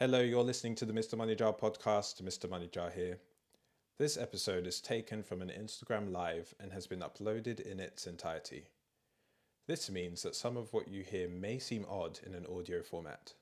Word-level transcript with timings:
Hello, 0.00 0.20
you're 0.20 0.44
listening 0.44 0.76
to 0.76 0.84
the 0.84 0.92
Mr. 0.92 1.18
Money 1.18 1.34
Jar 1.34 1.52
podcast. 1.52 2.22
Mr. 2.22 2.48
Money 2.48 2.68
Jar 2.68 2.88
here. 2.88 3.18
This 3.98 4.16
episode 4.16 4.64
is 4.64 4.80
taken 4.80 5.24
from 5.24 5.42
an 5.42 5.48
Instagram 5.48 6.12
live 6.12 6.54
and 6.60 6.70
has 6.70 6.86
been 6.86 7.00
uploaded 7.00 7.58
in 7.58 7.80
its 7.80 8.06
entirety. 8.06 8.68
This 9.66 9.90
means 9.90 10.22
that 10.22 10.36
some 10.36 10.56
of 10.56 10.72
what 10.72 10.86
you 10.86 11.02
hear 11.02 11.28
may 11.28 11.58
seem 11.58 11.84
odd 11.90 12.20
in 12.24 12.36
an 12.36 12.46
audio 12.46 12.80
format. 12.80 13.34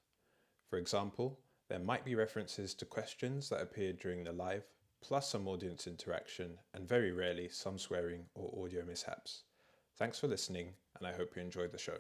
For 0.71 0.79
example, 0.79 1.39
there 1.69 1.79
might 1.79 2.07
be 2.07 2.15
references 2.15 2.73
to 2.77 2.87
questions 2.87 3.51
that 3.51 3.61
appeared 3.61 3.99
during 3.99 4.25
the 4.25 4.33
live, 4.33 4.65
plus 5.03 5.29
some 5.29 5.47
audience 5.49 5.87
interaction, 5.87 6.57
and 6.73 6.89
very 6.89 7.13
rarely 7.13 7.51
some 7.51 7.79
swearing 7.79 8.25
or 8.35 8.65
audio 8.65 8.83
mishaps. 8.83 9.43
Thanks 9.99 10.19
for 10.19 10.27
listening, 10.27 10.71
and 10.99 11.07
I 11.07 11.13
hope 11.13 11.37
you 11.37 11.43
enjoyed 11.43 11.73
the 11.73 11.77
show. 11.77 11.99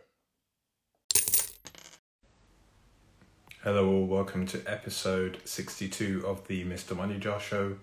Hello, 3.66 3.88
all. 3.88 4.06
Welcome 4.06 4.46
to 4.46 4.62
episode 4.64 5.38
62 5.44 6.22
of 6.24 6.46
the 6.46 6.64
Mr. 6.64 6.96
Money 6.96 7.18
Jar 7.18 7.40
Show. 7.40 7.78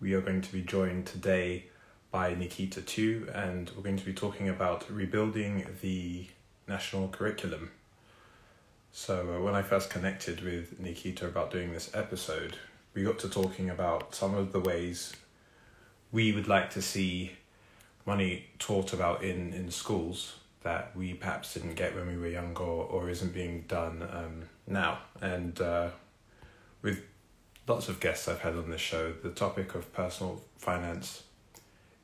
We 0.00 0.12
are 0.14 0.20
going 0.20 0.40
to 0.40 0.52
be 0.52 0.60
joined 0.60 1.06
today 1.06 1.66
by 2.10 2.34
Nikkita 2.34 2.84
Tew, 2.84 3.28
and 3.32 3.70
we're 3.76 3.84
going 3.84 3.96
to 3.96 4.04
be 4.04 4.12
talking 4.12 4.48
about 4.48 4.90
rebuilding 4.90 5.66
the 5.82 6.26
national 6.66 7.10
curriculum. 7.10 7.70
So, 8.90 9.36
uh, 9.36 9.40
when 9.40 9.54
I 9.54 9.62
first 9.62 9.88
connected 9.88 10.42
with 10.42 10.82
Nikkita 10.82 11.22
about 11.22 11.52
doing 11.52 11.72
this 11.72 11.92
episode, 11.94 12.56
we 12.92 13.04
got 13.04 13.20
to 13.20 13.28
talking 13.28 13.70
about 13.70 14.16
some 14.16 14.34
of 14.34 14.50
the 14.50 14.58
ways 14.58 15.14
we 16.10 16.32
would 16.32 16.48
like 16.48 16.70
to 16.70 16.82
see 16.82 17.34
money 18.04 18.46
taught 18.58 18.92
about 18.92 19.22
in, 19.22 19.52
in 19.52 19.70
schools 19.70 20.40
that 20.64 20.90
we 20.96 21.14
perhaps 21.14 21.54
didn't 21.54 21.74
get 21.74 21.94
when 21.94 22.08
we 22.08 22.16
were 22.16 22.26
younger 22.26 22.64
or, 22.64 23.08
isn't 23.08 23.32
being 23.32 23.64
done 23.68 24.02
um, 24.10 24.48
now. 24.66 24.98
And 25.20 25.60
uh, 25.60 25.90
with 26.82 27.02
lots 27.66 27.88
of 27.88 28.00
guests 28.00 28.28
I've 28.28 28.40
had 28.40 28.54
on 28.54 28.70
this 28.70 28.80
show, 28.80 29.12
the 29.12 29.30
topic 29.30 29.74
of 29.74 29.92
personal 29.92 30.42
finance 30.58 31.24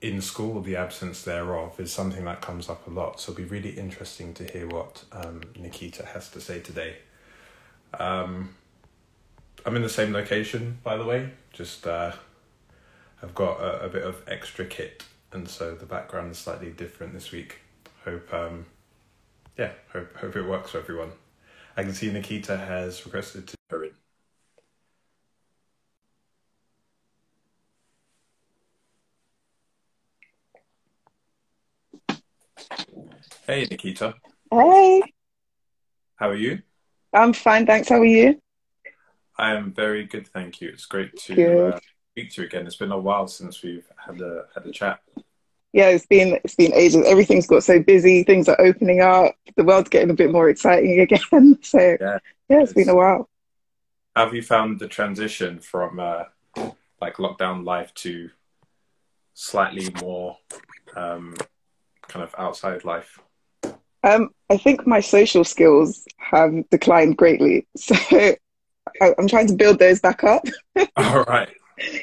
in 0.00 0.20
school, 0.20 0.60
the 0.62 0.76
absence 0.76 1.22
thereof, 1.22 1.78
is 1.78 1.92
something 1.92 2.24
that 2.24 2.40
comes 2.40 2.68
up 2.68 2.86
a 2.86 2.90
lot. 2.90 3.20
So 3.20 3.32
it'll 3.32 3.42
be 3.42 3.48
really 3.48 3.70
interesting 3.70 4.32
to 4.34 4.44
hear 4.44 4.66
what 4.66 5.04
um, 5.12 5.42
Nikkita 5.58 6.06
has 6.06 6.30
to 6.30 6.40
say 6.40 6.60
today. 6.60 6.96
Um, 7.98 8.54
I'm 9.66 9.76
in 9.76 9.82
the 9.82 9.90
same 9.90 10.12
location, 10.12 10.78
by 10.82 10.96
the 10.96 11.04
way. 11.04 11.30
Just 11.52 11.86
uh, 11.86 12.12
I've 13.22 13.34
got 13.34 13.60
a, 13.60 13.86
a 13.86 13.88
bit 13.88 14.04
of 14.04 14.22
extra 14.26 14.64
kit, 14.64 15.04
and 15.32 15.48
so 15.48 15.74
the 15.74 15.84
background 15.84 16.30
is 16.30 16.38
slightly 16.38 16.70
different 16.70 17.12
this 17.12 17.30
week 17.30 17.58
hope 18.04 18.32
um 18.32 18.66
yeah 19.58 19.72
hope 19.92 20.16
hope 20.16 20.36
it 20.36 20.42
works 20.42 20.70
for 20.70 20.78
everyone 20.78 21.12
i 21.80 21.82
can 21.82 21.94
see 21.94 22.10
nikkita 22.10 22.58
has 22.68 23.06
requested 23.06 23.48
to 23.48 23.56
in 23.82 23.90
hey 33.46 33.66
nikkita. 33.66 34.12
Hey. 34.52 35.02
How 36.16 36.28
are 36.28 36.36
you? 36.36 36.58
I'm 37.14 37.32
fine 37.32 37.64
thanks. 37.64 37.88
How 37.88 38.00
are 38.00 38.04
you? 38.04 38.38
I 39.38 39.52
am 39.52 39.72
very 39.72 40.04
good 40.04 40.28
thank 40.28 40.60
you. 40.60 40.68
It's 40.68 40.84
great 40.84 41.16
to 41.16 41.68
uh, 41.68 41.78
speak 42.12 42.32
to 42.32 42.42
you 42.42 42.46
again. 42.46 42.66
It's 42.66 42.76
been 42.76 42.92
a 42.92 42.98
while 42.98 43.26
since 43.26 43.62
we've 43.62 43.88
had 43.96 44.20
a 44.20 44.44
had 44.54 44.66
a 44.66 44.70
chat 44.70 45.00
yeah, 45.72 45.88
it's 45.88 46.06
been 46.06 46.38
it's 46.44 46.54
been 46.54 46.72
ages. 46.74 47.04
Everything's 47.06 47.46
got 47.46 47.62
so 47.62 47.80
busy. 47.80 48.24
Things 48.24 48.48
are 48.48 48.60
opening 48.60 49.00
up. 49.00 49.34
The 49.56 49.64
world's 49.64 49.88
getting 49.88 50.10
a 50.10 50.14
bit 50.14 50.32
more 50.32 50.48
exciting 50.48 51.00
again. 51.30 51.58
So 51.62 51.78
yeah, 51.78 52.18
yeah 52.48 52.60
it's, 52.62 52.70
it's 52.70 52.72
been 52.72 52.88
a 52.88 52.94
while. 52.94 53.28
Have 54.16 54.34
you 54.34 54.42
found 54.42 54.80
the 54.80 54.88
transition 54.88 55.60
from 55.60 56.00
uh, 56.00 56.24
like 57.00 57.16
lockdown 57.16 57.64
life 57.64 57.94
to 57.94 58.30
slightly 59.34 59.88
more 60.02 60.36
um, 60.96 61.34
kind 62.08 62.24
of 62.24 62.34
outside 62.36 62.84
life? 62.84 63.20
Um, 64.02 64.30
I 64.48 64.56
think 64.56 64.86
my 64.86 65.00
social 65.00 65.44
skills 65.44 66.04
have 66.18 66.68
declined 66.70 67.16
greatly. 67.16 67.66
So 67.76 67.94
I, 69.02 69.14
I'm 69.18 69.28
trying 69.28 69.46
to 69.46 69.54
build 69.54 69.78
those 69.78 70.00
back 70.00 70.24
up. 70.24 70.42
All 70.96 71.22
right 71.24 71.48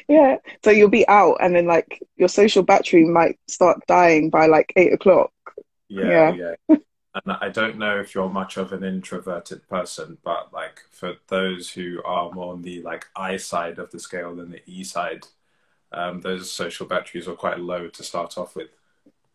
yeah. 0.08 0.36
So 0.64 0.70
you'll 0.70 0.88
be 0.88 1.06
out, 1.08 1.36
and 1.40 1.54
then 1.54 1.66
like 1.66 2.02
your 2.16 2.28
social 2.28 2.62
battery 2.62 3.04
might 3.04 3.38
start 3.48 3.80
dying 3.86 4.30
by 4.30 4.46
like 4.46 4.72
eight 4.76 4.92
o'clock. 4.92 5.32
Yeah, 5.88 6.32
yeah. 6.32 6.54
yeah. 6.68 6.76
and 7.24 7.36
I 7.40 7.48
don't 7.48 7.78
know 7.78 7.98
if 7.98 8.14
you're 8.14 8.28
much 8.28 8.56
of 8.56 8.72
an 8.72 8.84
introverted 8.84 9.66
person, 9.68 10.18
but 10.24 10.52
like 10.52 10.82
for 10.90 11.14
those 11.28 11.70
who 11.70 12.02
are 12.04 12.30
more 12.32 12.52
on 12.52 12.62
the 12.62 12.82
like 12.82 13.06
I 13.16 13.36
side 13.36 13.78
of 13.78 13.90
the 13.90 13.98
scale 13.98 14.34
than 14.34 14.50
the 14.50 14.62
E 14.66 14.84
side, 14.84 15.26
um, 15.92 16.20
those 16.20 16.50
social 16.50 16.86
batteries 16.86 17.28
are 17.28 17.34
quite 17.34 17.60
low 17.60 17.88
to 17.88 18.02
start 18.02 18.36
off 18.38 18.56
with. 18.56 18.68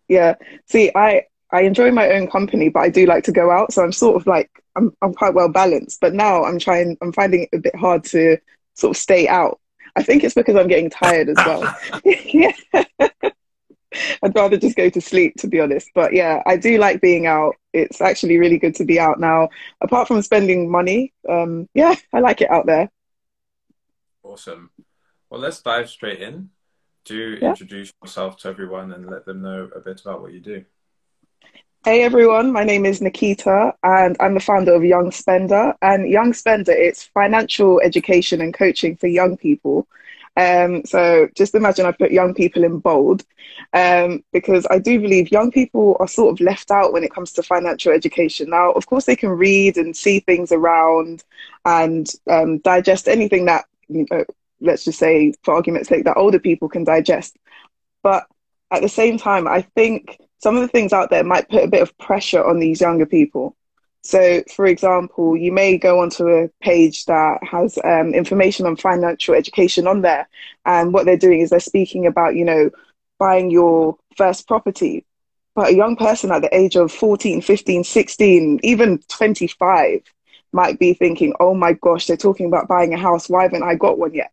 Yeah. 0.07 0.35
See, 0.67 0.91
I 0.95 1.23
I 1.51 1.61
enjoy 1.61 1.91
my 1.91 2.09
own 2.11 2.29
company, 2.29 2.69
but 2.69 2.81
I 2.81 2.89
do 2.89 3.05
like 3.05 3.23
to 3.25 3.31
go 3.31 3.51
out. 3.51 3.73
So 3.73 3.83
I'm 3.83 3.91
sort 3.91 4.15
of 4.15 4.27
like 4.27 4.49
I'm 4.75 4.95
I'm 5.01 5.13
quite 5.13 5.33
well 5.33 5.49
balanced. 5.49 5.99
But 6.01 6.13
now 6.13 6.43
I'm 6.43 6.59
trying. 6.59 6.97
I'm 7.01 7.13
finding 7.13 7.43
it 7.43 7.49
a 7.53 7.59
bit 7.59 7.75
hard 7.75 8.03
to 8.05 8.37
sort 8.75 8.95
of 8.95 9.01
stay 9.01 9.27
out 9.27 9.59
I 9.95 10.03
think 10.03 10.23
it's 10.23 10.33
because 10.33 10.55
I'm 10.55 10.67
getting 10.67 10.89
tired 10.89 11.29
as 11.29 11.37
well. 11.37 11.75
yeah. 12.05 12.51
I'd 14.23 14.35
rather 14.35 14.57
just 14.57 14.75
go 14.75 14.89
to 14.89 15.01
sleep, 15.01 15.35
to 15.37 15.47
be 15.47 15.59
honest. 15.59 15.89
But 15.93 16.13
yeah, 16.13 16.41
I 16.45 16.57
do 16.57 16.77
like 16.77 17.01
being 17.01 17.27
out. 17.27 17.55
It's 17.73 18.01
actually 18.01 18.37
really 18.37 18.57
good 18.57 18.75
to 18.75 18.85
be 18.85 18.99
out 18.99 19.19
now. 19.19 19.49
Apart 19.81 20.07
from 20.07 20.21
spending 20.21 20.69
money, 20.69 21.13
um, 21.29 21.69
yeah, 21.73 21.95
I 22.11 22.19
like 22.19 22.41
it 22.41 22.49
out 22.49 22.65
there. 22.65 22.89
Awesome. 24.23 24.71
Well, 25.29 25.41
let's 25.41 25.61
dive 25.61 25.89
straight 25.89 26.21
in. 26.21 26.49
Do 27.05 27.37
yeah. 27.41 27.49
introduce 27.49 27.91
yourself 28.01 28.37
to 28.37 28.47
everyone 28.47 28.93
and 28.93 29.09
let 29.09 29.25
them 29.25 29.41
know 29.41 29.69
a 29.75 29.79
bit 29.79 30.01
about 30.01 30.21
what 30.21 30.33
you 30.33 30.39
do. 30.39 30.63
Hey 31.85 32.03
everyone, 32.03 32.53
my 32.53 32.63
name 32.63 32.85
is 32.85 33.01
Nikkita 33.01 33.73
and 33.83 34.15
I'm 34.21 34.35
the 34.35 34.39
founder 34.39 34.73
of 34.73 34.85
Young 34.85 35.11
Spender. 35.11 35.73
And 35.81 36.07
Young 36.09 36.31
Spender, 36.31 36.71
it's 36.71 37.03
financial 37.03 37.81
education 37.81 38.39
and 38.39 38.53
coaching 38.53 38.95
for 38.95 39.07
young 39.07 39.35
people. 39.35 39.85
Um, 40.37 40.85
so 40.85 41.27
just 41.35 41.55
imagine 41.55 41.85
I 41.85 41.91
put 41.91 42.13
young 42.13 42.33
people 42.35 42.63
in 42.63 42.79
bold 42.79 43.25
um, 43.73 44.23
because 44.31 44.65
I 44.71 44.79
do 44.79 44.97
believe 45.01 45.29
young 45.29 45.51
people 45.51 45.97
are 45.99 46.07
sort 46.07 46.31
of 46.31 46.39
left 46.39 46.71
out 46.71 46.93
when 46.93 47.03
it 47.03 47.13
comes 47.13 47.33
to 47.33 47.43
financial 47.43 47.91
education. 47.91 48.49
Now, 48.49 48.71
of 48.71 48.85
course, 48.85 49.03
they 49.03 49.17
can 49.17 49.31
read 49.31 49.75
and 49.75 49.93
see 49.93 50.21
things 50.21 50.53
around 50.53 51.25
and 51.65 52.09
um, 52.29 52.59
digest 52.59 53.09
anything 53.09 53.43
that, 53.47 53.65
you 53.89 54.05
know, 54.09 54.23
let's 54.61 54.85
just 54.85 54.99
say, 54.99 55.33
for 55.43 55.53
argument's 55.53 55.89
sake, 55.89 56.05
that 56.05 56.15
older 56.15 56.39
people 56.39 56.69
can 56.69 56.85
digest. 56.85 57.35
But 58.03 58.25
at 58.71 58.81
the 58.81 58.87
same 58.87 59.17
time, 59.17 59.49
I 59.49 59.63
think 59.75 60.17
some 60.43 60.57
of 60.57 60.61
the 60.61 60.67
things 60.67 60.91
out 60.91 61.09
there 61.09 61.23
might 61.23 61.49
put 61.49 61.63
a 61.63 61.69
bit 61.69 61.81
of 61.81 61.97
pressure 61.97 62.43
on 62.43 62.59
these 62.59 62.81
younger 62.81 63.05
people. 63.05 63.55
So, 64.01 64.43
for 64.53 64.65
example, 64.65 65.37
you 65.37 65.53
may 65.53 65.77
go 65.77 66.01
onto 66.01 66.27
a 66.27 66.49
page 66.61 67.05
that 67.05 67.39
has 67.49 67.79
um, 67.85 68.13
information 68.13 68.65
on 68.65 68.75
financial 68.75 69.35
education 69.35 69.87
on 69.87 70.01
there, 70.01 70.27
and 70.65 70.93
what 70.93 71.05
they're 71.05 71.15
doing 71.15 71.39
is 71.39 71.49
they're 71.49 71.61
speaking 71.61 72.05
about, 72.05 72.35
you 72.35 72.43
know, 72.43 72.69
buying 73.19 73.51
your 73.51 73.97
first 74.17 74.45
property. 74.45 75.05
But 75.55 75.69
a 75.69 75.75
young 75.75 75.95
person 75.95 76.29
at 76.31 76.41
the 76.41 76.53
age 76.53 76.75
of 76.75 76.91
14, 76.91 77.41
15, 77.41 77.85
16, 77.85 78.59
even 78.63 78.99
25 79.07 80.01
might 80.51 80.77
be 80.77 80.93
thinking, 80.93 81.33
oh 81.39 81.53
my 81.53 81.71
gosh, 81.71 82.07
they're 82.07 82.17
talking 82.17 82.47
about 82.47 82.67
buying 82.67 82.93
a 82.93 82.97
house. 82.97 83.29
Why 83.29 83.43
haven't 83.43 83.63
I 83.63 83.75
got 83.75 83.97
one 83.97 84.13
yet? 84.13 84.31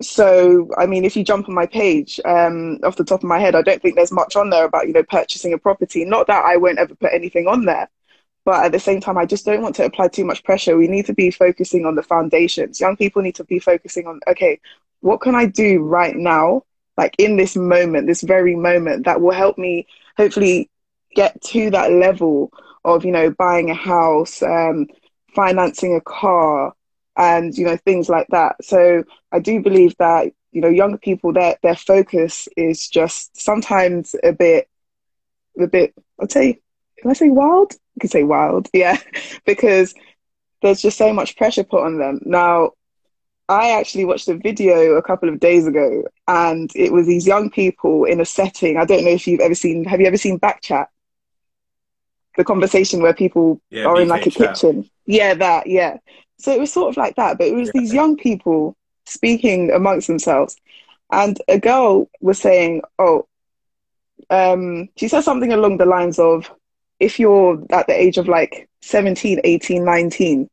So 0.00 0.68
i 0.78 0.86
mean 0.86 1.04
if 1.04 1.16
you 1.16 1.24
jump 1.24 1.48
on 1.48 1.54
my 1.54 1.66
page 1.66 2.20
um, 2.24 2.78
off 2.84 2.96
the 2.96 3.04
top 3.04 3.20
of 3.20 3.28
my 3.28 3.38
head 3.38 3.54
i 3.54 3.62
don't 3.62 3.82
think 3.82 3.96
there's 3.96 4.12
much 4.12 4.36
on 4.36 4.50
there 4.50 4.64
about 4.64 4.86
you 4.86 4.92
know 4.92 5.02
purchasing 5.02 5.52
a 5.52 5.58
property. 5.58 6.04
Not 6.04 6.26
that 6.28 6.44
i 6.44 6.56
won't 6.56 6.78
ever 6.78 6.94
put 6.94 7.12
anything 7.12 7.48
on 7.48 7.64
there 7.64 7.88
but 8.44 8.64
at 8.64 8.72
the 8.72 8.78
same 8.78 9.00
time 9.00 9.18
i 9.18 9.26
just 9.26 9.44
don't 9.44 9.62
want 9.62 9.74
to 9.76 9.84
apply 9.84 10.08
too 10.08 10.24
much 10.24 10.44
pressure. 10.44 10.76
We 10.76 10.88
need 10.88 11.06
to 11.06 11.14
be 11.14 11.30
focusing 11.30 11.84
on 11.84 11.96
the 11.96 12.02
foundations. 12.02 12.80
Young 12.80 12.96
people 12.96 13.22
need 13.22 13.34
to 13.36 13.44
be 13.44 13.58
focusing 13.58 14.06
on 14.06 14.20
okay 14.28 14.60
what 15.00 15.20
can 15.20 15.34
i 15.34 15.46
do 15.46 15.82
right 15.82 16.16
now 16.16 16.62
like 16.96 17.14
in 17.18 17.36
this 17.36 17.56
moment 17.56 18.06
this 18.06 18.22
very 18.22 18.54
moment 18.54 19.04
that 19.04 19.20
will 19.20 19.32
help 19.32 19.58
me 19.58 19.86
hopefully 20.16 20.68
get 21.14 21.40
to 21.42 21.70
that 21.70 21.92
level 21.92 22.52
of 22.84 23.04
you 23.04 23.12
know 23.12 23.30
buying 23.30 23.70
a 23.70 23.74
house 23.74 24.42
um, 24.42 24.86
financing 25.34 25.94
a 25.96 26.00
car 26.00 26.74
and 27.18 27.58
you 27.58 27.66
know 27.66 27.76
things 27.76 28.08
like 28.08 28.28
that. 28.30 28.64
So 28.64 29.04
i 29.32 29.38
do 29.38 29.60
believe 29.60 29.94
that 29.98 30.32
you 30.52 30.60
know 30.62 30.68
younger 30.68 30.96
people 30.98 31.32
their 31.32 31.56
their 31.62 31.76
focus 31.76 32.48
is 32.56 32.88
just 32.88 33.38
sometimes 33.38 34.14
a 34.22 34.32
bit 34.32 34.68
a 35.60 35.66
bit 35.66 35.92
i'll 36.20 36.26
tell 36.26 36.42
you 36.42 36.54
can 36.98 37.10
i 37.10 37.14
say 37.14 37.28
wild? 37.28 37.72
I 37.74 38.00
can 38.00 38.10
say 38.10 38.22
wild 38.22 38.68
yeah 38.72 38.96
because 39.44 39.94
there's 40.62 40.80
just 40.80 40.98
so 40.98 41.12
much 41.12 41.36
pressure 41.36 41.62
put 41.62 41.84
on 41.84 41.98
them. 41.98 42.20
Now 42.24 42.72
i 43.48 43.70
actually 43.70 44.04
watched 44.04 44.28
a 44.28 44.36
video 44.36 44.94
a 44.94 45.02
couple 45.02 45.28
of 45.28 45.40
days 45.40 45.66
ago 45.66 46.04
and 46.26 46.70
it 46.74 46.92
was 46.92 47.06
these 47.06 47.26
young 47.26 47.50
people 47.50 48.04
in 48.04 48.20
a 48.20 48.24
setting 48.24 48.76
i 48.76 48.84
don't 48.84 49.04
know 49.04 49.10
if 49.10 49.26
you've 49.26 49.40
ever 49.40 49.54
seen 49.54 49.84
have 49.84 50.00
you 50.00 50.06
ever 50.06 50.16
seen 50.16 50.38
backchat 50.38 50.86
the 52.36 52.44
conversation 52.44 53.00
where 53.02 53.14
people 53.14 53.60
Yeah, 53.70 53.84
are 53.84 54.00
in 54.00 54.08
like 54.08 54.26
a 54.26 54.30
chat. 54.30 54.30
kitchen. 54.30 54.88
Yeah, 55.06 55.34
that, 55.34 55.66
yeah. 55.66 55.98
So 56.38 56.52
it 56.52 56.60
was 56.60 56.72
sort 56.72 56.90
of 56.90 56.96
like 56.96 57.16
that, 57.16 57.38
but 57.38 57.46
it 57.48 57.54
was 57.54 57.68
Yeah. 57.68 57.72
these 57.72 57.92
young 57.92 58.16
people 58.16 58.76
speaking 59.06 59.70
amongst 59.70 60.06
themselves. 60.06 60.56
And 61.10 61.38
a 61.48 61.58
girl 61.58 62.08
was 62.20 62.38
saying, 62.38 62.82
Oh, 62.98 63.26
um, 64.30 64.88
she 64.96 65.08
said 65.08 65.22
something 65.22 65.52
along 65.52 65.78
the 65.78 65.86
lines 65.86 66.18
of, 66.18 66.50
if 67.00 67.18
you're 67.18 67.62
at 67.70 67.86
the 67.86 67.98
age 67.98 68.18
of 68.18 68.28
like 68.28 68.68
17, 68.82 69.40
18, 69.44 69.84
19, 69.84 70.48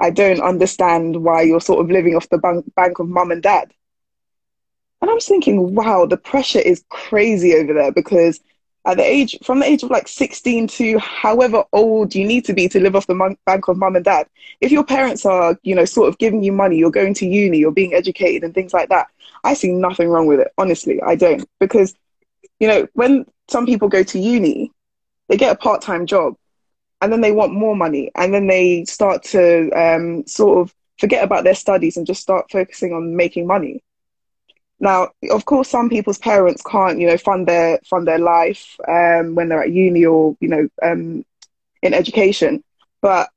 I 0.00 0.10
don't 0.10 0.40
understand 0.40 1.22
why 1.22 1.42
you're 1.42 1.60
sort 1.60 1.84
of 1.84 1.90
living 1.90 2.14
off 2.16 2.28
the 2.28 2.38
bank, 2.38 2.64
bank 2.74 2.98
of 2.98 3.08
mum 3.08 3.30
and 3.30 3.42
dad. 3.42 3.72
And 5.00 5.10
I 5.10 5.14
was 5.14 5.26
thinking, 5.26 5.74
wow, 5.74 6.06
the 6.06 6.16
pressure 6.16 6.60
is 6.60 6.84
crazy 6.88 7.54
over 7.54 7.72
there 7.72 7.92
because 7.92 8.40
at 8.84 8.96
the 8.96 9.04
age, 9.04 9.38
from 9.44 9.60
the 9.60 9.66
age 9.66 9.82
of 9.82 9.90
like 9.90 10.08
16 10.08 10.66
to 10.66 10.98
however 10.98 11.64
old 11.72 12.14
you 12.14 12.26
need 12.26 12.44
to 12.46 12.52
be 12.52 12.68
to 12.68 12.80
live 12.80 12.96
off 12.96 13.06
the 13.06 13.14
mon- 13.14 13.36
bank 13.46 13.68
of 13.68 13.76
mum 13.76 13.94
and 13.96 14.04
dad, 14.04 14.26
if 14.60 14.72
your 14.72 14.84
parents 14.84 15.24
are, 15.24 15.56
you 15.62 15.74
know, 15.74 15.84
sort 15.84 16.08
of 16.08 16.18
giving 16.18 16.42
you 16.42 16.52
money, 16.52 16.76
you're 16.76 16.90
going 16.90 17.14
to 17.14 17.26
uni, 17.26 17.58
you're 17.58 17.70
being 17.70 17.94
educated 17.94 18.42
and 18.42 18.54
things 18.54 18.74
like 18.74 18.88
that, 18.88 19.06
I 19.44 19.54
see 19.54 19.72
nothing 19.72 20.08
wrong 20.08 20.26
with 20.26 20.40
it. 20.40 20.52
Honestly, 20.58 21.00
I 21.00 21.14
don't. 21.14 21.48
Because, 21.60 21.94
you 22.58 22.66
know, 22.66 22.88
when 22.94 23.24
some 23.48 23.66
people 23.66 23.88
go 23.88 24.02
to 24.02 24.18
uni, 24.18 24.72
they 25.28 25.36
get 25.36 25.52
a 25.52 25.58
part 25.58 25.80
time 25.80 26.06
job 26.06 26.34
and 27.00 27.12
then 27.12 27.20
they 27.20 27.32
want 27.32 27.52
more 27.52 27.76
money 27.76 28.10
and 28.14 28.34
then 28.34 28.46
they 28.46 28.84
start 28.84 29.22
to 29.24 29.70
um, 29.70 30.26
sort 30.26 30.58
of 30.58 30.74
forget 30.98 31.24
about 31.24 31.44
their 31.44 31.54
studies 31.54 31.96
and 31.96 32.06
just 32.06 32.22
start 32.22 32.50
focusing 32.50 32.92
on 32.92 33.16
making 33.16 33.46
money. 33.46 33.82
Now, 34.82 35.10
of 35.30 35.44
course, 35.44 35.68
some 35.70 35.88
people's 35.88 36.18
parents 36.18 36.60
can't, 36.60 36.98
you 36.98 37.06
know, 37.06 37.16
fund 37.16 37.46
their 37.46 37.78
fund 37.88 38.06
their 38.06 38.18
life 38.18 38.76
um, 38.88 39.36
when 39.36 39.48
they're 39.48 39.62
at 39.62 39.70
uni 39.70 40.04
or, 40.04 40.36
you 40.40 40.48
know, 40.48 40.68
um, 40.82 41.24
in 41.82 41.94
education. 41.94 42.64
But 43.00 43.30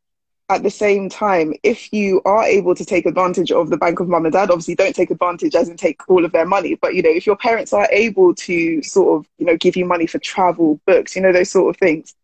at 0.49 0.63
the 0.63 0.71
same 0.71 1.07
time, 1.07 1.53
if 1.61 1.93
you 1.93 2.19
are 2.25 2.43
able 2.43 2.73
to 2.73 2.83
take 2.83 3.05
advantage 3.05 3.51
of 3.51 3.69
the 3.69 3.77
bank 3.77 3.99
of 3.99 4.07
mum 4.07 4.25
and 4.25 4.33
dad, 4.33 4.49
obviously 4.49 4.73
don't 4.73 4.95
take 4.95 5.11
advantage 5.11 5.53
as 5.53 5.69
in 5.69 5.77
take 5.77 6.01
all 6.09 6.25
of 6.25 6.31
their 6.31 6.47
money. 6.47 6.73
But 6.73 6.95
you 6.95 7.03
know, 7.03 7.11
if 7.11 7.27
your 7.27 7.37
parents 7.37 7.73
are 7.73 7.87
able 7.91 8.33
to 8.33 8.81
sort 8.81 9.19
of, 9.19 9.29
you 9.37 9.45
know, 9.45 9.55
give 9.55 9.75
you 9.75 9.85
money 9.85 10.07
for 10.07 10.17
travel, 10.17 10.81
books, 10.87 11.15
you 11.15 11.21
know, 11.21 11.31
those 11.31 11.51
sort 11.51 11.69
of 11.69 11.79
things, 11.79 12.15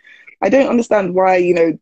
I 0.41 0.49
don't 0.49 0.69
understand 0.69 1.13
why, 1.13 1.37
you 1.37 1.53
know, 1.53 1.79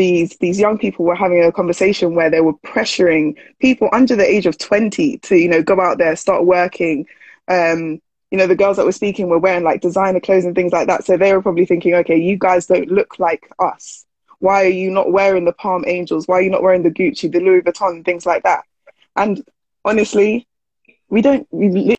these 0.00 0.34
these 0.38 0.58
young 0.58 0.78
people 0.78 1.04
were 1.04 1.14
having 1.14 1.44
a 1.44 1.52
conversation 1.52 2.14
where 2.14 2.30
they 2.30 2.40
were 2.40 2.54
pressuring 2.64 3.36
people 3.58 3.86
under 3.92 4.16
the 4.16 4.24
age 4.26 4.46
of 4.46 4.56
20 4.56 5.18
to 5.18 5.36
you 5.36 5.46
know 5.46 5.62
go 5.62 5.78
out 5.78 5.98
there 5.98 6.16
start 6.16 6.46
working. 6.46 7.06
Um 7.48 8.00
you 8.30 8.38
know 8.38 8.46
the 8.46 8.56
girls 8.56 8.78
that 8.78 8.86
were 8.86 8.92
speaking 8.92 9.28
were 9.28 9.38
wearing 9.38 9.62
like 9.62 9.82
designer 9.82 10.18
clothes 10.18 10.46
and 10.46 10.54
things 10.54 10.72
like 10.72 10.86
that. 10.86 11.04
So 11.04 11.18
they 11.18 11.34
were 11.34 11.42
probably 11.42 11.66
thinking 11.66 11.94
okay 11.96 12.16
you 12.16 12.38
guys 12.38 12.66
don't 12.66 12.88
look 12.90 13.18
like 13.18 13.46
us. 13.58 14.06
Why 14.38 14.64
are 14.64 14.68
you 14.68 14.90
not 14.90 15.12
wearing 15.12 15.44
the 15.44 15.52
palm 15.52 15.84
angels? 15.86 16.26
Why 16.26 16.38
are 16.38 16.42
you 16.42 16.50
not 16.50 16.62
wearing 16.62 16.82
the 16.82 16.90
gucci 16.90 17.30
the 17.30 17.40
louis 17.40 17.60
vuitton 17.60 18.02
things 18.02 18.24
like 18.24 18.42
that? 18.44 18.64
And 19.16 19.44
honestly 19.84 20.48
we 21.10 21.20
don't 21.20 21.46
we 21.50 21.94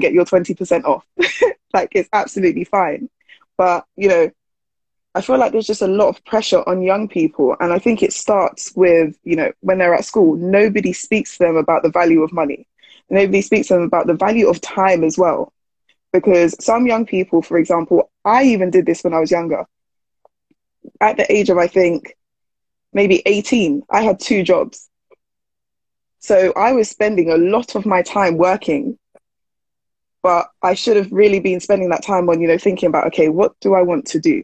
get 0.00 0.14
your 0.14 0.24
20% 0.24 0.84
off. 0.84 1.04
Like 1.74 1.88
it's 1.96 2.08
absolutely 2.12 2.62
fine 2.62 3.08
but 3.56 3.84
you 3.96 4.08
know 4.08 4.30
i 5.14 5.20
feel 5.20 5.38
like 5.38 5.52
there's 5.52 5.66
just 5.66 5.82
a 5.82 5.86
lot 5.86 6.08
of 6.08 6.24
pressure 6.24 6.62
on 6.68 6.82
young 6.82 7.08
people. 7.08 7.56
And 7.60 7.72
i 7.72 7.78
think 7.78 8.02
it 8.02 8.12
starts 8.12 8.72
with 8.74 9.16
you 9.24 9.36
know 9.36 9.52
when 9.60 9.78
they're 9.78 9.94
at 9.94 10.04
school 10.04 10.36
nobody 10.36 10.92
speaks 10.92 11.36
to 11.36 11.44
them 11.44 11.56
about 11.56 11.82
the 11.82 11.90
value 11.90 12.22
of 12.22 12.32
money. 12.32 12.66
Nobody 13.10 13.42
speaks 13.42 13.68
to 13.68 13.74
them 13.74 13.82
about 13.82 14.06
the 14.06 14.14
value 14.14 14.48
of 14.48 14.60
time 14.60 15.04
as 15.04 15.18
well. 15.18 15.52
Because 16.12 16.56
some 16.64 16.86
young 16.86 17.06
people 17.06 17.42
for 17.42 17.58
example 17.58 18.10
i 18.24 18.44
even 18.44 18.70
did 18.70 18.86
this 18.86 19.04
when 19.04 19.14
i 19.14 19.20
was 19.20 19.30
younger. 19.30 19.64
At 21.00 21.16
the 21.16 21.30
age 21.32 21.50
of 21.50 21.58
i 21.58 21.66
think 21.66 22.16
maybe 22.92 23.22
18 23.26 23.82
i 23.90 24.02
had 24.02 24.20
two 24.20 24.42
jobs. 24.42 24.88
So 26.18 26.52
i 26.56 26.72
was 26.72 26.88
spending 26.88 27.30
a 27.30 27.36
lot 27.36 27.74
of 27.74 27.86
my 27.86 28.02
time 28.02 28.36
working 28.36 28.98
but 30.24 30.48
I 30.62 30.72
should 30.72 30.96
have 30.96 31.12
really 31.12 31.38
been 31.38 31.60
spending 31.60 31.90
that 31.90 32.02
time 32.02 32.30
on, 32.30 32.40
you 32.40 32.48
know, 32.48 32.56
thinking 32.56 32.88
about, 32.88 33.06
okay, 33.08 33.28
what 33.28 33.60
do 33.60 33.74
I 33.74 33.82
want 33.82 34.06
to 34.06 34.18
do? 34.18 34.42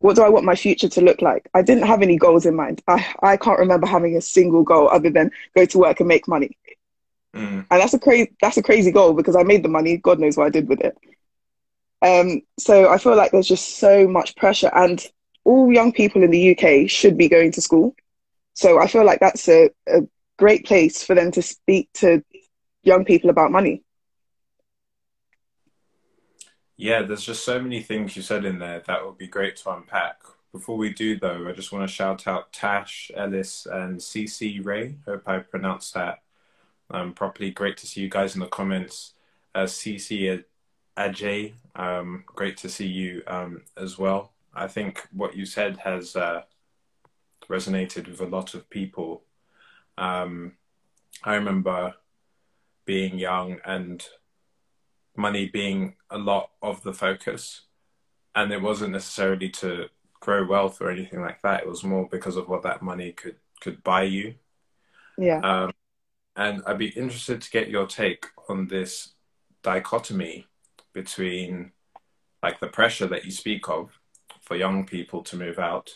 What 0.00 0.14
do 0.14 0.22
I 0.22 0.28
want 0.28 0.44
my 0.44 0.54
future 0.54 0.90
to 0.90 1.00
look 1.00 1.22
like? 1.22 1.48
I 1.54 1.62
didn't 1.62 1.86
have 1.86 2.02
any 2.02 2.18
goals 2.18 2.44
in 2.44 2.54
mind. 2.54 2.82
I, 2.86 3.14
I 3.22 3.38
can't 3.38 3.58
remember 3.58 3.86
having 3.86 4.14
a 4.14 4.20
single 4.20 4.62
goal 4.62 4.90
other 4.90 5.08
than 5.08 5.30
go 5.56 5.64
to 5.64 5.78
work 5.78 6.00
and 6.00 6.08
make 6.08 6.28
money. 6.28 6.58
Mm. 7.34 7.64
And 7.70 7.80
that's 7.80 7.94
a 7.94 7.98
crazy 7.98 8.36
that's 8.42 8.58
a 8.58 8.62
crazy 8.62 8.92
goal 8.92 9.14
because 9.14 9.36
I 9.36 9.42
made 9.42 9.62
the 9.62 9.70
money. 9.70 9.96
God 9.96 10.20
knows 10.20 10.36
what 10.36 10.48
I 10.48 10.50
did 10.50 10.68
with 10.68 10.80
it. 10.80 10.98
Um, 12.02 12.42
so 12.58 12.90
I 12.90 12.98
feel 12.98 13.16
like 13.16 13.32
there's 13.32 13.48
just 13.48 13.78
so 13.78 14.06
much 14.06 14.36
pressure, 14.36 14.70
and 14.74 15.02
all 15.44 15.72
young 15.72 15.92
people 15.92 16.24
in 16.24 16.30
the 16.30 16.50
UK 16.54 16.90
should 16.90 17.16
be 17.16 17.30
going 17.30 17.52
to 17.52 17.62
school. 17.62 17.96
So 18.52 18.78
I 18.78 18.86
feel 18.86 19.04
like 19.04 19.20
that's 19.20 19.48
a, 19.48 19.70
a 19.86 20.02
great 20.38 20.66
place 20.66 21.02
for 21.02 21.14
them 21.14 21.30
to 21.32 21.42
speak 21.42 21.88
to 21.94 22.22
young 22.82 23.06
people 23.06 23.30
about 23.30 23.50
money. 23.50 23.82
Yeah, 26.76 27.02
there's 27.02 27.24
just 27.24 27.44
so 27.44 27.60
many 27.60 27.82
things 27.82 28.16
you 28.16 28.22
said 28.22 28.44
in 28.44 28.58
there 28.58 28.80
that 28.86 29.04
would 29.04 29.16
be 29.16 29.26
great 29.26 29.56
to 29.56 29.70
unpack. 29.70 30.20
Before 30.52 30.76
we 30.76 30.92
do, 30.92 31.18
though, 31.18 31.48
I 31.48 31.52
just 31.52 31.72
want 31.72 31.88
to 31.88 31.94
shout 31.94 32.26
out 32.26 32.52
Tash, 32.52 33.10
Ellis, 33.14 33.66
and 33.66 33.98
CC 33.98 34.64
Ray. 34.64 34.96
Hope 35.06 35.22
I 35.26 35.38
pronounced 35.38 35.94
that 35.94 36.22
um, 36.90 37.14
properly. 37.14 37.50
Great 37.50 37.78
to 37.78 37.86
see 37.86 38.02
you 38.02 38.10
guys 38.10 38.34
in 38.34 38.40
the 38.40 38.46
comments. 38.46 39.14
Uh, 39.54 39.64
CC 39.64 40.44
Ajay, 40.98 41.54
um, 41.74 42.24
great 42.26 42.58
to 42.58 42.68
see 42.68 42.86
you 42.86 43.22
um, 43.26 43.62
as 43.76 43.98
well. 43.98 44.32
I 44.54 44.66
think 44.66 45.06
what 45.12 45.34
you 45.34 45.46
said 45.46 45.78
has 45.78 46.14
uh, 46.14 46.42
resonated 47.48 48.08
with 48.08 48.20
a 48.20 48.26
lot 48.26 48.54
of 48.54 48.68
people. 48.68 49.22
Um, 49.96 50.52
I 51.24 51.34
remember 51.36 51.94
being 52.84 53.18
young 53.18 53.60
and 53.64 54.06
money 55.18 55.48
being 55.48 55.96
a 56.10 56.18
lot 56.18 56.50
of 56.62 56.82
the 56.82 56.92
focus, 56.92 57.62
and 58.34 58.52
it 58.52 58.60
wasn't 58.62 58.92
necessarily 58.92 59.48
to 59.50 59.88
grow 60.20 60.46
wealth 60.46 60.80
or 60.80 60.90
anything 60.90 61.20
like 61.20 61.40
that. 61.42 61.62
It 61.62 61.68
was 61.68 61.84
more 61.84 62.08
because 62.10 62.36
of 62.36 62.48
what 62.48 62.62
that 62.62 62.82
money 62.82 63.12
could 63.12 63.36
could 63.60 63.82
buy 63.82 64.02
you. 64.02 64.34
Yeah. 65.18 65.40
Um, 65.40 65.72
and 66.36 66.62
I'd 66.66 66.78
be 66.78 66.88
interested 66.88 67.40
to 67.40 67.50
get 67.50 67.70
your 67.70 67.86
take 67.86 68.26
on 68.48 68.68
this 68.68 69.14
dichotomy 69.62 70.46
between 70.92 71.72
like 72.42 72.60
the 72.60 72.66
pressure 72.68 73.06
that 73.06 73.24
you 73.24 73.30
speak 73.30 73.68
of 73.68 73.98
for 74.42 74.56
young 74.56 74.86
people 74.86 75.22
to 75.24 75.36
move 75.36 75.58
out, 75.58 75.90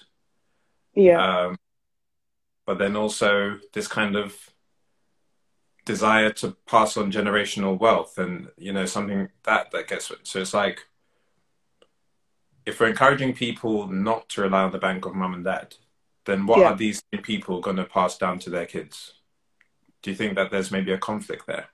Yeah. 0.95 1.21
um, 1.47 1.59
but 2.67 2.79
then 2.79 2.97
also 2.97 3.59
this 3.75 3.87
kind 3.87 4.17
of 4.17 4.35
desire 5.85 6.31
to 6.31 6.57
pass 6.67 6.97
on 6.97 7.11
generational 7.11 7.79
wealth 7.79 8.19
and 8.19 8.49
you 8.57 8.73
know 8.73 8.85
something 8.87 9.29
that 9.45 9.71
that 9.71 9.89
gets 9.89 10.13
so 10.23 10.41
it's 10.41 10.55
like 10.55 10.87
if 12.67 12.79
we're 12.79 12.89
encouraging 12.89 13.33
people 13.35 13.87
not 13.89 14.29
to 14.29 14.43
rely 14.43 14.63
on 14.63 14.71
the 14.73 14.79
bank 14.79 15.07
of 15.07 15.15
mum 15.15 15.35
and 15.35 15.45
dad 15.45 15.75
then 16.27 16.47
what 16.47 16.59
Yeah. 16.59 16.71
are 16.71 16.77
these 16.77 17.03
people 17.23 17.61
going 17.61 17.77
to 17.77 17.85
pass 17.85 18.19
down 18.19 18.39
to 18.41 18.51
their 18.51 18.67
kids 18.67 19.15
do 20.03 20.11
you 20.11 20.17
think 20.17 20.35
that 20.37 20.51
there's 20.51 20.71
maybe 20.71 20.93
a 20.93 20.99
conflict 20.99 21.47
there 21.47 21.69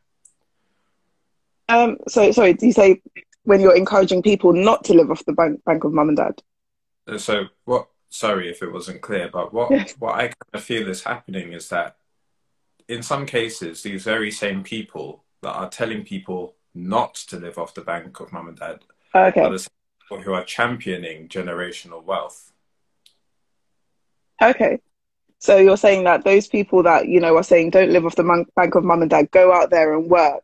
Um, 1.69 1.99
so 2.09 2.31
sorry, 2.31 2.53
do 2.55 2.67
you 2.67 2.73
say 2.73 3.03
when 3.43 3.61
you're 3.61 3.77
encouraging 3.77 4.23
people 4.23 4.53
not 4.53 4.85
to 4.85 4.95
live 4.95 5.11
off 5.11 5.25
the 5.25 5.33
bank, 5.33 5.63
bank 5.65 5.83
of 5.85 5.93
mum 5.93 6.09
and 6.09 6.17
dad? 6.17 6.43
Uh, 7.09 7.19
so 7.19 7.47
what 7.65 7.89
sorry 8.09 8.49
if 8.49 8.63
it 8.63 8.73
wasn't 8.73 9.01
clear 9.03 9.29
but 9.33 9.53
what 9.53 9.69
what 9.99 10.15
i 10.15 10.23
kind 10.29 10.55
of 10.55 10.63
feel 10.63 10.89
is 10.89 11.03
happening 11.03 11.53
is 11.53 11.69
that 11.69 11.97
in 12.89 13.03
some 13.03 13.27
cases 13.27 13.83
these 13.83 14.05
very 14.05 14.31
same 14.31 14.63
people 14.63 15.25
that 15.43 15.53
are 15.53 15.69
telling 15.69 16.05
people 16.05 16.55
not 16.75 17.15
to 17.15 17.37
live 17.37 17.59
off 17.59 17.75
the 17.75 17.81
bank 17.81 18.21
of 18.21 18.33
mum 18.33 18.49
and 18.49 18.59
dad 18.59 18.81
Okay. 19.15 19.43
are 19.43 19.51
the 19.53 19.59
same 19.59 19.69
people 20.01 20.23
who 20.23 20.33
are 20.33 20.45
championing 20.45 21.29
generational 21.29 22.03
wealth 22.05 22.53
Okay. 24.43 24.79
So 25.39 25.57
you're 25.57 25.77
saying 25.77 26.05
that 26.05 26.25
those 26.25 26.47
people 26.47 26.83
that, 26.83 27.09
you 27.09 27.21
know, 27.21 27.37
are 27.37 27.43
saying 27.43 27.71
don't 27.71 27.91
live 27.91 28.05
off 28.07 28.17
the 28.17 28.47
bank 28.57 28.75
of 28.75 28.85
mum 28.85 29.03
and 29.03 29.11
dad, 29.11 29.31
go 29.31 29.53
out 29.53 29.71
there 29.71 29.95
and 29.95 30.11
work 30.11 30.43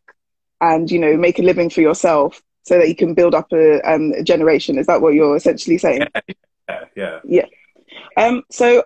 and, 0.61 0.89
you 0.89 0.99
know, 0.99 1.17
make 1.17 1.39
a 1.39 1.43
living 1.43 1.69
for 1.69 1.81
yourself 1.81 2.41
so 2.63 2.77
that 2.77 2.87
you 2.87 2.95
can 2.95 3.13
build 3.13 3.35
up 3.35 3.51
a, 3.51 3.81
um, 3.81 4.13
a 4.13 4.23
generation. 4.23 4.77
Is 4.77 4.87
that 4.87 5.01
what 5.01 5.13
you're 5.13 5.35
essentially 5.35 5.77
saying? 5.77 6.07
yeah 6.95 7.19
yeah 7.25 7.45
Um, 8.17 8.43
so 8.51 8.83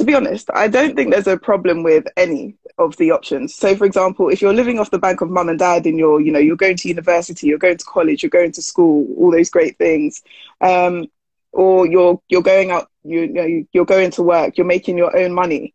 to 0.00 0.04
be 0.06 0.14
honest, 0.14 0.48
I 0.54 0.66
don't 0.66 0.96
think 0.96 1.12
there's 1.12 1.26
a 1.26 1.36
problem 1.36 1.82
with 1.82 2.06
any 2.16 2.56
of 2.78 2.96
the 2.96 3.10
options. 3.10 3.54
So 3.54 3.76
for 3.76 3.84
example, 3.84 4.30
if 4.30 4.40
you're 4.40 4.54
living 4.54 4.78
off 4.78 4.90
the 4.90 4.98
bank 4.98 5.20
of 5.20 5.28
mum 5.28 5.50
and 5.50 5.58
dad 5.58 5.84
and 5.84 5.98
you're, 5.98 6.22
you 6.22 6.32
know, 6.32 6.38
you're 6.38 6.56
going 6.56 6.78
to 6.78 6.88
university, 6.88 7.48
you're 7.48 7.58
going 7.58 7.76
to 7.76 7.84
college, 7.84 8.22
you're 8.22 8.30
going 8.30 8.52
to 8.52 8.62
school, 8.62 9.06
all 9.18 9.30
those 9.30 9.50
great 9.50 9.76
things, 9.76 10.22
um, 10.62 11.06
or 11.52 11.86
you're 11.86 12.18
you're 12.30 12.40
going 12.40 12.70
out, 12.70 12.88
you, 13.04 13.20
you 13.20 13.28
know, 13.28 13.64
you're 13.72 13.84
going 13.84 14.10
to 14.12 14.22
work, 14.22 14.56
you're 14.56 14.66
making 14.66 14.96
your 14.96 15.14
own 15.14 15.34
money. 15.34 15.74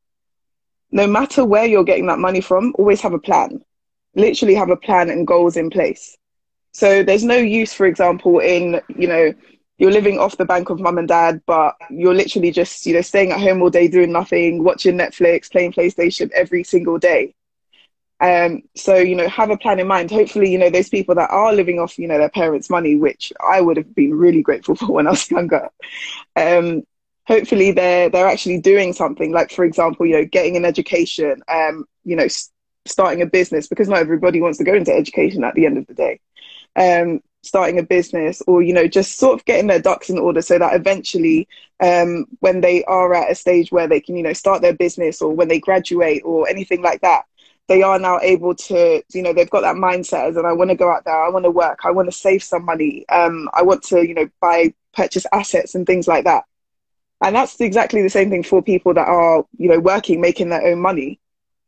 No 0.91 1.05
matter 1.05 1.45
where 1.45 1.65
you're 1.67 1.83
getting 1.83 2.07
that 2.07 2.17
money 2.17 2.41
from, 2.41 2.73
always 2.79 3.01
have 3.01 3.13
a 3.13 3.19
plan. 3.19 3.63
Literally 4.15 4.55
have 4.55 4.71
a 4.71 4.75
plan 4.75 5.11
and 5.11 5.27
goals 5.27 5.55
in 5.55 5.69
place. 5.69 6.17
So 6.71 7.03
there's 7.03 7.23
no 7.23 7.37
use, 7.37 7.75
for 7.75 7.85
example, 7.85 8.39
in, 8.39 8.81
you 8.87 9.07
know, 9.07 9.35
you're 9.77 9.91
living 9.91 10.19
off 10.19 10.37
the 10.37 10.45
bank 10.45 10.69
of 10.69 10.79
mum 10.79 10.97
and 10.97 11.07
dad, 11.07 11.41
but 11.45 11.75
you're 11.89 12.13
literally 12.13 12.51
just, 12.51 12.85
you 12.85 12.93
know, 12.93 13.01
staying 13.01 13.31
at 13.31 13.39
home 13.39 13.61
all 13.61 13.69
day 13.69 13.87
doing 13.87 14.11
nothing, 14.11 14.63
watching 14.63 14.97
Netflix, 14.97 15.51
playing 15.51 15.73
PlayStation 15.73 16.31
every 16.31 16.63
single 16.63 16.97
day. 16.97 17.33
Um, 18.21 18.63
so, 18.75 18.95
you 18.95 19.15
know, 19.15 19.27
have 19.27 19.49
a 19.49 19.57
plan 19.57 19.79
in 19.79 19.87
mind. 19.87 20.09
Hopefully, 20.09 20.49
you 20.49 20.57
know, 20.57 20.69
those 20.69 20.89
people 20.89 21.15
that 21.15 21.29
are 21.29 21.53
living 21.53 21.79
off, 21.79 21.99
you 21.99 22.07
know, 22.07 22.17
their 22.17 22.29
parents' 22.29 22.69
money, 22.69 22.95
which 22.95 23.33
I 23.45 23.59
would 23.59 23.77
have 23.77 23.93
been 23.93 24.13
really 24.13 24.41
grateful 24.41 24.75
for 24.75 24.91
when 24.91 25.07
I 25.07 25.11
was 25.11 25.29
younger. 25.29 25.69
Um, 26.35 26.83
hopefully 27.27 27.71
they're, 27.71 28.09
they're 28.09 28.27
actually 28.27 28.61
doing 28.61 28.93
something 28.93 29.31
like, 29.31 29.51
for 29.51 29.65
example, 29.65 30.05
you 30.05 30.13
know, 30.13 30.25
getting 30.25 30.55
an 30.55 30.65
education, 30.65 31.41
um, 31.49 31.85
you 32.05 32.15
know, 32.15 32.27
starting 32.85 33.21
a 33.21 33.25
business 33.25 33.67
because 33.67 33.89
not 33.89 33.99
everybody 33.99 34.39
wants 34.39 34.57
to 34.59 34.63
go 34.63 34.73
into 34.73 34.93
education 34.93 35.43
at 35.43 35.55
the 35.55 35.65
end 35.65 35.77
of 35.77 35.87
the 35.87 35.93
day. 35.93 36.19
Um, 36.75 37.21
starting 37.45 37.79
a 37.79 37.83
business 37.83 38.41
or 38.47 38.61
you 38.61 38.73
know 38.73 38.87
just 38.87 39.17
sort 39.17 39.39
of 39.39 39.45
getting 39.45 39.67
their 39.67 39.79
ducks 39.79 40.09
in 40.09 40.17
order 40.17 40.41
so 40.41 40.57
that 40.59 40.75
eventually 40.75 41.47
um, 41.81 42.25
when 42.39 42.61
they 42.61 42.83
are 42.85 43.13
at 43.13 43.31
a 43.31 43.35
stage 43.35 43.71
where 43.71 43.87
they 43.87 43.99
can 43.99 44.15
you 44.15 44.23
know 44.23 44.33
start 44.33 44.61
their 44.61 44.73
business 44.73 45.21
or 45.21 45.33
when 45.33 45.47
they 45.47 45.59
graduate 45.59 46.21
or 46.25 46.47
anything 46.49 46.81
like 46.81 47.01
that 47.01 47.25
they 47.67 47.81
are 47.81 47.99
now 47.99 48.19
able 48.19 48.53
to 48.53 49.01
you 49.13 49.21
know 49.21 49.33
they've 49.33 49.49
got 49.49 49.61
that 49.61 49.75
mindset 49.75 50.29
as 50.29 50.37
and 50.37 50.47
i 50.47 50.53
want 50.53 50.69
to 50.69 50.75
go 50.75 50.91
out 50.91 51.03
there 51.05 51.23
i 51.23 51.29
want 51.29 51.45
to 51.45 51.51
work 51.51 51.79
i 51.83 51.91
want 51.91 52.07
to 52.07 52.17
save 52.17 52.43
some 52.43 52.63
money 52.63 53.07
um, 53.09 53.49
i 53.53 53.61
want 53.61 53.81
to 53.83 54.07
you 54.07 54.13
know 54.13 54.29
buy 54.39 54.73
purchase 54.95 55.25
assets 55.31 55.75
and 55.75 55.85
things 55.85 56.07
like 56.07 56.23
that. 56.23 56.45
And 57.21 57.35
that's 57.35 57.59
exactly 57.59 58.01
the 58.01 58.09
same 58.09 58.29
thing 58.29 58.43
for 58.43 58.61
people 58.61 58.93
that 58.93 59.07
are 59.07 59.45
you 59.57 59.69
know 59.69 59.79
working 59.79 60.21
making 60.21 60.49
their 60.49 60.65
own 60.65 60.79
money 60.79 61.19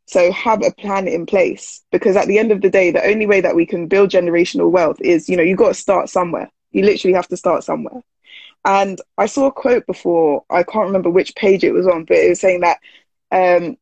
so 0.08 0.32
have 0.32 0.64
a 0.64 0.72
plan 0.72 1.08
in 1.08 1.26
place 1.26 1.84
because 1.92 2.16
at 2.16 2.28
the 2.28 2.40
end 2.40 2.52
of 2.52 2.62
the 2.62 2.70
day, 2.70 2.92
the 2.92 3.06
only 3.06 3.26
way 3.26 3.42
that 3.42 3.56
we 3.56 3.66
can 3.66 3.88
build 3.88 4.10
generational 4.10 4.72
wealth 4.72 4.98
is, 5.02 5.28
you 5.28 5.36
know, 5.36 5.44
you've 5.44 5.58
got 5.58 5.68
to 5.68 5.74
start 5.74 6.10
somewhere. 6.10 6.50
You 6.72 6.84
literally 6.84 7.14
have 7.14 7.28
to 7.28 7.38
start 7.38 7.66
somewhere. 7.66 8.02
And 8.64 9.00
I 9.18 9.26
saw 9.26 9.48
a 9.48 9.52
quote 9.52 9.86
before, 9.86 10.46
I 10.50 10.64
can't 10.64 10.88
remember 10.88 11.10
which 11.10 11.36
page 11.36 11.64
it 11.66 11.74
was 11.74 11.88
on, 11.88 12.06
but 12.06 12.18
it 12.18 12.30
was 12.30 12.40
saying 12.40 12.62
that 12.62 12.80
um, 13.32 13.78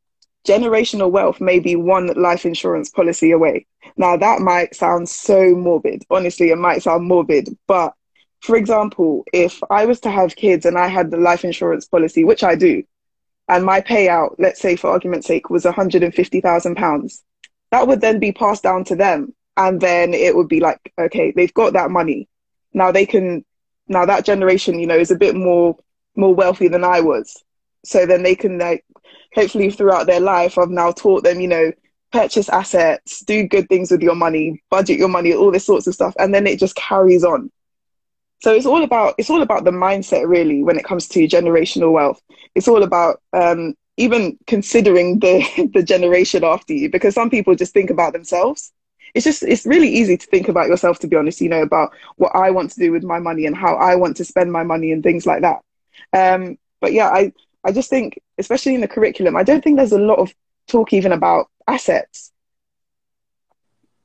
generational 0.48 1.12
wealth 1.12 1.40
may 1.40 1.60
be 1.60 1.76
one 1.76 2.08
life 2.08 2.44
insurance 2.46 2.90
policy 2.90 3.30
away. 3.30 3.68
Now, 3.96 4.18
that 4.18 4.42
might 4.42 4.76
sound 4.76 5.08
so 5.08 5.56
morbid. 5.56 6.06
Honestly, 6.10 6.50
it 6.50 6.58
might 6.58 6.82
sound 6.82 7.08
morbid. 7.08 7.56
But 7.68 7.94
for 8.42 8.56
example, 8.56 9.26
if 9.32 9.62
I 9.70 9.86
was 9.86 10.00
to 10.02 10.12
have 10.12 10.36
kids 10.36 10.66
and 10.66 10.78
I 10.78 10.88
had 10.88 11.12
the 11.12 11.18
life 11.18 11.46
insurance 11.46 11.86
policy, 11.86 12.24
which 12.24 12.44
I 12.44 12.56
do, 12.56 12.84
and 13.48 13.64
my 13.64 13.82
payout, 13.82 14.36
let's 14.40 14.62
say 14.62 14.76
for 14.76 14.90
argument's 14.90 15.28
sake, 15.28 15.50
was 15.50 15.66
£150,000, 15.66 17.22
that 17.72 17.88
would 17.88 18.02
then 18.02 18.20
be 18.20 18.32
passed 18.32 18.64
down 18.64 18.84
to 18.86 18.96
them. 18.96 19.34
And 19.58 19.80
then 19.80 20.14
it 20.14 20.36
would 20.36 20.48
be 20.48 20.60
like, 20.60 20.94
okay, 20.98 21.32
they've 21.32 21.54
got 21.54 21.74
that 21.74 21.92
money. 21.92 22.28
Now 22.74 22.92
they 22.92 23.06
can, 23.06 23.46
now 23.88 24.06
that 24.06 24.26
generation, 24.26 24.80
you 24.80 24.88
know, 24.88 24.98
is 24.98 25.12
a 25.12 25.18
bit 25.18 25.36
more, 25.36 25.78
more 26.16 26.34
wealthy 26.34 26.68
than 26.68 26.84
I 26.84 27.02
was. 27.02 27.44
So 27.86 28.06
then 28.06 28.24
they 28.24 28.36
can, 28.36 28.58
like, 28.58 28.84
hopefully 29.34 29.70
throughout 29.70 30.08
their 30.08 30.20
life, 30.20 30.58
I've 30.58 30.70
now 30.70 30.92
taught 30.92 31.24
them, 31.24 31.40
you 31.40 31.48
know, 31.48 31.72
purchase 32.12 32.50
assets, 32.50 33.22
do 33.22 33.48
good 33.48 33.70
things 33.70 33.92
with 33.92 34.02
your 34.02 34.16
money, 34.16 34.64
budget 34.70 34.98
your 34.98 35.10
money, 35.10 35.34
all 35.34 35.52
this 35.52 35.66
sorts 35.66 35.88
of 35.88 35.94
stuff. 35.94 36.16
And 36.18 36.34
then 36.34 36.48
it 36.48 36.60
just 36.60 36.76
carries 36.76 37.24
on. 37.24 37.52
So 38.40 38.54
it's 38.54 38.66
all 38.66 38.84
about 38.84 39.16
it's 39.18 39.30
all 39.30 39.42
about 39.42 39.64
the 39.64 39.72
mindset 39.72 40.28
really 40.28 40.64
when 40.64 40.78
it 40.78 40.86
comes 40.86 41.08
to 41.10 41.28
generational 41.28 41.92
wealth. 41.92 42.22
It's 42.54 42.68
all 42.68 42.84
about 42.84 43.22
um, 43.34 43.76
even 43.98 44.38
considering 44.48 45.20
the 45.20 45.70
the 45.74 45.84
generation 45.84 46.44
after 46.44 46.74
you 46.74 46.90
because 46.90 47.16
some 47.16 47.30
people 47.30 47.56
just 47.56 47.74
think 47.74 47.90
about 47.90 48.14
themselves. 48.14 48.72
It's 49.14 49.24
just 49.26 49.44
it's 49.44 49.66
really 49.66 49.90
easy 49.90 50.18
to 50.18 50.28
think 50.28 50.50
about 50.50 50.68
yourself 50.68 51.00
to 51.00 51.08
be 51.08 51.16
honest. 51.16 51.42
You 51.42 51.50
know 51.50 51.62
about 51.62 51.94
what 52.18 52.36
I 52.36 52.52
want 52.52 52.72
to 52.72 52.80
do 52.80 52.92
with 52.92 53.04
my 53.04 53.20
money 53.20 53.46
and 53.46 53.56
how 53.56 53.76
I 53.76 53.96
want 53.96 54.18
to 54.18 54.26
spend 54.26 54.52
my 54.52 54.64
money 54.64 54.92
and 54.92 55.02
things 55.02 55.26
like 55.26 55.42
that. 55.42 55.62
Um, 56.14 56.58
but 56.82 56.94
yeah, 56.94 57.10
I 57.10 57.32
I 57.64 57.72
just 57.72 57.90
think 57.90 58.20
especially 58.38 58.76
in 58.76 58.82
the 58.82 58.88
curriculum, 58.88 59.36
I 59.36 59.44
don't 59.44 59.64
think 59.64 59.78
there's 59.78 59.92
a 59.94 60.00
lot 60.00 60.20
of 60.20 60.34
talk 60.68 60.94
even 60.94 61.12
about 61.14 61.48
assets. 61.68 62.32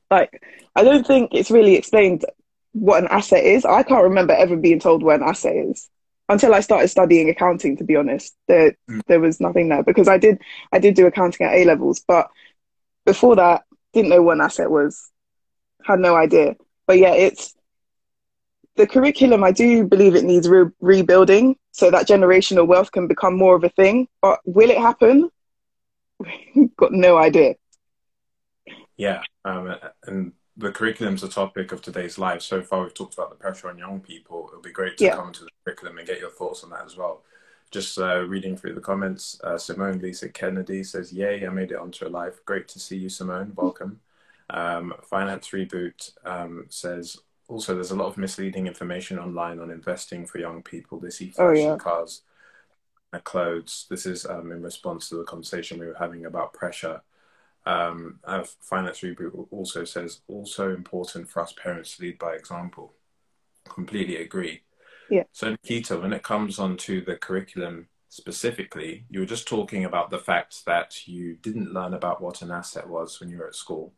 Like 0.09 0.41
I 0.75 0.83
don't 0.83 1.05
think 1.05 1.31
it's 1.33 1.51
really 1.51 1.75
explained 1.75 2.25
what 2.73 3.01
an 3.03 3.09
asset 3.09 3.43
is. 3.43 3.65
I 3.65 3.83
can't 3.83 4.03
remember 4.03 4.33
ever 4.33 4.55
being 4.55 4.79
told 4.79 5.03
what 5.03 5.19
an 5.19 5.27
asset 5.27 5.55
is 5.55 5.89
until 6.29 6.53
I 6.53 6.61
started 6.61 6.87
studying 6.87 7.29
accounting. 7.29 7.77
To 7.77 7.83
be 7.83 7.95
honest, 7.95 8.35
there 8.47 8.75
mm. 8.89 9.01
there 9.07 9.19
was 9.19 9.39
nothing 9.39 9.69
there 9.69 9.83
because 9.83 10.07
I 10.07 10.17
did 10.17 10.41
I 10.71 10.79
did 10.79 10.95
do 10.95 11.07
accounting 11.07 11.45
at 11.45 11.53
A 11.53 11.65
levels, 11.65 12.03
but 12.07 12.29
before 13.05 13.35
that, 13.35 13.63
didn't 13.93 14.09
know 14.09 14.21
what 14.21 14.37
an 14.37 14.41
asset 14.41 14.71
was. 14.71 15.09
Had 15.83 15.99
no 15.99 16.15
idea. 16.15 16.55
But 16.87 16.99
yeah, 16.99 17.13
it's 17.13 17.55
the 18.75 18.87
curriculum. 18.87 19.43
I 19.43 19.51
do 19.51 19.85
believe 19.85 20.15
it 20.15 20.23
needs 20.23 20.47
re- 20.47 20.71
rebuilding 20.79 21.55
so 21.71 21.91
that 21.91 22.07
generational 22.07 22.67
wealth 22.67 22.91
can 22.91 23.07
become 23.07 23.37
more 23.37 23.55
of 23.55 23.63
a 23.63 23.69
thing. 23.69 24.07
But 24.21 24.39
will 24.45 24.69
it 24.69 24.77
happen? 24.77 25.29
Got 26.77 26.91
no 26.91 27.17
idea. 27.17 27.55
Yeah, 28.97 29.21
um, 29.43 29.75
and 30.05 30.33
the 30.61 30.71
curriculum's 30.71 31.23
a 31.23 31.29
topic 31.29 31.71
of 31.71 31.81
today's 31.81 32.17
live. 32.17 32.43
So 32.43 32.61
far, 32.61 32.83
we've 32.83 32.93
talked 32.93 33.15
about 33.15 33.29
the 33.29 33.35
pressure 33.35 33.69
on 33.69 33.77
young 33.77 33.99
people. 33.99 34.47
It'll 34.49 34.61
be 34.61 34.71
great 34.71 34.97
to 34.97 35.03
yeah. 35.03 35.15
come 35.15 35.33
to 35.33 35.43
the 35.43 35.49
curriculum 35.65 35.97
and 35.97 36.07
get 36.07 36.19
your 36.19 36.29
thoughts 36.29 36.63
on 36.63 36.69
that 36.69 36.85
as 36.85 36.95
well. 36.95 37.23
Just 37.71 37.97
uh, 37.97 38.21
reading 38.21 38.55
through 38.55 38.75
the 38.75 38.81
comments, 38.81 39.39
uh, 39.43 39.57
Simone 39.57 39.99
Lisa 39.99 40.29
Kennedy 40.29 40.83
says, 40.83 41.11
Yay, 41.11 41.45
I 41.45 41.49
made 41.49 41.71
it 41.71 41.77
onto 41.77 42.05
a 42.05 42.09
live. 42.09 42.39
Great 42.45 42.67
to 42.69 42.79
see 42.79 42.97
you, 42.97 43.09
Simone. 43.09 43.53
Welcome. 43.55 44.01
Um, 44.49 44.93
Finance 45.03 45.49
Reboot 45.49 46.11
um, 46.25 46.65
says, 46.69 47.17
also, 47.47 47.73
there's 47.73 47.91
a 47.91 47.95
lot 47.95 48.07
of 48.07 48.17
misleading 48.17 48.67
information 48.67 49.19
online 49.19 49.59
on 49.59 49.71
investing 49.71 50.25
for 50.25 50.37
young 50.37 50.61
people. 50.61 50.99
They 50.99 51.09
see 51.09 51.29
flashy 51.29 51.63
oh, 51.63 51.71
yeah. 51.71 51.77
cars, 51.77 52.21
clothes. 53.23 53.87
This 53.89 54.05
is 54.05 54.25
um, 54.25 54.51
in 54.51 54.61
response 54.61 55.09
to 55.09 55.15
the 55.15 55.23
conversation 55.23 55.79
we 55.79 55.87
were 55.87 55.97
having 55.99 56.25
about 56.25 56.53
pressure 56.53 57.01
um, 57.65 58.19
Finance 58.61 59.01
Reboot 59.01 59.47
also 59.51 59.83
says 59.83 60.21
also 60.27 60.73
important 60.73 61.29
for 61.29 61.41
us 61.41 61.53
parents 61.53 61.97
to 61.97 62.03
lead 62.03 62.17
by 62.17 62.33
example. 62.33 62.93
Completely 63.65 64.17
agree. 64.17 64.61
Yeah. 65.09 65.23
So 65.31 65.55
Nikkita, 65.55 66.01
when 66.01 66.13
it 66.13 66.23
comes 66.23 66.57
onto 66.57 67.03
the 67.03 67.15
curriculum 67.15 67.87
specifically, 68.09 69.05
you 69.09 69.19
were 69.19 69.25
just 69.25 69.47
talking 69.47 69.85
about 69.85 70.09
the 70.09 70.17
fact 70.19 70.65
that 70.65 71.07
you 71.07 71.35
didn't 71.35 71.73
learn 71.73 71.93
about 71.93 72.21
what 72.21 72.41
an 72.41 72.51
asset 72.51 72.89
was 72.89 73.19
when 73.19 73.29
you 73.29 73.37
were 73.37 73.47
at 73.47 73.55
school. 73.55 73.93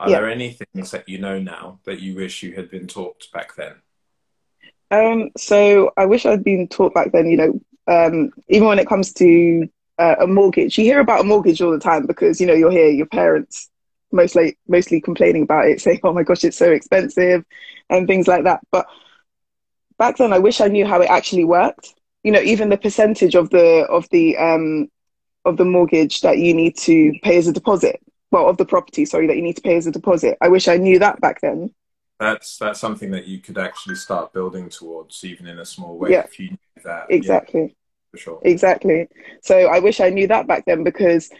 Are 0.00 0.10
yeah. 0.10 0.20
there 0.20 0.30
any 0.30 0.50
things 0.50 0.90
that 0.90 1.08
you 1.08 1.18
know 1.18 1.38
now 1.38 1.78
that 1.84 2.00
you 2.00 2.16
wish 2.16 2.42
you 2.42 2.54
had 2.54 2.70
been 2.70 2.86
taught 2.86 3.28
back 3.32 3.54
then? 3.54 3.74
Um, 4.90 5.30
so 5.36 5.92
I 5.96 6.06
wish 6.06 6.26
I'd 6.26 6.44
been 6.44 6.68
taught 6.68 6.94
back 6.94 7.12
then, 7.12 7.26
you 7.26 7.36
know, 7.36 7.60
um, 7.86 8.30
even 8.48 8.66
when 8.66 8.78
it 8.78 8.88
comes 8.88 9.12
to 9.14 9.68
uh, 9.98 10.16
a 10.20 10.26
mortgage. 10.26 10.78
You 10.78 10.84
hear 10.84 11.00
about 11.00 11.20
a 11.20 11.24
mortgage 11.24 11.60
all 11.60 11.72
the 11.72 11.78
time 11.78 12.06
because 12.06 12.40
you 12.40 12.46
know 12.46 12.54
you'll 12.54 12.70
hear 12.70 12.88
your 12.88 13.06
parents 13.06 13.70
mostly 14.12 14.58
mostly 14.68 15.00
complaining 15.00 15.42
about 15.42 15.66
it, 15.66 15.80
saying, 15.80 16.00
"Oh 16.02 16.12
my 16.12 16.22
gosh, 16.22 16.44
it's 16.44 16.56
so 16.56 16.70
expensive," 16.70 17.44
and 17.90 18.06
things 18.06 18.28
like 18.28 18.44
that. 18.44 18.60
But 18.70 18.86
back 19.98 20.16
then, 20.16 20.32
I 20.32 20.38
wish 20.38 20.60
I 20.60 20.68
knew 20.68 20.86
how 20.86 21.00
it 21.00 21.10
actually 21.10 21.44
worked. 21.44 21.94
You 22.22 22.32
know, 22.32 22.40
even 22.40 22.70
the 22.70 22.78
percentage 22.78 23.34
of 23.34 23.50
the 23.50 23.86
of 23.90 24.08
the 24.10 24.36
um, 24.36 24.88
of 25.44 25.56
the 25.56 25.64
mortgage 25.64 26.22
that 26.22 26.38
you 26.38 26.54
need 26.54 26.76
to 26.78 27.12
pay 27.22 27.36
as 27.36 27.46
a 27.48 27.52
deposit. 27.52 28.00
Well, 28.30 28.48
of 28.48 28.56
the 28.56 28.64
property, 28.64 29.04
sorry, 29.04 29.28
that 29.28 29.36
you 29.36 29.42
need 29.42 29.56
to 29.56 29.62
pay 29.62 29.76
as 29.76 29.86
a 29.86 29.92
deposit. 29.92 30.36
I 30.40 30.48
wish 30.48 30.66
I 30.66 30.76
knew 30.76 30.98
that 30.98 31.20
back 31.20 31.40
then. 31.40 31.72
That's 32.18 32.58
that's 32.58 32.80
something 32.80 33.10
that 33.12 33.26
you 33.26 33.38
could 33.38 33.58
actually 33.58 33.94
start 33.96 34.32
building 34.32 34.68
towards, 34.70 35.24
even 35.24 35.46
in 35.46 35.58
a 35.58 35.64
small 35.64 35.98
way, 35.98 36.12
yeah, 36.12 36.24
if 36.24 36.40
you 36.40 36.50
knew 36.50 36.82
that. 36.84 37.06
Exactly. 37.10 37.60
Yeah 37.62 37.68
for 38.14 38.20
sure. 38.20 38.40
Exactly. 38.44 39.08
So 39.42 39.56
I 39.56 39.80
wish 39.80 40.00
I 40.00 40.10
knew 40.10 40.28
that 40.28 40.46
back 40.46 40.64
then 40.66 40.84
because, 40.84 41.30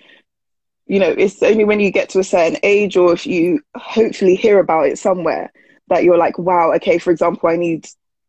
you 0.87 0.99
know, 0.99 1.11
it's 1.11 1.43
only 1.43 1.65
when 1.65 1.81
you 1.81 1.91
get 1.91 2.09
to 2.11 2.19
a 2.19 2.25
certain 2.25 2.59
age 2.63 2.97
or 2.97 3.13
if 3.13 3.27
you 3.27 3.61
hopefully 3.77 4.35
hear 4.35 4.59
about 4.59 4.87
it 4.87 4.99
somewhere 4.99 5.53
that 5.89 6.03
you're 6.03 6.19
like, 6.19 6.39
wow, 6.39 6.73
okay, 6.75 6.99
for 6.99 7.11
example, 7.11 7.49
I 7.49 7.57
need 7.57 7.87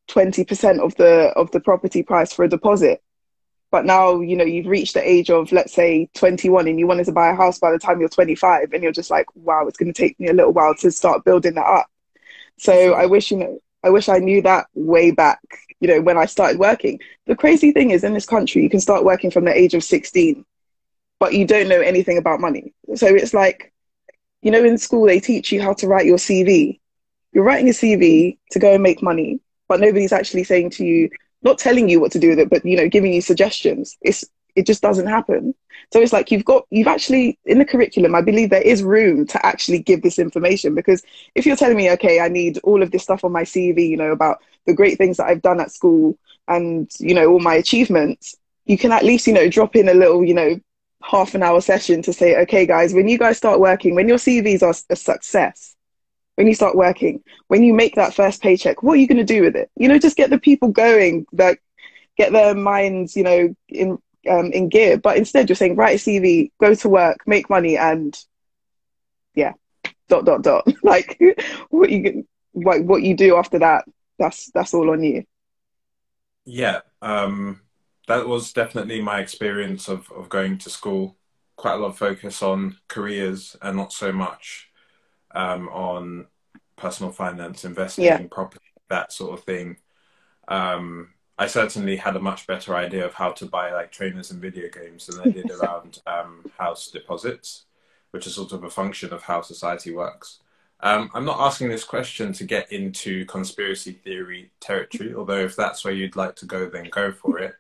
20% 0.10 0.80
of 0.80 0.96
the 0.96 1.34
of 1.36 1.50
the 1.52 1.60
property 1.60 2.04
price 2.04 2.32
for 2.32 2.46
a 2.46 2.50
deposit. 2.50 3.02
But 3.72 3.86
now, 3.86 4.22
you 4.22 4.38
know, 4.38 4.46
you've 4.46 4.68
reached 4.68 4.94
the 4.94 5.10
age 5.10 5.30
of, 5.32 5.52
let's 5.52 5.74
say, 5.74 6.08
21 6.14 6.68
and 6.68 6.80
you 6.80 6.86
wanted 6.88 7.08
to 7.08 7.12
buy 7.12 7.30
a 7.30 7.36
house 7.36 7.58
by 7.58 7.72
the 7.72 7.80
time 7.80 8.00
you're 8.00 8.10
25 8.10 8.72
and 8.72 8.84
you're 8.84 8.92
just 8.92 9.10
like, 9.10 9.26
wow, 9.36 9.66
it's 9.68 9.78
going 9.78 9.92
to 9.92 10.00
take 10.00 10.20
me 10.20 10.28
a 10.28 10.34
little 10.34 10.54
while 10.54 10.76
to 10.76 10.92
start 10.92 11.26
building 11.26 11.56
that 11.56 11.66
up. 11.66 11.88
So 12.58 12.94
I 12.94 13.08
wish, 13.08 13.32
you 13.32 13.38
know, 13.38 13.60
I 13.84 13.90
wish 13.90 14.08
I 14.08 14.20
knew 14.20 14.42
that 14.44 14.68
way 14.76 15.12
back, 15.12 15.40
you 15.80 15.88
know, 15.88 16.02
when 16.02 16.18
I 16.18 16.26
started 16.26 16.60
working. 16.60 17.00
The 17.28 17.36
crazy 17.36 17.72
thing 17.72 17.92
is, 17.92 18.04
in 18.04 18.14
this 18.14 18.26
country, 18.26 18.64
you 18.64 18.70
can 18.70 18.80
start 18.80 19.04
working 19.04 19.32
from 19.32 19.46
the 19.46 19.58
age 19.58 19.74
of 19.74 19.84
16, 19.84 20.46
but 21.20 21.34
you 21.34 21.46
don't 21.46 21.68
know 21.68 21.82
anything 21.82 22.18
about 22.18 22.40
money. 22.40 22.74
So 22.96 23.08
it's 23.08 23.34
like, 23.34 23.74
you 24.42 24.52
know, 24.52 24.64
in 24.64 24.78
school, 24.78 25.06
they 25.06 25.20
teach 25.20 25.52
you 25.52 25.62
how 25.62 25.74
to 25.74 25.88
write 25.88 26.06
your 26.06 26.18
CV. 26.18 26.80
You're 27.34 27.44
writing 27.44 27.70
a 27.70 27.74
CV 27.74 28.38
to 28.52 28.60
go 28.60 28.74
and 28.74 28.84
make 28.84 29.02
money, 29.02 29.40
but 29.68 29.80
nobody's 29.80 30.14
actually 30.14 30.44
saying 30.44 30.72
to 30.72 30.86
you, 30.86 31.10
not 31.42 31.58
telling 31.58 31.90
you 31.90 32.00
what 32.00 32.12
to 32.14 32.20
do 32.20 32.30
with 32.30 32.40
it, 32.40 32.50
but, 32.50 32.66
you 32.66 32.78
know, 32.78 32.88
giving 32.88 33.14
you 33.14 33.22
suggestions. 33.22 33.98
It's 34.02 34.24
it 34.56 34.66
just 34.66 34.82
doesn't 34.82 35.08
happen. 35.08 35.54
So 35.92 36.02
it's 36.02 36.14
like 36.14 36.32
you've 36.32 36.46
got 36.46 36.66
you've 36.70 36.88
actually 36.88 37.38
in 37.46 37.60
the 37.60 37.66
curriculum, 37.66 38.16
I 38.16 38.22
believe 38.22 38.50
there 38.50 38.62
is 38.62 38.84
room 38.84 39.28
to 39.28 39.46
actually 39.46 39.80
give 39.80 40.02
this 40.02 40.18
information 40.20 40.74
because 40.76 41.04
if 41.36 41.46
you're 41.46 41.56
telling 41.56 41.78
me, 41.78 41.92
okay, 41.92 42.20
I 42.20 42.28
need 42.28 42.60
all 42.64 42.82
of 42.82 42.92
this 42.92 43.04
stuff 43.04 43.24
on 43.24 43.32
my 43.32 43.44
CV, 43.44 43.88
you 43.88 43.98
know, 43.98 44.12
about 44.12 44.42
the 44.66 44.74
great 44.74 44.98
things 44.98 45.18
that 45.18 45.28
I've 45.28 45.42
done 45.42 45.60
at 45.60 45.72
school 45.72 46.18
and 46.48 46.90
you 47.00 47.14
know 47.14 47.28
all 47.28 47.40
my 47.40 47.56
achievements, 47.56 48.36
you 48.66 48.78
can 48.78 48.92
at 48.92 49.04
least 49.04 49.28
you 49.28 49.34
know 49.34 49.50
drop 49.50 49.76
in 49.76 49.90
a 49.90 49.94
little 49.94 50.24
you 50.24 50.34
know 50.34 50.60
half 51.04 51.36
an 51.36 51.44
hour 51.44 51.62
session 51.62 52.02
to 52.02 52.14
say, 52.14 52.36
okay, 52.42 52.66
guys, 52.66 52.94
when 52.94 53.08
you 53.08 53.18
guys 53.18 53.38
start 53.38 53.60
working, 53.60 53.94
when 53.94 54.08
your 54.08 54.18
CVs 54.18 54.64
are 54.64 54.74
a 54.90 54.96
success, 54.96 55.76
when 56.36 56.48
you 56.48 56.56
start 56.56 56.76
working, 56.76 57.24
when 57.48 57.64
you 57.64 57.74
make 57.74 57.96
that 57.96 58.14
first 58.14 58.42
paycheck, 58.42 58.82
what 58.82 58.94
are 58.94 59.02
you 59.02 59.08
going 59.08 59.18
to 59.18 59.24
do 59.24 59.44
with 59.44 59.56
it? 59.56 59.70
You 59.76 59.88
know, 59.88 60.00
just 60.00 60.18
get 60.18 60.30
the 60.30 60.40
people 60.40 60.70
going, 60.70 61.26
like 61.32 61.62
get 62.18 62.32
their 62.32 62.56
minds, 62.56 63.16
you 63.16 63.24
know, 63.24 63.56
in 63.70 63.98
um, 64.30 64.52
in 64.52 64.70
gear. 64.70 64.98
But 64.98 65.18
instead, 65.18 65.50
you're 65.50 65.56
saying 65.56 65.76
write 65.76 66.00
a 66.00 66.04
CV, 66.04 66.52
go 66.60 66.74
to 66.76 66.90
work, 66.90 67.20
make 67.26 67.50
money, 67.50 67.78
and 67.78 68.18
yeah, 69.34 69.54
dot 70.10 70.26
dot 70.26 70.42
dot. 70.42 70.68
like 70.84 71.20
what 71.70 71.90
you 71.90 72.28
like 72.54 72.84
what 72.84 73.04
you 73.04 73.16
do 73.16 73.36
after 73.36 73.60
that, 73.60 73.86
that's 74.20 74.52
that's 74.52 74.74
all 74.74 74.92
on 74.92 75.04
you. 75.04 75.24
Yeah, 76.46 76.82
um, 77.02 77.62
that 78.08 78.28
was 78.28 78.54
definitely 78.54 79.02
my 79.02 79.20
experience 79.20 79.88
of 79.88 80.12
of 80.12 80.30
going 80.30 80.58
to 80.60 80.70
school. 80.70 81.18
Quite 81.58 81.76
a 81.76 81.78
lot 81.78 81.90
of 81.90 81.98
focus 81.98 82.44
on 82.44 82.78
careers 82.90 83.56
and 83.62 83.78
not 83.78 83.94
so 83.94 84.12
much 84.12 84.70
um, 85.34 85.70
on 85.70 86.28
personal 86.76 87.12
finance, 87.12 87.64
investing, 87.64 88.06
yeah. 88.06 88.22
property, 88.30 88.66
that 88.90 89.14
sort 89.14 89.38
of 89.38 89.46
thing. 89.46 89.78
Um, 90.48 91.14
I 91.38 91.48
certainly 91.48 91.98
had 91.98 92.16
a 92.16 92.22
much 92.22 92.48
better 92.48 92.76
idea 92.76 93.06
of 93.06 93.14
how 93.14 93.32
to 93.34 93.46
buy 93.46 93.74
like 93.74 93.92
trainers 93.92 94.32
and 94.32 94.42
video 94.42 94.70
games 94.70 95.08
than 95.08 95.20
I 95.20 95.32
did 95.32 95.52
around 95.60 96.00
um, 96.08 96.46
house 96.58 96.90
deposits, 96.90 97.66
which 98.12 98.26
is 98.26 98.36
sort 98.36 98.54
of 98.54 98.64
a 98.64 98.70
function 98.70 99.14
of 99.14 99.24
how 99.24 99.42
society 99.42 99.94
works. 99.94 100.40
Um, 100.82 101.10
I'm 101.14 101.26
not 101.26 101.40
asking 101.40 101.70
this 101.70 101.84
question 101.84 102.34
to 102.34 102.44
get 102.44 102.72
into 102.72 103.26
conspiracy 103.26 103.94
theory 103.94 104.52
territory, 104.60 105.14
although 105.16 105.40
if 105.40 105.56
that's 105.56 105.84
where 105.84 105.94
you'd 105.94 106.16
like 106.16 106.36
to 106.38 106.46
go, 106.46 106.70
then 106.70 106.90
go 106.90 107.12
for 107.12 107.40
it. 107.40 107.56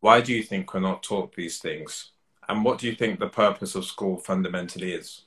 Why 0.00 0.20
do 0.20 0.32
you 0.32 0.42
think 0.42 0.72
we're 0.72 0.80
not 0.80 1.02
taught 1.02 1.34
these 1.34 1.58
things? 1.58 2.10
And 2.48 2.64
what 2.64 2.78
do 2.78 2.86
you 2.86 2.94
think 2.94 3.18
the 3.18 3.28
purpose 3.28 3.74
of 3.74 3.84
school 3.84 4.16
fundamentally 4.16 4.92
is? 4.92 5.22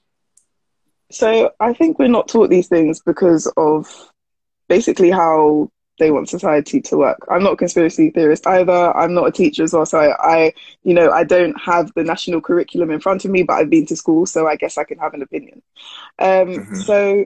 So 1.11 1.51
I 1.59 1.73
think 1.73 1.99
we're 1.99 2.07
not 2.07 2.27
taught 2.27 2.49
these 2.49 2.67
things 2.67 3.01
because 3.01 3.51
of 3.57 4.11
basically 4.67 5.11
how 5.11 5.69
they 5.97 6.11
want 6.11 6.29
society 6.29 6.81
to 6.81 6.97
work. 6.97 7.25
I'm 7.29 7.43
not 7.43 7.53
a 7.53 7.57
conspiracy 7.57 8.09
theorist 8.09 8.45
either. 8.47 8.95
I'm 8.95 9.13
not 9.13 9.27
a 9.27 9.31
teacher 9.31 9.63
as 9.63 9.73
well. 9.73 9.85
So 9.85 9.99
I, 9.99 10.15
I, 10.19 10.53
you 10.83 10.93
know, 10.93 11.11
I 11.11 11.23
don't 11.23 11.59
have 11.59 11.93
the 11.95 12.03
national 12.03 12.41
curriculum 12.41 12.91
in 12.91 12.99
front 12.99 13.25
of 13.25 13.31
me, 13.31 13.43
but 13.43 13.53
I've 13.53 13.69
been 13.69 13.85
to 13.87 13.95
school, 13.95 14.25
so 14.25 14.47
I 14.47 14.55
guess 14.55 14.77
I 14.77 14.83
can 14.83 14.97
have 14.99 15.13
an 15.13 15.21
opinion. 15.21 15.61
Um, 16.19 16.27
mm-hmm. 16.27 16.75
So 16.75 17.25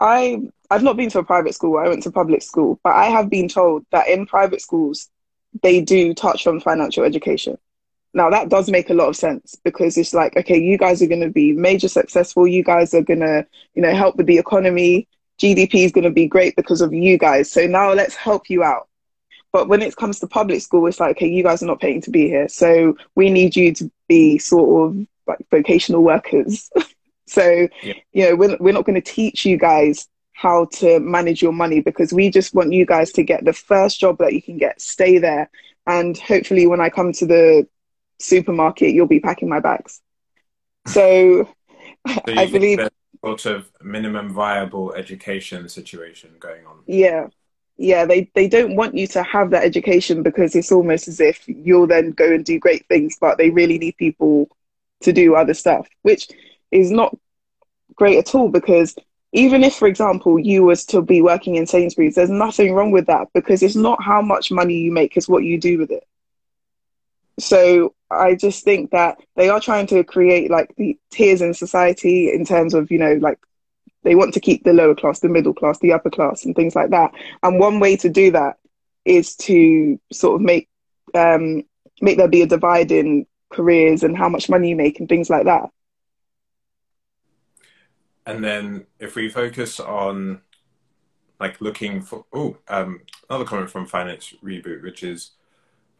I, 0.00 0.40
I've 0.70 0.82
not 0.82 0.96
been 0.96 1.10
to 1.10 1.18
a 1.18 1.24
private 1.24 1.54
school. 1.54 1.78
I 1.78 1.88
went 1.88 2.02
to 2.04 2.10
public 2.10 2.42
school, 2.42 2.80
but 2.82 2.94
I 2.94 3.06
have 3.06 3.28
been 3.28 3.48
told 3.48 3.84
that 3.92 4.08
in 4.08 4.26
private 4.26 4.60
schools, 4.60 5.10
they 5.62 5.80
do 5.80 6.14
touch 6.14 6.46
on 6.46 6.60
financial 6.60 7.04
education. 7.04 7.58
Now 8.14 8.30
that 8.30 8.48
does 8.48 8.70
make 8.70 8.90
a 8.90 8.94
lot 8.94 9.08
of 9.08 9.16
sense 9.16 9.56
because 9.64 9.98
it's 9.98 10.14
like, 10.14 10.36
okay, 10.36 10.58
you 10.58 10.78
guys 10.78 11.02
are 11.02 11.08
going 11.08 11.20
to 11.20 11.30
be 11.30 11.52
major 11.52 11.88
successful. 11.88 12.46
You 12.46 12.62
guys 12.62 12.94
are 12.94 13.02
going 13.02 13.20
to, 13.20 13.44
you 13.74 13.82
know, 13.82 13.94
help 13.94 14.16
with 14.16 14.26
the 14.26 14.38
economy 14.38 15.08
GDP 15.40 15.84
is 15.84 15.92
going 15.92 16.04
to 16.04 16.10
be 16.10 16.26
great 16.26 16.56
because 16.56 16.80
of 16.80 16.92
you 16.92 17.18
guys. 17.18 17.50
So 17.50 17.66
now 17.66 17.92
let's 17.92 18.14
help 18.14 18.48
you 18.48 18.62
out. 18.62 18.88
But 19.52 19.68
when 19.68 19.82
it 19.82 19.96
comes 19.96 20.18
to 20.20 20.26
public 20.26 20.62
school, 20.62 20.86
it's 20.86 20.98
like, 20.98 21.16
okay, 21.16 21.28
you 21.28 21.42
guys 21.42 21.62
are 21.62 21.66
not 21.66 21.80
paying 21.80 22.00
to 22.02 22.10
be 22.10 22.28
here. 22.28 22.48
So 22.48 22.96
we 23.14 23.30
need 23.30 23.54
you 23.54 23.72
to 23.74 23.90
be 24.08 24.38
sort 24.38 24.90
of 24.90 25.06
like 25.26 25.46
vocational 25.50 26.02
workers. 26.02 26.70
so, 27.28 27.68
yeah. 27.82 27.94
you 28.12 28.28
know, 28.28 28.36
we're, 28.36 28.56
we're 28.58 28.74
not 28.74 28.84
going 28.84 29.00
to 29.00 29.12
teach 29.12 29.44
you 29.44 29.56
guys 29.56 30.08
how 30.32 30.64
to 30.72 30.98
manage 30.98 31.40
your 31.40 31.52
money 31.52 31.80
because 31.80 32.12
we 32.12 32.30
just 32.30 32.52
want 32.52 32.72
you 32.72 32.84
guys 32.84 33.12
to 33.12 33.22
get 33.22 33.44
the 33.44 33.52
first 33.52 34.00
job 34.00 34.18
that 34.18 34.32
you 34.32 34.42
can 34.42 34.58
get, 34.58 34.80
stay 34.80 35.18
there. 35.18 35.48
And 35.86 36.18
hopefully, 36.18 36.66
when 36.66 36.80
I 36.80 36.90
come 36.90 37.12
to 37.12 37.26
the 37.26 37.68
supermarket, 38.18 38.92
you'll 38.92 39.06
be 39.06 39.20
packing 39.20 39.48
my 39.48 39.60
bags. 39.60 40.00
So, 40.86 41.48
so 42.06 42.22
I 42.26 42.46
believe 42.46 42.80
sort 43.24 43.46
of 43.46 43.70
minimum 43.82 44.32
viable 44.32 44.92
education 44.94 45.68
situation 45.68 46.30
going 46.38 46.66
on. 46.66 46.78
Yeah. 46.86 47.28
Yeah, 47.76 48.04
they, 48.04 48.30
they 48.34 48.46
don't 48.46 48.76
want 48.76 48.96
you 48.96 49.08
to 49.08 49.22
have 49.24 49.50
that 49.50 49.64
education 49.64 50.22
because 50.22 50.54
it's 50.54 50.70
almost 50.70 51.08
as 51.08 51.20
if 51.20 51.42
you'll 51.48 51.88
then 51.88 52.12
go 52.12 52.32
and 52.32 52.44
do 52.44 52.60
great 52.60 52.86
things, 52.86 53.16
but 53.20 53.36
they 53.36 53.50
really 53.50 53.78
need 53.78 53.96
people 53.96 54.48
to 55.02 55.12
do 55.12 55.34
other 55.34 55.54
stuff, 55.54 55.88
which 56.02 56.28
is 56.70 56.92
not 56.92 57.16
great 57.96 58.18
at 58.18 58.34
all 58.34 58.48
because 58.48 58.94
even 59.32 59.64
if, 59.64 59.74
for 59.74 59.88
example, 59.88 60.38
you 60.38 60.62
was 60.62 60.84
to 60.86 61.02
be 61.02 61.20
working 61.20 61.56
in 61.56 61.66
Sainsbury's, 61.66 62.14
there's 62.14 62.30
nothing 62.30 62.72
wrong 62.72 62.92
with 62.92 63.06
that 63.06 63.26
because 63.34 63.62
it's 63.64 63.74
not 63.74 64.00
how 64.00 64.22
much 64.22 64.52
money 64.52 64.74
you 64.74 64.92
make, 64.92 65.16
it's 65.16 65.28
what 65.28 65.42
you 65.42 65.58
do 65.58 65.78
with 65.78 65.90
it. 65.90 66.04
So 67.40 67.94
I 68.14 68.34
just 68.34 68.64
think 68.64 68.90
that 68.90 69.18
they 69.36 69.48
are 69.48 69.60
trying 69.60 69.86
to 69.88 70.04
create 70.04 70.50
like 70.50 70.74
the 70.76 70.98
tiers 71.10 71.42
in 71.42 71.54
society 71.54 72.32
in 72.32 72.44
terms 72.44 72.74
of, 72.74 72.90
you 72.90 72.98
know, 72.98 73.14
like 73.14 73.38
they 74.02 74.14
want 74.14 74.34
to 74.34 74.40
keep 74.40 74.64
the 74.64 74.72
lower 74.72 74.94
class, 74.94 75.20
the 75.20 75.28
middle 75.28 75.54
class, 75.54 75.78
the 75.78 75.92
upper 75.92 76.10
class, 76.10 76.44
and 76.44 76.54
things 76.54 76.76
like 76.76 76.90
that. 76.90 77.12
And 77.42 77.58
one 77.58 77.80
way 77.80 77.96
to 77.96 78.08
do 78.08 78.30
that 78.32 78.56
is 79.04 79.36
to 79.36 79.98
sort 80.12 80.36
of 80.36 80.42
make 80.42 80.68
um, 81.14 81.62
make 82.00 82.18
there 82.18 82.28
be 82.28 82.42
a 82.42 82.46
divide 82.46 82.90
in 82.90 83.26
careers 83.50 84.02
and 84.02 84.16
how 84.16 84.28
much 84.28 84.48
money 84.48 84.70
you 84.70 84.76
make 84.76 84.98
and 85.00 85.08
things 85.08 85.30
like 85.30 85.44
that. 85.44 85.70
And 88.26 88.42
then 88.42 88.86
if 88.98 89.14
we 89.14 89.28
focus 89.28 89.78
on 89.80 90.40
like 91.40 91.60
looking 91.60 92.00
for 92.00 92.24
oh 92.32 92.56
um, 92.68 93.00
another 93.28 93.44
comment 93.44 93.70
from 93.70 93.86
Finance 93.86 94.34
Reboot, 94.42 94.82
which 94.82 95.02
is 95.02 95.32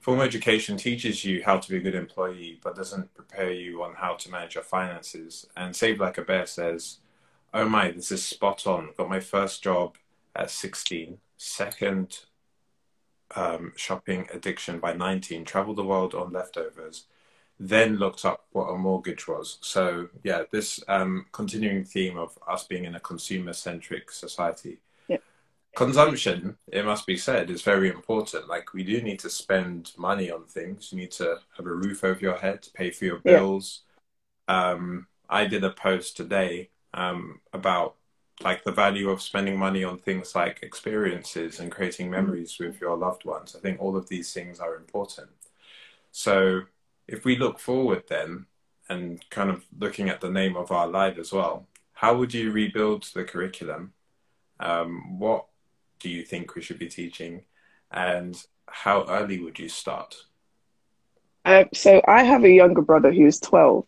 Formal 0.05 0.27
education 0.27 0.77
teaches 0.77 1.25
you 1.25 1.43
how 1.43 1.57
to 1.57 1.71
be 1.71 1.79
a 1.79 1.81
good 1.81 1.95
employee, 1.95 2.61
but 2.62 2.77
doesn't 2.77 3.14
prepare 3.14 3.51
you 3.51 3.83
on 3.83 3.95
how 3.95 4.12
to 4.17 4.31
manage 4.31 4.55
your 4.55 4.62
finances. 4.62 5.47
And 5.57 5.75
Save 5.75 5.99
Like 5.99 6.19
a 6.19 6.23
Bear 6.23 6.45
says, 6.45 6.99
Oh 7.55 7.67
my, 7.71 7.90
this 7.90 8.12
is 8.12 8.23
spot 8.23 8.67
on. 8.67 8.90
Got 8.99 9.09
my 9.09 9.21
first 9.21 9.62
job 9.62 9.97
at 10.37 10.51
16, 10.51 11.17
second 11.38 12.19
um, 13.35 13.73
shopping 13.77 14.29
addiction 14.31 14.79
by 14.79 14.93
19, 14.93 15.47
traveled 15.47 15.79
the 15.79 15.85
world 15.85 16.14
on 16.14 16.35
leftovers, 16.35 17.07
then 17.59 17.97
looked 17.97 18.27
up 18.27 18.45
what 18.53 18.69
a 18.69 18.77
mortgage 18.77 19.27
was. 19.27 19.57
So, 19.62 20.11
yeah, 20.23 20.43
this 20.51 20.85
um, 20.87 21.25
continuing 21.33 21.83
theme 21.83 22.19
of 22.19 22.38
us 22.47 22.64
being 22.64 22.85
in 22.85 22.95
a 22.95 23.01
consumer 23.01 23.55
centric 23.55 24.11
society 24.11 24.81
consumption, 25.75 26.57
it 26.69 26.85
must 26.85 27.07
be 27.07 27.17
said, 27.17 27.51
is 27.51 27.63
very 27.63 27.89
important. 27.89 28.49
Like 28.49 28.73
we 28.73 28.85
do 28.85 29.03
need 29.03 29.19
to 29.21 29.31
spend 29.31 29.93
money 29.97 30.31
on 30.31 30.45
things. 30.45 30.93
You 30.93 30.99
need 30.99 31.11
to 31.13 31.39
have 31.57 31.67
a 31.67 31.75
roof 31.75 32.05
over 32.05 32.21
your 32.21 32.37
head, 32.37 32.63
to 32.63 32.71
pay 32.71 32.91
for 32.91 33.05
your 33.05 33.19
bills. 33.19 33.83
Yeah. 34.49 34.71
Um, 34.71 35.07
I 35.29 35.47
did 35.47 35.65
a 35.65 35.71
post 35.71 36.17
today 36.17 36.71
um, 36.93 37.41
about 37.53 37.97
like 38.41 38.65
the 38.65 38.73
value 38.73 39.11
of 39.11 39.23
spending 39.23 39.59
money 39.59 39.85
on 39.85 39.99
things 39.99 40.35
like 40.35 40.63
experiences 40.63 41.61
and 41.61 41.71
creating 41.71 42.07
mm-hmm. 42.07 42.27
memories 42.27 42.59
with 42.59 42.81
your 42.81 42.97
loved 42.97 43.25
ones. 43.25 43.55
I 43.57 43.61
think 43.61 43.81
all 43.81 43.97
of 43.97 44.09
these 44.09 44.33
things 44.33 44.61
are 44.61 44.77
important. 44.77 45.31
So 46.11 46.63
if 47.07 47.25
we 47.25 47.37
look 47.37 47.59
forward 47.59 48.05
then 48.09 48.47
and 48.89 49.25
kind 49.31 49.51
of 49.51 49.65
looking 49.79 50.09
at 50.09 50.21
the 50.21 50.31
name 50.31 50.57
of 50.57 50.71
our 50.71 50.87
live 50.87 51.19
as 51.19 51.33
well, 51.33 51.67
how 51.93 52.17
would 52.17 52.35
you 52.35 52.51
rebuild 52.51 53.05
the 53.15 53.25
curriculum? 53.25 53.93
Um, 54.61 55.19
what 55.19 55.47
do 56.05 56.11
you 56.11 56.23
think 56.23 56.55
we 56.55 56.61
should 56.61 56.79
be 56.79 56.87
teaching? 56.87 57.45
And 57.90 58.37
how 58.69 59.07
early 59.09 59.40
would 59.40 59.59
you 59.59 59.71
start? 59.71 60.14
Um, 61.47 61.64
so 61.73 62.03
I 62.07 62.25
have 62.25 62.45
a 62.45 62.51
younger 62.51 62.83
brother 62.83 63.11
who's 63.11 63.40
12. 63.40 63.87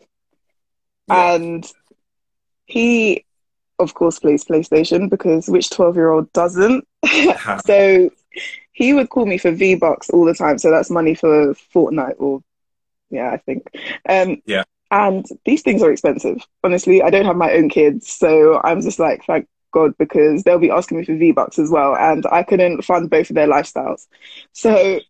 Yeah. 1.09 1.35
And 1.35 1.71
he, 2.65 3.27
of 3.79 3.93
course, 3.93 4.19
plays 4.19 4.47
PlayStation 4.47 5.11
because 5.11 5.47
which 5.47 5.69
12 5.69 5.95
year 5.95 6.11
old 6.11 6.33
doesn't? 6.33 6.89
so 7.67 8.11
he 8.73 8.95
would 8.95 9.11
call 9.11 9.27
me 9.27 9.37
for 9.37 9.51
V 9.51 9.75
Bucks 9.75 10.09
all 10.09 10.25
the 10.25 10.33
time. 10.33 10.57
So 10.57 10.71
that's 10.71 10.89
money 10.89 11.15
for 11.15 11.53
Fortnite 11.75 12.15
or, 12.17 12.43
yeah, 13.11 13.31
I 13.31 13.37
think. 13.37 13.67
Um, 14.09 14.41
yeah. 14.47 14.65
And 14.91 15.27
these 15.45 15.61
things 15.61 15.83
are 15.83 15.93
expensive. 15.93 16.39
Honestly, 16.65 17.03
I 17.03 17.11
don't 17.11 17.27
have 17.27 17.37
my 17.37 17.53
own 17.53 17.69
kids. 17.69 18.11
So 18.11 18.59
I'm 18.65 18.81
just 18.81 18.99
like, 18.99 19.23
thank 19.27 19.47
God 19.73 19.97
because 19.99 20.43
they'll 20.43 20.59
be 20.59 20.71
asking 20.71 20.99
me 20.99 21.05
for 21.05 21.17
V 21.17 21.33
Bucks 21.33 21.59
as 21.59 21.71
well, 21.71 21.97
and 21.97 22.25
I 22.31 22.43
couldn't 22.43 22.83
fund 22.83 23.11
both 23.11 23.31
of 23.31 23.37
their 23.37 23.49
lifestyles. 23.49 24.07
So 24.53 25.01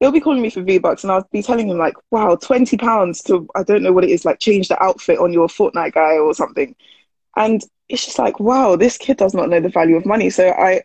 they'll 0.00 0.12
be 0.12 0.20
calling 0.20 0.42
me 0.42 0.50
for 0.50 0.62
V 0.62 0.78
Bucks, 0.78 1.04
and 1.04 1.12
I'll 1.12 1.28
be 1.32 1.42
telling 1.42 1.68
them 1.68 1.78
like, 1.78 1.94
"Wow, 2.10 2.36
twenty 2.36 2.76
pounds 2.76 3.22
to 3.24 3.48
I 3.54 3.62
don't 3.62 3.82
know 3.82 3.92
what 3.92 4.04
it 4.04 4.10
is, 4.10 4.24
like 4.24 4.38
change 4.38 4.68
the 4.68 4.82
outfit 4.82 5.18
on 5.18 5.32
your 5.32 5.48
Fortnite 5.48 5.92
guy 5.92 6.18
or 6.18 6.34
something," 6.34 6.74
and 7.36 7.62
it's 7.88 8.04
just 8.04 8.18
like, 8.18 8.38
wow, 8.40 8.76
this 8.76 8.96
kid 8.98 9.16
does 9.16 9.34
not 9.34 9.48
know 9.48 9.60
the 9.60 9.68
value 9.68 9.96
of 9.96 10.06
money. 10.06 10.30
So 10.30 10.50
I, 10.50 10.82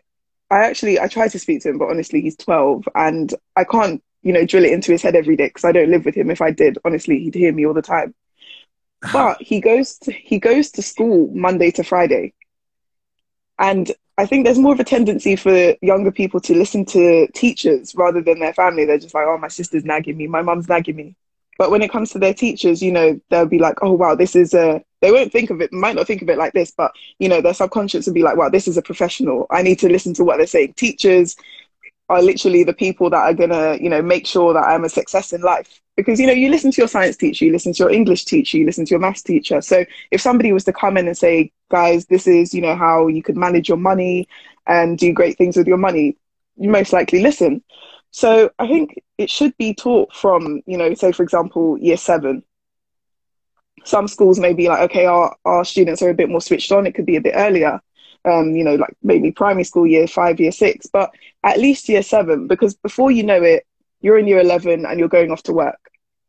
I 0.50 0.64
actually 0.64 0.98
I 0.98 1.06
tried 1.08 1.30
to 1.32 1.38
speak 1.38 1.62
to 1.62 1.70
him, 1.70 1.78
but 1.78 1.88
honestly, 1.88 2.20
he's 2.20 2.36
twelve, 2.36 2.84
and 2.94 3.32
I 3.56 3.64
can't 3.64 4.02
you 4.26 4.32
know, 4.32 4.44
drill 4.44 4.64
it 4.64 4.72
into 4.72 4.90
his 4.90 5.02
head 5.02 5.14
every 5.14 5.36
day 5.36 5.46
because 5.46 5.64
I 5.64 5.70
don't 5.70 5.88
live 5.88 6.04
with 6.04 6.16
him. 6.16 6.32
If 6.32 6.42
I 6.42 6.50
did, 6.50 6.78
honestly, 6.84 7.20
he'd 7.20 7.34
hear 7.36 7.52
me 7.52 7.64
all 7.64 7.74
the 7.74 7.80
time. 7.80 8.12
But 9.12 9.40
he 9.40 9.60
goes 9.60 9.98
to, 9.98 10.12
he 10.12 10.40
goes 10.40 10.72
to 10.72 10.82
school 10.82 11.30
Monday 11.32 11.70
to 11.72 11.84
Friday. 11.84 12.34
And 13.58 13.90
I 14.18 14.26
think 14.26 14.44
there's 14.44 14.58
more 14.58 14.72
of 14.72 14.80
a 14.80 14.84
tendency 14.84 15.36
for 15.36 15.74
younger 15.82 16.10
people 16.10 16.40
to 16.40 16.54
listen 16.54 16.84
to 16.86 17.26
teachers 17.28 17.94
rather 17.94 18.22
than 18.22 18.38
their 18.38 18.54
family. 18.54 18.84
They're 18.84 18.98
just 18.98 19.14
like, 19.14 19.26
oh, 19.26 19.38
my 19.38 19.48
sister's 19.48 19.84
nagging 19.84 20.16
me, 20.16 20.26
my 20.26 20.42
mum's 20.42 20.68
nagging 20.68 20.96
me. 20.96 21.14
But 21.58 21.70
when 21.70 21.82
it 21.82 21.90
comes 21.90 22.10
to 22.10 22.18
their 22.18 22.34
teachers, 22.34 22.82
you 22.82 22.92
know, 22.92 23.18
they'll 23.30 23.46
be 23.46 23.58
like, 23.58 23.76
oh, 23.82 23.92
wow, 23.92 24.14
this 24.14 24.36
is 24.36 24.52
a, 24.52 24.82
they 25.00 25.10
won't 25.10 25.32
think 25.32 25.50
of 25.50 25.60
it, 25.62 25.72
might 25.72 25.96
not 25.96 26.06
think 26.06 26.20
of 26.20 26.28
it 26.28 26.36
like 26.36 26.52
this, 26.52 26.70
but, 26.70 26.92
you 27.18 27.28
know, 27.28 27.40
their 27.40 27.54
subconscious 27.54 28.06
will 28.06 28.12
be 28.12 28.22
like, 28.22 28.36
wow, 28.36 28.50
this 28.50 28.68
is 28.68 28.76
a 28.76 28.82
professional. 28.82 29.46
I 29.50 29.62
need 29.62 29.78
to 29.78 29.88
listen 29.88 30.12
to 30.14 30.24
what 30.24 30.36
they're 30.36 30.46
saying. 30.46 30.74
Teachers 30.74 31.36
are 32.08 32.22
literally 32.22 32.62
the 32.62 32.72
people 32.72 33.10
that 33.10 33.18
are 33.18 33.34
going 33.34 33.50
to, 33.50 33.78
you 33.82 33.90
know, 33.90 34.00
make 34.02 34.26
sure 34.26 34.52
that 34.52 34.64
I'm 34.64 34.84
a 34.84 34.88
success 34.88 35.32
in 35.32 35.40
life. 35.40 35.80
Because, 35.96 36.20
you 36.20 36.26
know, 36.26 36.32
you 36.32 36.50
listen 36.50 36.70
to 36.70 36.80
your 36.80 36.88
science 36.88 37.16
teacher, 37.16 37.44
you 37.44 37.52
listen 37.52 37.72
to 37.72 37.78
your 37.82 37.90
English 37.90 38.26
teacher, 38.26 38.58
you 38.58 38.66
listen 38.66 38.84
to 38.84 38.90
your 38.90 39.00
maths 39.00 39.22
teacher. 39.22 39.60
So 39.60 39.84
if 40.10 40.20
somebody 40.20 40.52
was 40.52 40.64
to 40.64 40.72
come 40.72 40.96
in 40.96 41.06
and 41.06 41.16
say, 41.16 41.52
guys, 41.70 42.06
this 42.06 42.26
is, 42.26 42.54
you 42.54 42.60
know, 42.60 42.76
how 42.76 43.08
you 43.08 43.22
could 43.22 43.36
manage 43.36 43.68
your 43.68 43.78
money 43.78 44.28
and 44.66 44.98
do 44.98 45.12
great 45.12 45.38
things 45.38 45.56
with 45.56 45.66
your 45.66 45.78
money, 45.78 46.16
you 46.56 46.68
most 46.68 46.92
likely 46.92 47.20
listen. 47.20 47.62
So 48.10 48.50
I 48.58 48.66
think 48.66 49.02
it 49.18 49.30
should 49.30 49.56
be 49.56 49.74
taught 49.74 50.14
from, 50.14 50.62
you 50.66 50.76
know, 50.78 50.94
say 50.94 51.12
for 51.12 51.22
example, 51.22 51.78
year 51.78 51.96
seven. 51.96 52.44
Some 53.84 54.08
schools 54.08 54.38
may 54.38 54.52
be 54.52 54.68
like, 54.68 54.80
okay, 54.90 55.06
our, 55.06 55.36
our 55.44 55.64
students 55.64 56.02
are 56.02 56.10
a 56.10 56.14
bit 56.14 56.28
more 56.28 56.40
switched 56.40 56.72
on. 56.72 56.86
It 56.86 56.94
could 56.94 57.06
be 57.06 57.16
a 57.16 57.20
bit 57.20 57.34
earlier, 57.36 57.80
um, 58.26 58.56
you 58.56 58.64
know, 58.64 58.74
like 58.74 58.96
maybe 59.02 59.30
primary 59.30 59.64
school 59.64 59.86
year 59.86 60.06
five, 60.06 60.40
year 60.40 60.52
six, 60.52 60.86
but 60.86 61.10
at 61.44 61.58
least 61.58 61.88
year 61.88 62.02
seven, 62.02 62.48
because 62.48 62.74
before 62.74 63.10
you 63.10 63.22
know 63.22 63.42
it, 63.42 63.64
you're 64.00 64.18
in 64.18 64.26
year 64.26 64.40
11 64.40 64.84
and 64.84 64.98
you're 64.98 65.08
going 65.08 65.30
off 65.30 65.44
to 65.44 65.52
work. 65.52 65.78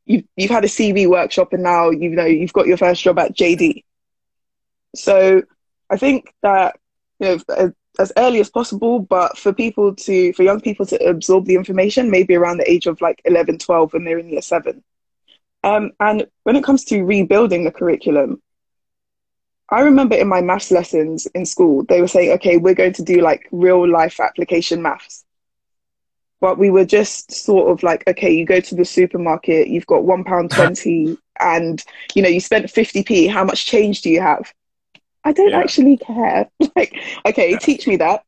You've, 0.06 0.24
you've 0.36 0.52
had 0.52 0.64
a 0.64 0.68
CV 0.68 1.08
workshop 1.08 1.54
and 1.54 1.64
now, 1.64 1.90
you 1.90 2.10
know, 2.10 2.26
you've 2.26 2.54
got 2.54 2.68
your 2.68 2.78
first 2.78 3.04
job 3.04 3.20
at 3.20 3.36
JD. 3.36 3.84
So 4.96 5.44
I 5.90 5.98
think 5.98 6.34
that, 6.44 6.80
you 7.20 7.42
know, 7.50 7.74
as 8.00 8.14
early 8.16 8.40
as 8.40 8.50
possible, 8.50 9.00
but 9.00 9.38
for 9.38 9.52
people 9.52 9.96
to, 9.96 10.34
for 10.34 10.44
young 10.44 10.62
people 10.62 10.86
to 10.86 11.04
absorb 11.08 11.46
the 11.46 11.56
information, 11.56 12.12
maybe 12.12 12.36
around 12.36 12.58
the 12.58 12.72
age 12.72 12.86
of 12.86 13.02
like 13.02 13.22
11, 13.26 13.58
12 13.58 13.94
when 13.94 14.04
they're 14.06 14.20
in 14.20 14.30
year 14.30 14.42
seven. 14.42 14.84
Um, 15.64 15.92
and 16.00 16.28
when 16.44 16.56
it 16.56 16.64
comes 16.64 16.86
to 16.86 17.04
rebuilding 17.04 17.64
the 17.64 17.72
curriculum, 17.72 18.42
I 19.70 19.82
remember 19.82 20.16
in 20.16 20.28
my 20.28 20.42
maths 20.42 20.72
lessons 20.72 21.26
in 21.28 21.46
school, 21.46 21.84
they 21.84 22.00
were 22.00 22.08
saying, 22.08 22.32
okay, 22.34 22.58
we're 22.58 22.74
going 22.74 22.94
to 22.94 23.04
do 23.04 23.22
like 23.22 23.48
real 23.52 23.90
life 23.90 24.20
application 24.20 24.82
maths. 24.82 25.26
But 26.40 26.58
we 26.58 26.70
were 26.70 26.86
just 26.86 27.32
sort 27.32 27.70
of 27.72 27.84
like, 27.84 28.04
okay, 28.08 28.32
you 28.32 28.46
go 28.46 28.60
to 28.60 28.76
the 28.76 28.86
supermarket, 28.86 29.68
you've 29.68 29.88
got 29.88 30.06
one 30.06 30.24
pound 30.24 30.52
twenty, 30.52 31.18
and 31.40 31.84
you 32.14 32.22
know 32.22 32.30
you 32.30 32.40
spent 32.40 32.68
50p. 32.68 33.30
How 33.30 33.44
much 33.44 33.66
change 33.66 34.02
do 34.02 34.10
you 34.10 34.22
have? 34.22 34.54
I 35.24 35.34
don't 35.34 35.50
yeah. 35.50 35.60
actually 35.60 35.98
care. 35.98 36.50
like, 36.76 36.96
okay, 37.26 37.52
yeah. 37.52 37.58
teach 37.58 37.88
me 37.88 37.98
that. 37.98 38.24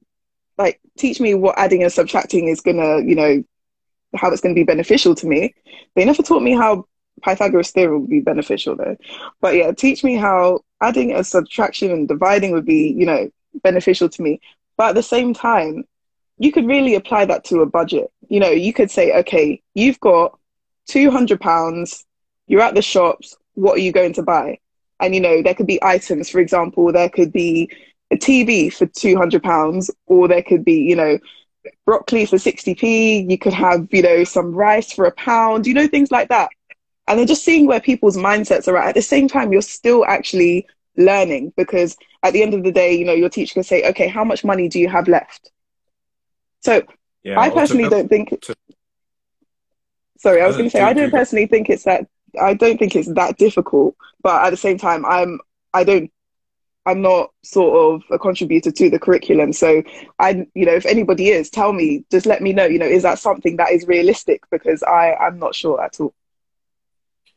Like, 0.58 0.82
teach 0.98 1.22
me 1.22 1.36
what 1.36 1.58
adding 1.58 1.84
and 1.84 1.92
subtracting 1.92 2.48
is 2.48 2.60
gonna, 2.60 3.00
you 3.00 3.16
know, 3.16 3.44
how 4.16 4.32
it's 4.32 4.42
gonna 4.42 4.56
be 4.56 4.64
beneficial 4.64 5.16
to 5.16 5.28
me. 5.28 5.54
They 5.96 6.04
never 6.04 6.24
taught 6.24 6.44
me 6.44 6.54
how 6.54 6.86
Pythagoras 7.24 7.72
theorem 7.72 8.02
would 8.02 8.10
be 8.10 8.20
beneficial 8.20 8.76
though. 8.76 8.98
But 9.40 9.56
yeah, 9.56 9.72
teach 9.72 10.04
me 10.04 10.16
how 10.16 10.62
adding 10.82 11.14
and 11.14 11.26
subtraction 11.26 11.92
and 11.92 12.08
dividing 12.08 12.52
would 12.52 12.66
be, 12.66 12.90
you 12.98 13.06
know, 13.06 13.30
beneficial 13.64 14.10
to 14.10 14.22
me. 14.22 14.40
But 14.78 14.90
at 14.90 14.96
the 14.96 15.04
same 15.04 15.34
time, 15.34 15.84
you 16.38 16.52
could 16.52 16.66
really 16.66 16.96
apply 16.96 17.26
that 17.26 17.44
to 17.46 17.62
a 17.62 17.66
budget. 17.66 18.12
You 18.30 18.40
know, 18.40 18.50
you 18.50 18.74
could 18.74 18.90
say, 18.90 19.18
okay, 19.20 19.62
you've 19.74 20.00
got 20.00 20.38
two 20.88 21.12
hundred 21.12 21.42
pounds, 21.42 22.06
you're 22.48 22.62
at 22.62 22.76
the 22.76 22.82
shops, 22.82 23.36
what 23.56 23.76
are 23.76 23.82
you 23.82 23.92
going 23.92 24.14
to 24.14 24.24
buy? 24.24 24.60
And 25.00 25.14
you 25.14 25.22
know, 25.22 25.42
there 25.42 25.54
could 25.54 25.68
be 25.68 25.84
items, 25.84 26.30
for 26.30 26.40
example, 26.40 26.92
there 26.92 27.10
could 27.10 27.32
be 27.32 27.70
a 28.12 28.16
TV 28.16 28.74
for 28.74 28.86
two 28.86 29.18
hundred 29.18 29.44
pounds, 29.44 29.92
or 30.08 30.28
there 30.28 30.44
could 30.44 30.64
be, 30.64 30.82
you 30.82 30.96
know, 30.96 31.20
broccoli 31.86 32.26
for 32.26 32.38
sixty 32.38 32.74
p. 32.74 33.20
You 33.22 33.38
could 33.38 33.54
have, 33.54 33.88
you 33.92 34.02
know, 34.02 34.24
some 34.24 34.54
rice 34.54 34.92
for 34.92 35.06
a 35.06 35.12
pound. 35.12 35.68
You 35.68 35.74
know, 35.74 35.88
things 35.88 36.12
like 36.12 36.30
that. 36.30 36.50
And 37.10 37.20
then 37.20 37.28
just 37.28 37.44
seeing 37.44 37.66
where 37.66 37.82
people's 37.82 38.16
mindsets 38.16 38.68
are 38.68 38.78
at. 38.78 38.90
At 38.90 38.96
the 38.96 39.02
same 39.02 39.28
time, 39.28 39.52
you're 39.52 39.64
still 39.64 40.06
actually 40.06 40.68
learning 40.96 41.54
because 41.58 41.98
at 42.24 42.34
the 42.34 42.44
end 42.44 42.54
of 42.54 42.64
the 42.64 42.72
day, 42.72 42.94
you 42.94 43.04
know, 43.04 43.14
your 43.14 43.30
teacher 43.30 43.56
can 43.56 43.64
say, 43.64 43.90
okay, 43.90 44.08
how 44.08 44.24
much 44.24 44.46
money 44.46 44.70
do 44.70 44.80
you 44.80 44.88
have 44.88 45.08
left? 45.08 45.52
So 46.62 46.84
yeah, 47.24 47.40
I 47.40 47.50
personally 47.50 47.86
to, 47.86 47.90
don't 47.90 48.10
think. 48.10 48.30
To, 48.42 48.56
sorry, 50.20 50.42
I 50.42 50.48
was 50.48 50.56
going 50.56 50.70
to 50.70 50.72
say 50.72 50.82
I 50.82 50.94
don't 50.94 51.10
personally 51.10 51.48
think 51.48 51.70
it's 51.70 51.86
that 51.86 52.08
I 52.40 52.54
don't 52.54 52.78
think 52.78 52.96
it's 52.96 53.12
that 53.14 53.38
difficult, 53.38 53.96
but 54.22 54.46
at 54.46 54.52
the 54.52 54.58
same 54.58 54.78
time, 54.78 55.06
I'm 55.06 55.40
I 55.74 55.84
don't 55.84 56.12
I'm 56.86 57.02
not 57.02 57.32
sort 57.44 57.76
of 57.76 58.04
a 58.12 58.20
contributor 58.20 58.72
to 58.72 58.90
the 58.90 59.00
curriculum. 59.00 59.54
So 59.54 59.84
I, 60.18 60.48
you 60.54 60.66
know, 60.66 60.74
if 60.74 60.86
anybody 60.86 61.30
is, 61.30 61.50
tell 61.50 61.74
me, 61.74 62.06
just 62.12 62.26
let 62.26 62.42
me 62.42 62.54
know. 62.54 62.66
You 62.66 62.80
know, 62.80 62.86
is 62.86 63.04
that 63.04 63.20
something 63.20 63.58
that 63.58 63.72
is 63.72 63.88
realistic? 63.88 64.44
Because 64.52 64.84
I 64.84 65.14
I'm 65.14 65.40
not 65.40 65.56
sure 65.56 65.82
at 65.84 66.00
all. 66.00 66.14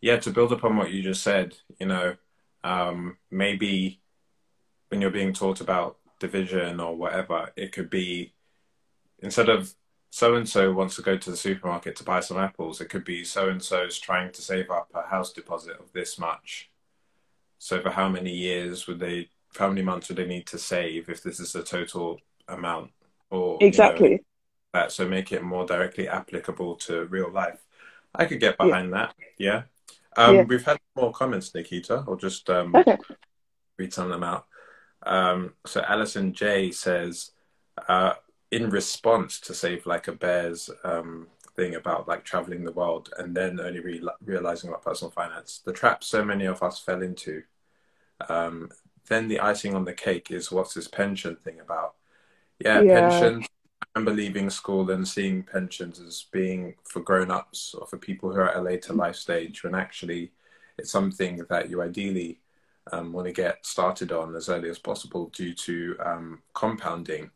Yeah, 0.03 0.19
to 0.19 0.31
build 0.31 0.53
upon 0.53 0.77
what 0.77 0.91
you 0.91 1.03
just 1.03 1.23
said, 1.23 1.57
you 1.79 1.87
know, 1.87 2.17
um, 2.65 3.17
maybe 3.31 4.01
when 4.89 5.01
you're 5.01 5.11
being 5.11 5.33
taught 5.33 5.63
about 5.63 5.97
division 6.19 6.81
or 6.81 6.95
whatever, 6.95 7.51
it 7.57 7.73
could 7.73 7.89
be 7.89 8.35
instead 9.21 9.49
of 9.49 9.75
so 10.11 10.35
and 10.35 10.47
so 10.47 10.73
wants 10.73 10.97
to 10.97 11.03
go 11.03 11.17
to 11.17 11.31
the 11.31 11.37
supermarket 11.37 11.97
to 11.97 12.05
buy 12.05 12.21
some 12.21 12.37
apples, 12.37 12.81
it 12.81 12.91
could 12.91 13.05
be 13.05 13.25
so 13.25 13.49
and 13.49 13.63
so's 13.63 13.99
trying 13.99 14.31
to 14.33 14.43
save 14.43 14.71
up 14.71 14.91
a 14.95 15.09
house 15.09 15.33
deposit 15.33 15.79
of 15.81 15.91
this 15.93 16.19
much. 16.19 16.71
So 17.59 17.81
for 17.81 17.91
how 17.91 18.09
many 18.09 18.33
years 18.33 18.87
would 18.87 18.99
they, 18.99 19.31
how 19.57 19.69
many 19.69 19.83
months 19.83 20.09
would 20.09 20.19
they 20.19 20.27
need 20.27 20.47
to 20.49 20.59
save 20.59 21.09
if 21.09 21.23
this 21.23 21.41
is 21.41 21.53
the 21.53 21.63
total 21.63 22.21
amount? 22.49 22.91
Or 23.31 23.57
exactly 23.63 24.11
you 24.11 24.17
know, 24.17 24.25
that. 24.75 24.93
So 24.93 25.09
make 25.09 25.33
it 25.33 25.43
more 25.43 25.65
directly 25.65 26.09
applicable 26.09 26.77
to 26.77 27.07
real 27.07 27.31
life. 27.31 27.65
I 28.15 28.27
could 28.27 28.41
get 28.41 28.59
behind 28.59 28.91
yeah. 28.91 28.97
that. 28.97 29.15
Yeah. 29.39 29.63
Um, 30.17 30.37
yeah. 30.37 30.43
We've 30.43 30.65
had 30.65 30.79
more 30.97 31.13
comments, 31.13 31.51
Nikkita. 31.53 32.07
I'll 32.07 32.17
just 32.17 32.49
um, 32.51 32.75
okay. 32.75 32.99
read 33.79 33.93
some 33.93 34.07
of 34.07 34.11
them 34.11 34.25
out. 34.25 34.47
Um, 35.05 35.55
so 35.67 35.83
Alison 35.87 36.33
J 36.33 36.71
says, 36.71 37.33
uh, 37.89 38.15
in 38.51 38.69
response 38.71 39.41
to 39.41 39.55
Save 39.55 39.87
Like 39.87 40.09
a 40.09 40.13
Bear's 40.13 40.71
um, 40.85 41.29
thing 41.57 41.75
about 41.75 42.09
like 42.09 42.25
traveling 42.25 42.65
the 42.65 42.73
world 42.73 43.11
and 43.19 43.35
then 43.35 43.59
only 43.61 43.81
re- 43.81 44.09
realizing 44.25 44.69
about 44.69 44.85
personal 44.85 45.11
finance, 45.11 45.63
the 45.65 45.73
trap 45.73 46.05
so 46.05 46.25
many 46.25 46.45
of 46.45 46.63
us 46.63 46.79
fell 46.79 47.03
into. 47.03 47.43
Um, 48.29 48.69
then 49.09 49.29
the 49.29 49.41
icing 49.41 49.75
on 49.75 49.85
the 49.85 49.93
cake 49.93 50.31
is 50.31 50.53
what's 50.53 50.75
this 50.75 50.89
pension 50.89 51.37
thing 51.37 51.61
about? 51.61 51.95
Yeah, 52.59 52.81
yeah. 52.83 53.09
pensions. 53.09 53.47
I 53.83 53.87
remember 53.95 54.13
leaving 54.13 54.49
school 54.51 54.91
and 54.91 55.07
seeing 55.07 55.43
pensions 55.43 56.01
as 56.01 56.27
being 56.33 56.77
for 56.85 57.01
grown-ups 57.01 57.75
or 57.75 57.87
for 57.87 57.99
people 57.99 58.33
who 58.33 58.39
are 58.39 58.51
at 58.51 58.57
a 58.57 58.63
later 58.63 58.93
life 58.95 59.17
stage, 59.17 59.63
when 59.63 59.75
actually 59.75 60.33
it's 60.79 60.91
something 60.91 61.45
that 61.51 61.69
you 61.69 61.83
ideally 61.83 62.41
um, 62.93 63.13
want 63.13 63.27
to 63.27 63.33
get 63.33 63.67
started 63.67 64.13
on 64.13 64.35
as 64.35 64.49
early 64.49 64.71
as 64.71 64.79
possible 64.79 65.31
due 65.35 65.55
to 65.55 65.97
um, 66.05 66.43
compounding 66.55 67.31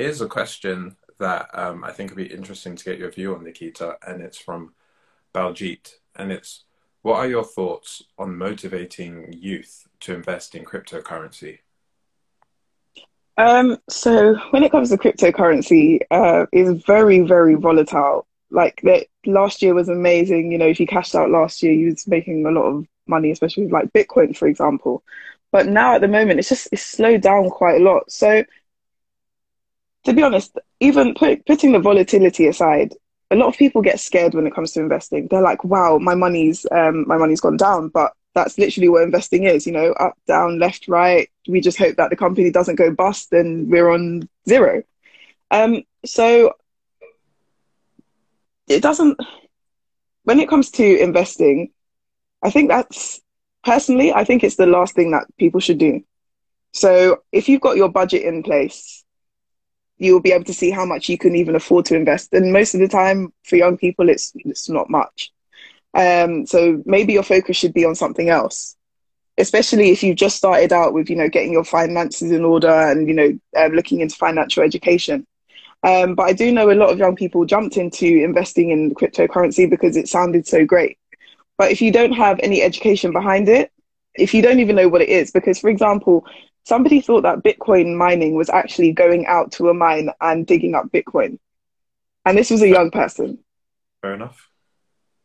Here's 0.00 0.22
a 0.22 0.28
question 0.28 0.96
that 1.18 1.50
um, 1.52 1.84
I 1.84 1.92
think 1.92 2.10
would 2.10 2.16
be 2.16 2.34
interesting 2.34 2.74
to 2.74 2.84
get 2.84 2.98
your 2.98 3.10
view 3.10 3.34
on, 3.34 3.44
Nikkita, 3.44 3.96
and 4.06 4.22
it's 4.22 4.38
from 4.38 4.72
Baljit. 5.34 5.96
And 6.16 6.32
it's 6.32 6.64
what 7.02 7.16
are 7.16 7.28
your 7.28 7.44
thoughts 7.44 8.02
on 8.16 8.34
motivating 8.34 9.30
youth 9.30 9.86
to 10.00 10.14
invest 10.14 10.54
in 10.54 10.64
cryptocurrency? 10.64 11.58
Um, 13.40 13.78
so 13.88 14.34
when 14.50 14.62
it 14.62 14.70
comes 14.70 14.90
to 14.90 14.98
cryptocurrency, 14.98 16.00
uh, 16.10 16.44
it's 16.52 16.84
very, 16.84 17.20
very 17.20 17.54
volatile. 17.54 18.26
Like 18.50 18.82
that 18.82 19.06
last 19.24 19.62
year 19.62 19.72
was 19.72 19.88
amazing. 19.88 20.52
You 20.52 20.58
know, 20.58 20.66
if 20.66 20.78
you 20.78 20.86
cashed 20.86 21.14
out 21.14 21.30
last 21.30 21.62
year, 21.62 21.72
you 21.72 21.86
was 21.86 22.06
making 22.06 22.44
a 22.44 22.50
lot 22.50 22.64
of 22.64 22.86
money, 23.06 23.30
especially 23.30 23.68
like 23.68 23.94
Bitcoin, 23.94 24.36
for 24.36 24.46
example. 24.46 25.02
But 25.52 25.66
now 25.68 25.94
at 25.94 26.02
the 26.02 26.08
moment, 26.08 26.38
it's 26.38 26.50
just 26.50 26.68
it's 26.70 26.84
slowed 26.84 27.22
down 27.22 27.48
quite 27.48 27.80
a 27.80 27.84
lot. 27.84 28.12
So 28.12 28.44
to 30.04 30.12
be 30.12 30.22
honest, 30.22 30.58
even 30.80 31.14
put, 31.14 31.46
putting 31.46 31.72
the 31.72 31.78
volatility 31.78 32.46
aside, 32.46 32.92
a 33.30 33.36
lot 33.36 33.48
of 33.48 33.56
people 33.56 33.80
get 33.80 34.00
scared 34.00 34.34
when 34.34 34.46
it 34.46 34.54
comes 34.54 34.72
to 34.72 34.80
investing. 34.80 35.28
They're 35.30 35.40
like, 35.40 35.64
"Wow, 35.64 35.96
my 35.96 36.14
money's 36.14 36.66
um, 36.72 37.06
my 37.08 37.16
money's 37.16 37.40
gone 37.40 37.56
down," 37.56 37.88
but 37.88 38.12
that's 38.34 38.58
literally 38.58 38.88
what 38.88 39.02
investing 39.02 39.44
is. 39.44 39.66
You 39.66 39.72
know, 39.72 39.92
up, 39.92 40.16
down, 40.26 40.58
left, 40.58 40.88
right. 40.88 41.28
We 41.48 41.60
just 41.60 41.78
hope 41.78 41.96
that 41.96 42.10
the 42.10 42.16
company 42.16 42.50
doesn't 42.50 42.76
go 42.76 42.90
bust 42.90 43.32
and 43.32 43.70
we're 43.70 43.90
on 43.90 44.28
zero. 44.48 44.82
Um, 45.50 45.82
so 46.04 46.54
it 48.68 48.82
doesn't. 48.82 49.18
When 50.24 50.40
it 50.40 50.48
comes 50.48 50.70
to 50.72 51.02
investing, 51.02 51.72
I 52.42 52.50
think 52.50 52.68
that's 52.68 53.20
personally, 53.64 54.12
I 54.12 54.24
think 54.24 54.44
it's 54.44 54.56
the 54.56 54.66
last 54.66 54.94
thing 54.94 55.10
that 55.10 55.26
people 55.38 55.60
should 55.60 55.78
do. 55.78 56.04
So 56.72 57.22
if 57.32 57.48
you've 57.48 57.60
got 57.60 57.76
your 57.76 57.88
budget 57.88 58.22
in 58.22 58.42
place 58.42 59.04
you'll 60.00 60.20
be 60.20 60.32
able 60.32 60.44
to 60.44 60.54
see 60.54 60.70
how 60.70 60.84
much 60.84 61.08
you 61.08 61.18
can 61.18 61.36
even 61.36 61.54
afford 61.54 61.84
to 61.84 61.94
invest. 61.94 62.32
And 62.32 62.52
most 62.52 62.74
of 62.74 62.80
the 62.80 62.88
time, 62.88 63.32
for 63.44 63.56
young 63.56 63.76
people, 63.76 64.08
it's 64.08 64.32
it's 64.34 64.68
not 64.68 64.90
much. 64.90 65.30
Um, 65.94 66.46
so 66.46 66.82
maybe 66.86 67.12
your 67.12 67.22
focus 67.22 67.56
should 67.56 67.74
be 67.74 67.84
on 67.84 67.94
something 67.94 68.28
else, 68.28 68.76
especially 69.38 69.90
if 69.90 70.02
you've 70.02 70.16
just 70.16 70.36
started 70.36 70.72
out 70.72 70.92
with 70.92 71.10
you 71.10 71.16
know 71.16 71.28
getting 71.28 71.52
your 71.52 71.64
finances 71.64 72.30
in 72.30 72.44
order 72.44 72.70
and 72.70 73.08
you 73.08 73.14
know 73.14 73.38
um, 73.56 73.72
looking 73.72 74.00
into 74.00 74.16
financial 74.16 74.62
education. 74.62 75.26
Um, 75.82 76.14
but 76.14 76.24
I 76.24 76.32
do 76.32 76.52
know 76.52 76.70
a 76.70 76.74
lot 76.74 76.90
of 76.90 76.98
young 76.98 77.16
people 77.16 77.44
jumped 77.46 77.76
into 77.76 78.06
investing 78.06 78.70
in 78.70 78.94
cryptocurrency 78.94 79.68
because 79.68 79.96
it 79.96 80.08
sounded 80.08 80.46
so 80.46 80.64
great. 80.64 80.98
But 81.56 81.72
if 81.72 81.80
you 81.80 81.90
don't 81.90 82.12
have 82.12 82.38
any 82.42 82.62
education 82.62 83.12
behind 83.12 83.48
it, 83.48 83.72
if 84.14 84.34
you 84.34 84.42
don't 84.42 84.60
even 84.60 84.76
know 84.76 84.88
what 84.88 85.02
it 85.02 85.08
is, 85.08 85.30
because 85.30 85.58
for 85.58 85.70
example, 85.70 86.26
somebody 86.64 87.00
thought 87.00 87.22
that 87.22 87.42
Bitcoin 87.42 87.96
mining 87.96 88.34
was 88.34 88.50
actually 88.50 88.92
going 88.92 89.26
out 89.26 89.52
to 89.52 89.68
a 89.68 89.74
mine 89.74 90.10
and 90.20 90.46
digging 90.46 90.74
up 90.74 90.86
Bitcoin. 90.88 91.38
And 92.24 92.36
this 92.36 92.50
was 92.50 92.62
a 92.62 92.68
young 92.68 92.90
person. 92.90 93.38
Fair 94.02 94.14
enough. 94.14 94.49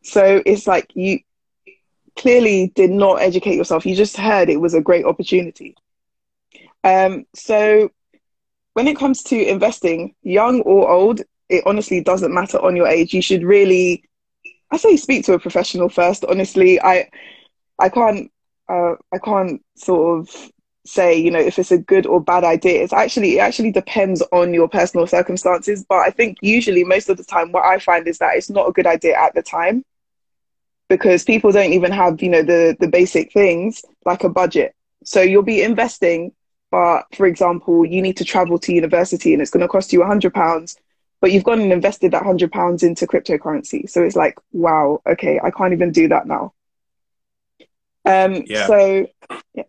So 0.06 0.42
it's 0.46 0.68
like 0.68 0.92
you 0.96 1.20
clearly 2.16 2.72
did 2.76 2.92
not 2.92 3.22
educate 3.22 3.56
yourself. 3.56 3.86
You 3.86 3.96
just 3.96 4.18
heard 4.18 4.50
it 4.50 4.62
was 4.62 4.74
a 4.74 4.82
great 4.82 5.06
opportunity. 5.06 5.76
Um, 6.84 7.26
so 7.34 7.90
when 8.74 8.88
it 8.88 8.98
comes 8.98 9.24
to 9.24 9.50
investing, 9.50 10.14
young 10.22 10.62
or 10.62 10.90
old, 10.90 11.22
it 11.50 11.64
honestly 11.66 12.02
doesn't 12.02 12.34
matter 12.34 12.60
on 12.60 12.76
your 12.76 12.88
age. 12.88 13.14
You 13.14 13.22
should 13.22 13.44
really, 13.44 14.04
I 14.72 14.78
say, 14.78 14.96
speak 14.96 15.26
to 15.26 15.34
a 15.34 15.40
professional 15.40 15.90
first. 15.90 16.24
Honestly, 16.24 16.80
I, 16.80 17.10
I 17.80 17.90
can't, 17.90 18.32
uh, 18.70 18.94
I 19.12 19.18
can't 19.18 19.62
sort 19.76 20.20
of 20.20 20.52
say, 20.86 21.16
you 21.18 21.32
know, 21.32 21.40
if 21.40 21.58
it's 21.58 21.72
a 21.72 21.80
good 21.80 22.06
or 22.06 22.22
bad 22.22 22.44
idea. 22.44 22.84
It's 22.84 22.94
actually, 22.94 23.38
it 23.38 23.42
actually 23.42 23.72
depends 23.72 24.22
on 24.32 24.54
your 24.54 24.68
personal 24.68 25.08
circumstances. 25.08 25.84
But 25.90 26.00
I 26.00 26.12
think 26.12 26.38
usually, 26.42 26.84
most 26.84 27.10
of 27.10 27.18
the 27.18 27.24
time, 27.24 27.52
what 27.52 27.66
I 27.66 27.80
find 27.80 28.08
is 28.08 28.20
that 28.20 28.36
it's 28.36 28.52
not 28.52 28.70
a 28.70 28.72
good 28.72 28.86
idea 28.86 29.18
at 29.18 29.34
the 29.34 29.42
time 29.42 29.84
because 30.90 31.24
people 31.24 31.52
don't 31.52 31.74
even 31.74 31.92
have, 31.92 32.22
you 32.22 32.30
know, 32.30 32.44
the 32.44 32.76
the 32.80 32.88
basic 32.88 33.32
things 33.32 33.84
like 34.06 34.24
a 34.24 34.30
budget. 34.30 34.76
So 35.04 35.22
you'll 35.22 35.44
be 35.44 35.62
investing, 35.62 36.32
but 36.72 37.04
for 37.14 37.26
example, 37.26 37.86
you 37.86 38.02
need 38.02 38.18
to 38.18 38.26
travel 38.26 38.60
to 38.60 38.74
university 38.74 39.34
and 39.34 39.42
it's 39.42 39.52
going 39.52 39.62
to 39.62 39.68
cost 39.68 39.94
you 39.94 40.04
a 40.04 40.08
hundred 40.08 40.34
pounds. 40.34 40.78
But 41.22 41.32
you've 41.32 41.44
gone 41.44 41.62
and 41.62 41.72
invested 41.72 42.12
that 42.12 42.24
hundred 42.24 42.52
pounds 42.52 42.84
into 42.84 43.08
cryptocurrency. 43.08 43.90
So 43.90 44.04
it's 44.04 44.16
like, 44.16 44.38
wow, 44.52 45.02
okay, 45.08 45.40
I 45.44 45.50
can't 45.50 45.74
even 45.74 45.92
do 45.92 46.08
that 46.10 46.28
now. 46.28 46.54
Um, 48.06 48.44
yeah. 48.46 48.68
So, 48.68 49.08
yeah. 49.54 49.64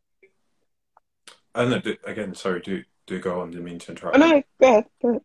And 1.54 1.96
again, 2.04 2.34
sorry, 2.34 2.60
do 2.60 2.84
do 3.06 3.18
go 3.18 3.40
on. 3.40 3.50
Didn't 3.50 3.64
mean 3.64 3.78
to 3.78 3.92
interrupt. 3.92 4.16
Oh, 4.16 4.20
no, 4.20 4.42
go 4.60 4.68
ahead. 4.68 4.84
Go 5.00 5.08
ahead. 5.10 5.22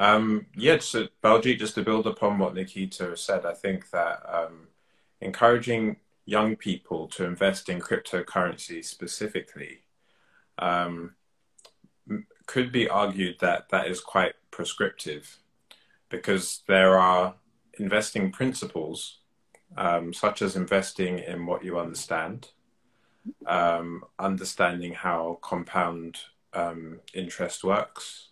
Um, 0.00 0.46
yeah, 0.56 0.78
so 0.78 1.08
Baljeet, 1.22 1.58
just 1.58 1.74
to 1.74 1.82
build 1.82 2.06
upon 2.06 2.38
what 2.38 2.54
Nikkita 2.54 3.16
said, 3.18 3.44
I 3.44 3.52
think 3.52 3.90
that 3.90 4.22
um, 4.26 4.68
encouraging 5.20 5.96
young 6.24 6.56
people 6.56 7.08
to 7.08 7.24
invest 7.24 7.68
in 7.68 7.80
cryptocurrency 7.80 8.84
specifically 8.84 9.80
um, 10.58 11.14
could 12.46 12.70
be 12.70 12.88
argued 12.88 13.36
that 13.40 13.68
that 13.70 13.86
is 13.86 14.00
quite 14.00 14.34
prescriptive 14.50 15.38
because 16.08 16.62
there 16.66 16.98
are 16.98 17.34
investing 17.78 18.30
principles 18.30 19.20
um, 19.76 20.12
such 20.12 20.42
as 20.42 20.56
investing 20.56 21.18
in 21.20 21.46
what 21.46 21.64
you 21.64 21.78
understand, 21.78 22.50
um, 23.46 24.02
understanding 24.18 24.92
how 24.92 25.38
compound 25.42 26.18
um, 26.52 27.00
interest 27.14 27.62
works, 27.62 28.28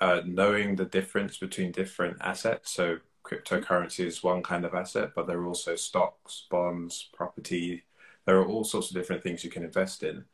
uh, 0.00 0.22
knowing 0.24 0.76
the 0.76 0.84
difference 0.84 1.36
between 1.36 1.72
different 1.72 2.16
assets. 2.20 2.70
So 2.72 2.98
cryptocurrency 3.26 4.04
is 4.04 4.22
one 4.22 4.42
kind 4.42 4.64
of 4.64 4.74
asset, 4.74 5.12
but 5.14 5.26
there 5.26 5.38
are 5.38 5.46
also 5.46 5.76
stocks, 5.76 6.46
bonds, 6.50 7.08
property. 7.12 7.84
There 8.24 8.38
are 8.38 8.46
all 8.46 8.64
sorts 8.64 8.90
of 8.90 8.96
different 8.96 9.22
things 9.22 9.44
you 9.44 9.50
can 9.50 9.64
invest 9.64 10.02
in. 10.02 10.24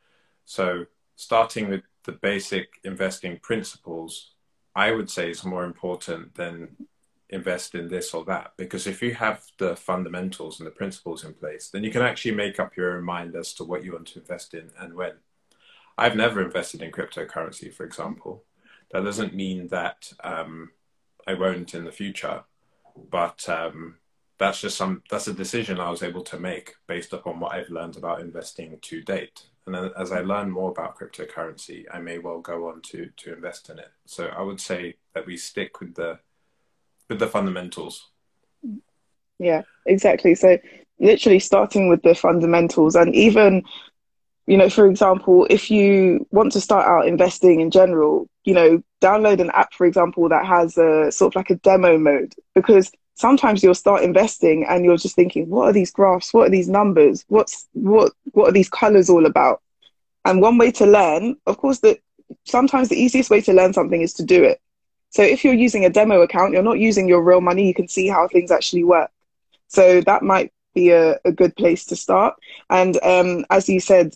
So, 0.45 0.85
starting 1.15 1.69
with 1.69 1.81
the 2.03 2.11
basic 2.11 2.79
investing 2.83 3.39
principles, 3.39 4.31
I 4.75 4.91
would 4.91 5.09
say 5.09 5.29
is 5.29 5.43
more 5.43 5.63
important 5.63 6.35
than 6.35 6.75
invest 7.29 7.75
in 7.75 7.87
this 7.87 8.13
or 8.13 8.23
that. 8.25 8.53
Because 8.57 8.85
if 8.85 9.01
you 9.01 9.15
have 9.15 9.43
the 9.57 9.75
fundamentals 9.75 10.59
and 10.59 10.67
the 10.67 10.71
principles 10.71 11.23
in 11.23 11.33
place, 11.33 11.69
then 11.69 11.83
you 11.83 11.91
can 11.91 12.01
actually 12.01 12.35
make 12.35 12.59
up 12.59 12.75
your 12.75 12.97
own 12.97 13.03
mind 13.03 13.35
as 13.35 13.53
to 13.55 13.63
what 13.63 13.83
you 13.83 13.93
want 13.93 14.07
to 14.07 14.19
invest 14.19 14.53
in 14.53 14.69
and 14.79 14.93
when. 14.93 15.13
I've 15.97 16.15
never 16.15 16.41
invested 16.41 16.81
in 16.81 16.91
cryptocurrency, 16.91 17.73
for 17.73 17.85
example. 17.85 18.43
That 18.91 19.03
doesn't 19.03 19.33
mean 19.33 19.67
that 19.69 20.11
um, 20.23 20.71
I 21.27 21.33
won't 21.33 21.73
in 21.73 21.85
the 21.85 21.91
future 21.91 22.43
but 22.95 23.47
um, 23.49 23.97
that's 24.39 24.61
just 24.61 24.77
some 24.77 25.03
that's 25.09 25.27
a 25.27 25.33
decision 25.33 25.79
I 25.79 25.89
was 25.89 26.03
able 26.03 26.23
to 26.23 26.39
make 26.39 26.75
based 26.87 27.13
upon 27.13 27.39
what 27.39 27.53
I've 27.53 27.69
learned 27.69 27.97
about 27.97 28.21
investing 28.21 28.77
to 28.81 29.01
date. 29.01 29.43
And 29.65 29.73
then 29.73 29.91
as 29.97 30.11
I 30.11 30.21
learn 30.21 30.51
more 30.51 30.71
about 30.71 30.97
cryptocurrency, 30.97 31.85
I 31.91 31.99
may 31.99 32.17
well 32.17 32.41
go 32.41 32.67
on 32.67 32.81
to 32.83 33.09
to 33.17 33.33
invest 33.33 33.69
in 33.69 33.79
it. 33.79 33.91
So 34.05 34.27
I 34.27 34.41
would 34.41 34.59
say 34.59 34.95
that 35.13 35.25
we 35.25 35.37
stick 35.37 35.79
with 35.79 35.95
the 35.95 36.19
with 37.09 37.19
the 37.19 37.27
fundamentals. 37.27 38.09
Yeah, 39.39 39.63
exactly. 39.85 40.35
So 40.35 40.57
literally 40.99 41.39
starting 41.39 41.89
with 41.89 42.01
the 42.01 42.15
fundamentals 42.15 42.95
and 42.95 43.13
even 43.15 43.63
you 44.45 44.57
know, 44.57 44.69
for 44.69 44.87
example, 44.87 45.47
if 45.49 45.71
you 45.71 46.27
want 46.31 46.51
to 46.53 46.61
start 46.61 46.87
out 46.87 47.07
investing 47.07 47.61
in 47.61 47.71
general, 47.71 48.27
you 48.43 48.53
know, 48.53 48.83
download 49.01 49.39
an 49.39 49.51
app, 49.51 49.73
for 49.73 49.85
example, 49.85 50.27
that 50.29 50.45
has 50.45 50.77
a 50.77 51.11
sort 51.11 51.31
of 51.31 51.35
like 51.35 51.49
a 51.49 51.55
demo 51.55 51.97
mode 51.97 52.33
because 52.53 52.91
sometimes 53.15 53.63
you'll 53.63 53.75
start 53.75 54.03
investing 54.03 54.65
and 54.67 54.83
you're 54.83 54.97
just 54.97 55.15
thinking, 55.15 55.49
what 55.49 55.69
are 55.69 55.73
these 55.73 55.91
graphs? 55.91 56.33
What 56.33 56.47
are 56.47 56.51
these 56.51 56.67
numbers? 56.67 57.23
What's 57.29 57.67
what 57.73 58.11
what 58.31 58.49
are 58.49 58.53
these 58.53 58.69
colors 58.69 59.09
all 59.09 59.25
about? 59.25 59.61
And 60.25 60.41
one 60.41 60.57
way 60.57 60.71
to 60.71 60.85
learn, 60.85 61.37
of 61.45 61.57
course, 61.57 61.79
that 61.79 61.99
sometimes 62.45 62.89
the 62.89 62.99
easiest 62.99 63.29
way 63.29 63.41
to 63.41 63.53
learn 63.53 63.73
something 63.73 64.01
is 64.01 64.13
to 64.15 64.23
do 64.23 64.43
it. 64.43 64.59
So 65.09 65.21
if 65.21 65.43
you're 65.43 65.53
using 65.53 65.85
a 65.85 65.89
demo 65.89 66.21
account, 66.21 66.53
you're 66.53 66.63
not 66.63 66.79
using 66.79 67.07
your 67.07 67.21
real 67.21 67.41
money, 67.41 67.67
you 67.67 67.73
can 67.73 67.87
see 67.87 68.07
how 68.07 68.27
things 68.27 68.51
actually 68.51 68.83
work. 68.83 69.11
So 69.67 70.01
that 70.01 70.23
might 70.23 70.51
be 70.73 70.89
a, 70.89 71.19
a 71.23 71.31
good 71.31 71.55
place 71.55 71.85
to 71.85 71.95
start. 71.95 72.35
And 72.69 72.97
um, 73.03 73.45
as 73.49 73.69
you 73.69 73.79
said, 73.79 74.15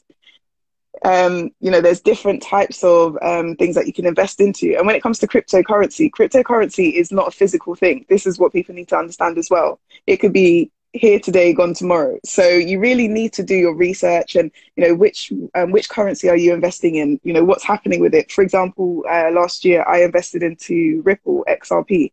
um, 1.04 1.52
you 1.60 1.72
know, 1.72 1.82
there's 1.82 2.02
different 2.02 2.42
types 2.42 2.84
of 2.84 3.18
um, 3.22 3.56
things 3.56 3.76
that 3.76 3.88
you 3.88 3.94
can 3.94 4.06
invest 4.06 4.40
into. 4.40 4.76
And 4.78 4.86
when 4.86 4.96
it 4.96 5.04
comes 5.04 5.20
to 5.20 5.28
cryptocurrency, 5.28 6.10
cryptocurrency 6.10 6.94
is 6.94 7.12
not 7.12 7.28
a 7.28 7.32
physical 7.32 7.76
thing. 7.76 8.06
This 8.10 8.26
is 8.26 8.40
what 8.40 8.54
people 8.54 8.76
need 8.76 8.90
to 8.90 8.98
understand 8.98 9.38
as 9.38 9.50
well. 9.50 9.80
It 10.06 10.18
could 10.18 10.34
be 10.34 10.72
here 10.94 11.20
today, 11.20 11.54
gone 11.54 11.74
tomorrow. 11.74 12.18
So 12.26 12.48
you 12.48 12.80
really 12.80 13.08
need 13.08 13.34
to 13.34 13.44
do 13.44 13.56
your 13.56 13.76
research 13.76 14.36
and 14.36 14.52
you 14.76 14.88
know 14.88 14.96
which 14.96 15.32
um, 15.56 15.72
which 15.72 15.90
currency 15.90 16.30
are 16.30 16.38
you 16.38 16.54
investing 16.54 16.96
in? 16.96 17.20
You 17.24 17.34
know 17.34 17.44
what's 17.44 17.64
happening 17.64 18.00
with 18.00 18.14
it. 18.14 18.32
For 18.32 18.42
example, 18.42 19.04
uh, 19.10 19.32
last 19.32 19.66
year 19.66 19.84
I 19.88 20.04
invested 20.04 20.44
into 20.44 21.02
Ripple 21.04 21.46
XRP, 21.48 22.12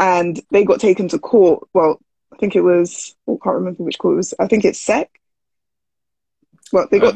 and 0.00 0.40
they 0.50 0.64
got 0.64 0.80
taken 0.80 1.08
to 1.08 1.18
court. 1.18 1.68
Well, 1.72 2.00
I 2.32 2.36
think 2.36 2.56
it 2.56 2.62
was 2.62 3.14
I 3.28 3.32
can't 3.42 3.56
remember 3.56 3.82
which 3.82 3.98
court 3.98 4.14
it 4.14 4.16
was. 4.16 4.34
I 4.38 4.46
think 4.46 4.64
it's 4.64 4.80
SEC. 4.80 5.10
Well, 6.72 6.88
they 6.90 6.98
got. 6.98 7.14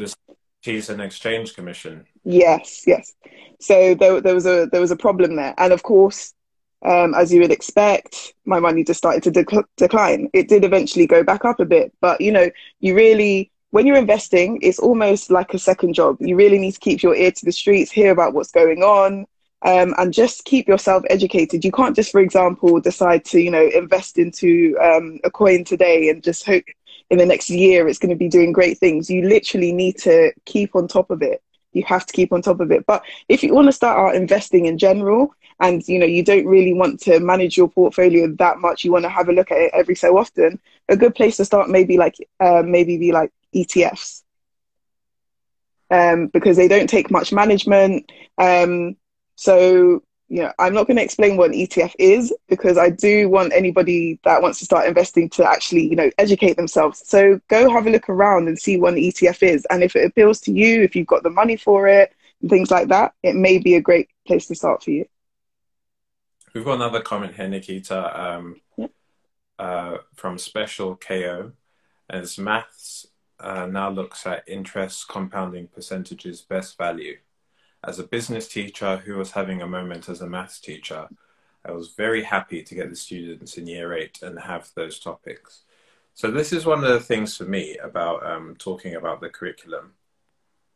Securities 0.61 0.89
and 0.89 1.01
Exchange 1.01 1.55
Commission. 1.55 2.05
Yes, 2.23 2.83
yes. 2.85 3.13
So 3.59 3.95
there, 3.95 4.21
there 4.21 4.35
was 4.35 4.45
a 4.45 4.67
there 4.71 4.81
was 4.81 4.91
a 4.91 4.95
problem 4.95 5.35
there, 5.35 5.55
and 5.57 5.73
of 5.73 5.81
course, 5.81 6.35
um, 6.85 7.15
as 7.15 7.33
you 7.33 7.41
would 7.41 7.51
expect, 7.51 8.33
my 8.45 8.59
money 8.59 8.83
just 8.83 8.99
started 8.99 9.23
to 9.23 9.31
dec- 9.31 9.65
decline. 9.77 10.29
It 10.33 10.47
did 10.47 10.63
eventually 10.63 11.07
go 11.07 11.23
back 11.23 11.45
up 11.45 11.59
a 11.59 11.65
bit, 11.65 11.91
but 11.99 12.21
you 12.21 12.31
know, 12.31 12.51
you 12.79 12.95
really 12.95 13.51
when 13.71 13.87
you're 13.87 13.97
investing, 13.97 14.59
it's 14.61 14.77
almost 14.79 15.31
like 15.31 15.53
a 15.53 15.59
second 15.59 15.93
job. 15.93 16.17
You 16.19 16.35
really 16.35 16.59
need 16.59 16.73
to 16.73 16.79
keep 16.79 17.01
your 17.01 17.15
ear 17.15 17.31
to 17.31 17.45
the 17.45 17.51
streets, 17.51 17.89
hear 17.89 18.11
about 18.11 18.33
what's 18.33 18.51
going 18.51 18.83
on, 18.83 19.25
um, 19.63 19.95
and 19.97 20.13
just 20.13 20.45
keep 20.45 20.67
yourself 20.67 21.03
educated. 21.09 21.63
You 21.65 21.71
can't 21.71 21.95
just, 21.95 22.11
for 22.11 22.19
example, 22.19 22.79
decide 22.81 23.25
to, 23.25 23.39
you 23.39 23.49
know, 23.49 23.67
invest 23.73 24.17
into 24.17 24.77
um, 24.83 25.19
a 25.23 25.31
coin 25.31 25.63
today 25.63 26.09
and 26.09 26.21
just 26.21 26.45
hope 26.45 26.65
in 27.11 27.17
the 27.17 27.25
next 27.25 27.49
year 27.49 27.87
it's 27.87 27.99
going 27.99 28.09
to 28.09 28.15
be 28.15 28.29
doing 28.29 28.53
great 28.53 28.79
things. 28.79 29.09
You 29.09 29.27
literally 29.27 29.73
need 29.73 29.97
to 29.99 30.31
keep 30.45 30.75
on 30.75 30.87
top 30.87 31.11
of 31.11 31.21
it. 31.21 31.43
You 31.73 31.83
have 31.83 32.05
to 32.05 32.13
keep 32.13 32.31
on 32.31 32.41
top 32.41 32.61
of 32.61 32.71
it. 32.71 32.85
But 32.85 33.03
if 33.27 33.43
you 33.43 33.53
want 33.53 33.67
to 33.67 33.73
start 33.73 33.99
out 33.99 34.15
investing 34.15 34.65
in 34.65 34.77
general, 34.77 35.35
and 35.59 35.87
you 35.87 35.99
know 35.99 36.05
you 36.05 36.23
don't 36.23 36.47
really 36.47 36.73
want 36.73 36.99
to 37.01 37.19
manage 37.19 37.55
your 37.55 37.69
portfolio 37.69 38.27
that 38.39 38.57
much, 38.57 38.83
you 38.83 38.91
want 38.91 39.03
to 39.03 39.09
have 39.09 39.29
a 39.29 39.33
look 39.33 39.51
at 39.51 39.57
it 39.57 39.71
every 39.73 39.95
so 39.95 40.17
often. 40.17 40.59
A 40.89 40.97
good 40.97 41.13
place 41.13 41.37
to 41.37 41.45
start 41.45 41.69
maybe 41.69 41.97
like 41.97 42.15
uh, 42.39 42.63
maybe 42.65 42.97
be 42.97 43.11
like 43.11 43.31
ETFs. 43.53 44.23
Um, 45.91 46.27
because 46.27 46.55
they 46.55 46.69
don't 46.69 46.89
take 46.89 47.11
much 47.11 47.33
management. 47.33 48.09
Um, 48.37 48.95
so 49.35 50.01
know, 50.39 50.51
I'm 50.59 50.73
not 50.73 50.87
going 50.87 50.97
to 50.97 51.03
explain 51.03 51.35
what 51.35 51.51
an 51.51 51.57
ETF 51.57 51.93
is 51.99 52.33
because 52.47 52.77
I 52.77 52.89
do 52.89 53.27
want 53.27 53.51
anybody 53.53 54.17
that 54.23 54.41
wants 54.41 54.59
to 54.59 54.65
start 54.65 54.87
investing 54.87 55.29
to 55.31 55.45
actually, 55.45 55.87
you 55.87 55.95
know, 55.95 56.09
educate 56.17 56.55
themselves. 56.55 57.03
So 57.05 57.41
go 57.49 57.69
have 57.69 57.85
a 57.85 57.89
look 57.89 58.07
around 58.07 58.47
and 58.47 58.57
see 58.57 58.77
what 58.77 58.93
an 58.93 58.99
ETF 58.99 59.43
is. 59.43 59.67
And 59.69 59.83
if 59.83 59.95
it 59.95 60.05
appeals 60.05 60.39
to 60.41 60.53
you, 60.53 60.83
if 60.83 60.95
you've 60.95 61.07
got 61.07 61.23
the 61.23 61.29
money 61.29 61.57
for 61.57 61.87
it, 61.87 62.13
and 62.41 62.49
things 62.49 62.71
like 62.71 62.87
that, 62.87 63.13
it 63.23 63.35
may 63.35 63.57
be 63.57 63.75
a 63.75 63.81
great 63.81 64.09
place 64.25 64.47
to 64.47 64.55
start 64.55 64.83
for 64.83 64.91
you. 64.91 65.05
We've 66.53 66.65
got 66.65 66.75
another 66.75 67.01
comment 67.01 67.35
here, 67.35 67.47
Nikkita, 67.47 68.19
um, 68.19 68.61
uh, 69.59 69.97
from 70.15 70.37
Special 70.37 70.95
KO. 70.95 71.53
As 72.09 72.37
maths 72.37 73.07
uh, 73.39 73.65
now 73.67 73.89
looks 73.89 74.25
at 74.25 74.43
interest, 74.47 75.07
compounding 75.07 75.67
percentages, 75.67 76.41
best 76.41 76.77
value. 76.77 77.17
As 77.83 77.99
a 77.99 78.03
business 78.03 78.47
teacher 78.47 78.97
who 78.97 79.15
was 79.17 79.31
having 79.31 79.61
a 79.61 79.67
moment 79.67 80.07
as 80.07 80.21
a 80.21 80.27
maths 80.27 80.59
teacher, 80.59 81.07
I 81.65 81.71
was 81.71 81.89
very 81.89 82.23
happy 82.23 82.63
to 82.63 82.75
get 82.75 82.89
the 82.89 82.95
students 82.95 83.57
in 83.57 83.67
year 83.67 83.93
eight 83.93 84.21
and 84.21 84.39
have 84.39 84.69
those 84.75 84.99
topics. 84.99 85.63
So 86.13 86.29
this 86.29 86.51
is 86.51 86.65
one 86.65 86.83
of 86.83 86.89
the 86.89 86.99
things 86.99 87.37
for 87.37 87.45
me 87.45 87.77
about 87.77 88.25
um, 88.25 88.55
talking 88.57 88.95
about 88.95 89.21
the 89.21 89.29
curriculum. 89.29 89.93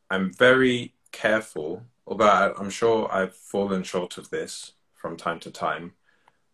I'm 0.09 0.31
very 0.33 0.93
careful, 1.11 1.83
although 2.07 2.53
I'm 2.57 2.69
sure 2.69 3.11
I've 3.11 3.35
fallen 3.35 3.83
short 3.83 4.17
of 4.17 4.29
this 4.29 4.73
from 4.93 5.17
time 5.17 5.39
to 5.41 5.51
time, 5.51 5.93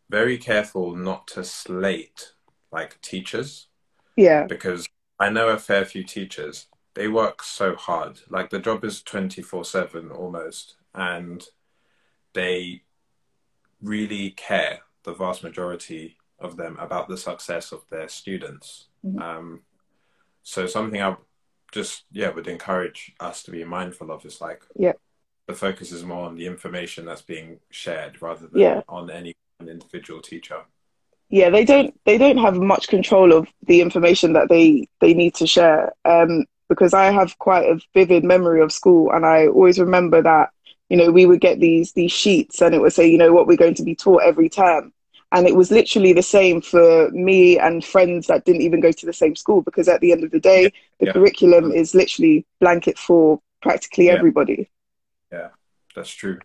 very 0.09 0.37
careful 0.37 0.95
not 0.95 1.27
to 1.27 1.43
slate 1.43 2.33
like 2.71 2.99
teachers. 3.01 3.67
Yeah. 4.15 4.45
Because 4.45 4.87
I 5.19 5.29
know 5.29 5.49
a 5.49 5.57
fair 5.57 5.85
few 5.85 6.03
teachers. 6.03 6.67
They 6.93 7.07
work 7.07 7.43
so 7.43 7.75
hard. 7.75 8.19
Like 8.29 8.49
the 8.49 8.59
job 8.59 8.83
is 8.83 9.01
24 9.01 9.65
7 9.65 10.11
almost. 10.11 10.75
And 10.93 11.43
they 12.33 12.83
really 13.81 14.31
care, 14.31 14.79
the 15.03 15.13
vast 15.13 15.43
majority 15.43 16.17
of 16.39 16.57
them, 16.57 16.77
about 16.79 17.07
the 17.07 17.17
success 17.17 17.71
of 17.71 17.83
their 17.89 18.07
students. 18.09 18.87
Mm-hmm. 19.05 19.21
Um, 19.21 19.61
so 20.43 20.67
something 20.67 21.01
I 21.01 21.15
just, 21.71 22.03
yeah, 22.11 22.29
would 22.29 22.47
encourage 22.47 23.13
us 23.19 23.43
to 23.43 23.51
be 23.51 23.63
mindful 23.63 24.11
of 24.11 24.25
is 24.25 24.41
like, 24.41 24.63
yeah 24.75 24.93
the 25.51 25.57
focus 25.57 25.91
is 25.91 26.03
more 26.03 26.25
on 26.25 26.35
the 26.35 26.45
information 26.45 27.05
that's 27.05 27.21
being 27.21 27.59
shared 27.69 28.21
rather 28.21 28.47
than 28.47 28.61
yeah. 28.61 28.81
on 28.87 29.09
any 29.09 29.35
individual 29.59 30.21
teacher 30.21 30.61
yeah 31.29 31.49
they 31.49 31.63
don't 31.63 31.93
they 32.05 32.17
don't 32.17 32.37
have 32.37 32.55
much 32.55 32.87
control 32.87 33.31
of 33.31 33.47
the 33.67 33.81
information 33.81 34.33
that 34.33 34.49
they 34.49 34.87
they 35.01 35.13
need 35.13 35.35
to 35.35 35.45
share 35.45 35.91
um, 36.05 36.45
because 36.71 36.93
i 36.93 37.11
have 37.11 37.37
quite 37.37 37.65
a 37.65 37.79
vivid 37.93 38.23
memory 38.23 38.61
of 38.61 38.71
school 38.71 39.11
and 39.11 39.25
i 39.25 39.47
always 39.47 39.79
remember 39.79 40.21
that 40.21 40.49
you 40.89 40.97
know 40.97 41.11
we 41.11 41.25
would 41.25 41.41
get 41.41 41.59
these 41.59 41.91
these 41.93 42.11
sheets 42.11 42.61
and 42.61 42.73
it 42.73 42.81
would 42.81 42.93
say 42.93 43.07
you 43.07 43.17
know 43.17 43.33
what 43.33 43.47
we're 43.47 43.57
going 43.57 43.75
to 43.75 43.83
be 43.83 43.95
taught 43.95 44.23
every 44.23 44.49
term 44.49 44.93
and 45.33 45.47
it 45.47 45.55
was 45.55 45.71
literally 45.71 46.13
the 46.13 46.23
same 46.23 46.61
for 46.61 47.09
me 47.11 47.59
and 47.59 47.83
friends 47.83 48.27
that 48.27 48.45
didn't 48.45 48.61
even 48.61 48.79
go 48.79 48.91
to 48.91 49.05
the 49.05 49.13
same 49.13 49.35
school 49.35 49.61
because 49.61 49.87
at 49.87 49.99
the 50.01 50.11
end 50.11 50.23
of 50.23 50.31
the 50.31 50.39
day 50.39 50.71
the 50.99 51.07
yeah. 51.07 51.11
curriculum 51.11 51.71
is 51.71 51.93
literally 51.93 52.45
blanket 52.59 52.97
for 52.97 53.39
practically 53.61 54.07
yeah. 54.07 54.13
everybody 54.13 54.69
yeah, 55.31 55.49
that's 55.95 56.09
true. 56.09 56.39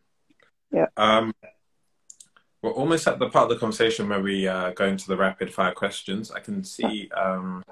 Yeah. 0.73 0.87
Um, 0.97 1.35
we're 2.63 2.73
almost 2.73 3.07
at 3.07 3.19
the 3.19 3.29
part 3.29 3.45
of 3.45 3.51
the 3.51 3.61
conversation 3.61 4.09
where 4.09 4.21
we 4.21 4.49
uh, 4.49 4.71
go 4.71 4.87
into 4.87 5.07
the 5.09 5.17
rapid 5.17 5.53
fire 5.53 5.73
questions. 5.73 6.31
I 6.31 6.41
can 6.41 6.65
see 6.65 7.11
um, 7.11 7.63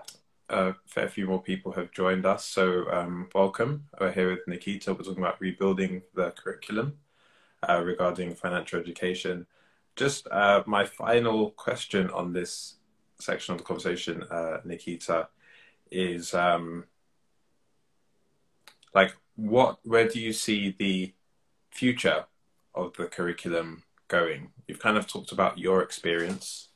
a 0.49 0.75
fair 0.87 1.09
few 1.09 1.27
more 1.27 1.43
people 1.43 1.73
have 1.73 1.91
joined 1.93 2.27
us, 2.27 2.45
so 2.45 2.91
um, 2.91 3.29
welcome. 3.35 3.87
We're 4.01 4.13
here 4.13 4.31
with 4.31 4.47
Nikkita. 4.47 4.89
We're 4.89 5.05
talking 5.05 5.23
about 5.23 5.41
rebuilding 5.41 6.03
the 6.15 6.33
curriculum 6.33 6.99
uh, 7.69 7.83
regarding 7.83 8.35
financial 8.35 8.79
education. 8.79 9.47
Just 9.97 10.27
uh, 10.31 10.63
my 10.67 10.85
final 10.85 11.51
question 11.53 12.11
on 12.11 12.33
this 12.33 12.75
section 13.21 13.53
of 13.53 13.59
the 13.59 13.65
conversation, 13.65 14.23
uh, 14.31 14.59
Nikkita, 14.67 15.29
is 15.91 16.35
um, 16.35 16.85
like 18.95 19.15
what 19.37 19.79
where 19.85 20.09
do 20.09 20.21
you 20.21 20.33
see 20.33 20.75
the 20.79 21.13
future 21.71 22.25
of 22.75 22.93
the 22.97 23.07
curriculum 23.07 23.83
going? 24.09 24.51
You've 24.69 24.79
kind 24.79 24.97
of 24.97 25.07
talked 25.07 25.33
about 25.33 25.59
your 25.59 25.83
experience 25.83 26.69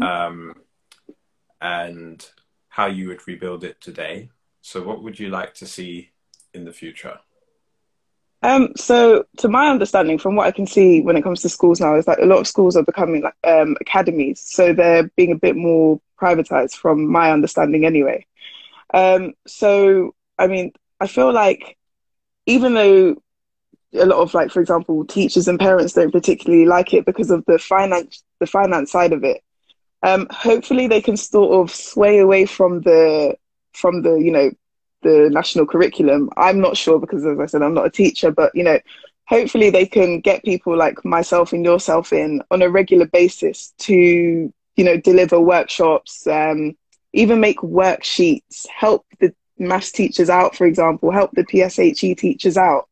um, 0.00 0.54
and 1.60 2.26
how 2.74 2.86
you 2.86 3.06
would 3.06 3.24
rebuild 3.28 3.62
it 3.62 3.80
today. 3.80 4.28
So, 4.60 4.82
what 4.82 5.00
would 5.00 5.20
you 5.20 5.28
like 5.28 5.54
to 5.54 5.66
see 5.66 6.10
in 6.52 6.64
the 6.64 6.72
future? 6.72 7.20
Um, 8.42 8.72
so, 8.74 9.26
to 9.38 9.48
my 9.48 9.68
understanding, 9.68 10.18
from 10.18 10.34
what 10.34 10.48
I 10.48 10.50
can 10.50 10.66
see 10.66 11.00
when 11.00 11.16
it 11.16 11.22
comes 11.22 11.40
to 11.42 11.48
schools 11.48 11.80
now, 11.80 11.94
is 11.94 12.04
that 12.06 12.20
a 12.20 12.26
lot 12.26 12.40
of 12.40 12.48
schools 12.48 12.76
are 12.76 12.82
becoming 12.82 13.22
like 13.22 13.36
um, 13.44 13.76
academies. 13.80 14.40
So 14.40 14.72
they're 14.72 15.08
being 15.14 15.30
a 15.30 15.36
bit 15.36 15.54
more 15.54 16.00
privatized, 16.20 16.74
from 16.74 17.08
my 17.08 17.30
understanding, 17.30 17.86
anyway. 17.86 18.26
Um, 18.92 19.34
so, 19.46 20.16
I 20.36 20.48
mean, 20.48 20.72
I 20.98 21.06
feel 21.06 21.32
like 21.32 21.78
even 22.46 22.74
though 22.74 23.22
a 23.92 24.06
lot 24.06 24.18
of 24.18 24.34
like 24.34 24.50
for 24.50 24.60
example 24.60 25.04
teachers 25.04 25.46
and 25.46 25.60
parents 25.60 25.92
don't 25.92 26.10
particularly 26.10 26.66
like 26.66 26.92
it 26.92 27.06
because 27.06 27.30
of 27.30 27.44
the 27.46 27.60
finance 27.60 28.24
the 28.40 28.46
finance 28.46 28.90
side 28.90 29.12
of 29.12 29.22
it 29.22 29.44
um, 30.04 30.26
hopefully 30.30 30.86
they 30.86 31.00
can 31.00 31.16
sort 31.16 31.52
of 31.60 31.74
sway 31.74 32.18
away 32.18 32.46
from 32.46 32.80
the 32.82 33.36
from 33.72 34.02
the 34.02 34.14
you 34.14 34.30
know 34.30 34.50
the 35.02 35.28
national 35.30 35.66
curriculum. 35.66 36.30
I'm 36.36 36.60
not 36.60 36.76
sure 36.76 36.98
because 36.98 37.26
as 37.26 37.38
i 37.38 37.46
said 37.46 37.62
i'm 37.62 37.74
not 37.74 37.86
a 37.86 37.90
teacher 37.90 38.30
but 38.30 38.54
you 38.54 38.64
know 38.64 38.78
hopefully 39.26 39.70
they 39.70 39.86
can 39.86 40.20
get 40.20 40.44
people 40.44 40.76
like 40.76 41.04
myself 41.04 41.52
and 41.52 41.64
yourself 41.64 42.12
in 42.12 42.42
on 42.50 42.62
a 42.62 42.70
regular 42.70 43.06
basis 43.06 43.74
to 43.78 43.94
you 43.94 44.84
know 44.84 44.96
deliver 44.96 45.40
workshops 45.40 46.26
um, 46.26 46.76
even 47.12 47.40
make 47.40 47.58
worksheets 47.58 48.66
help 48.68 49.06
the 49.20 49.34
maths 49.58 49.92
teachers 49.92 50.30
out, 50.30 50.56
for 50.56 50.66
example, 50.66 51.10
help 51.10 51.30
the 51.32 51.44
PSHE 51.44 52.16
teachers 52.16 52.56
out, 52.56 52.88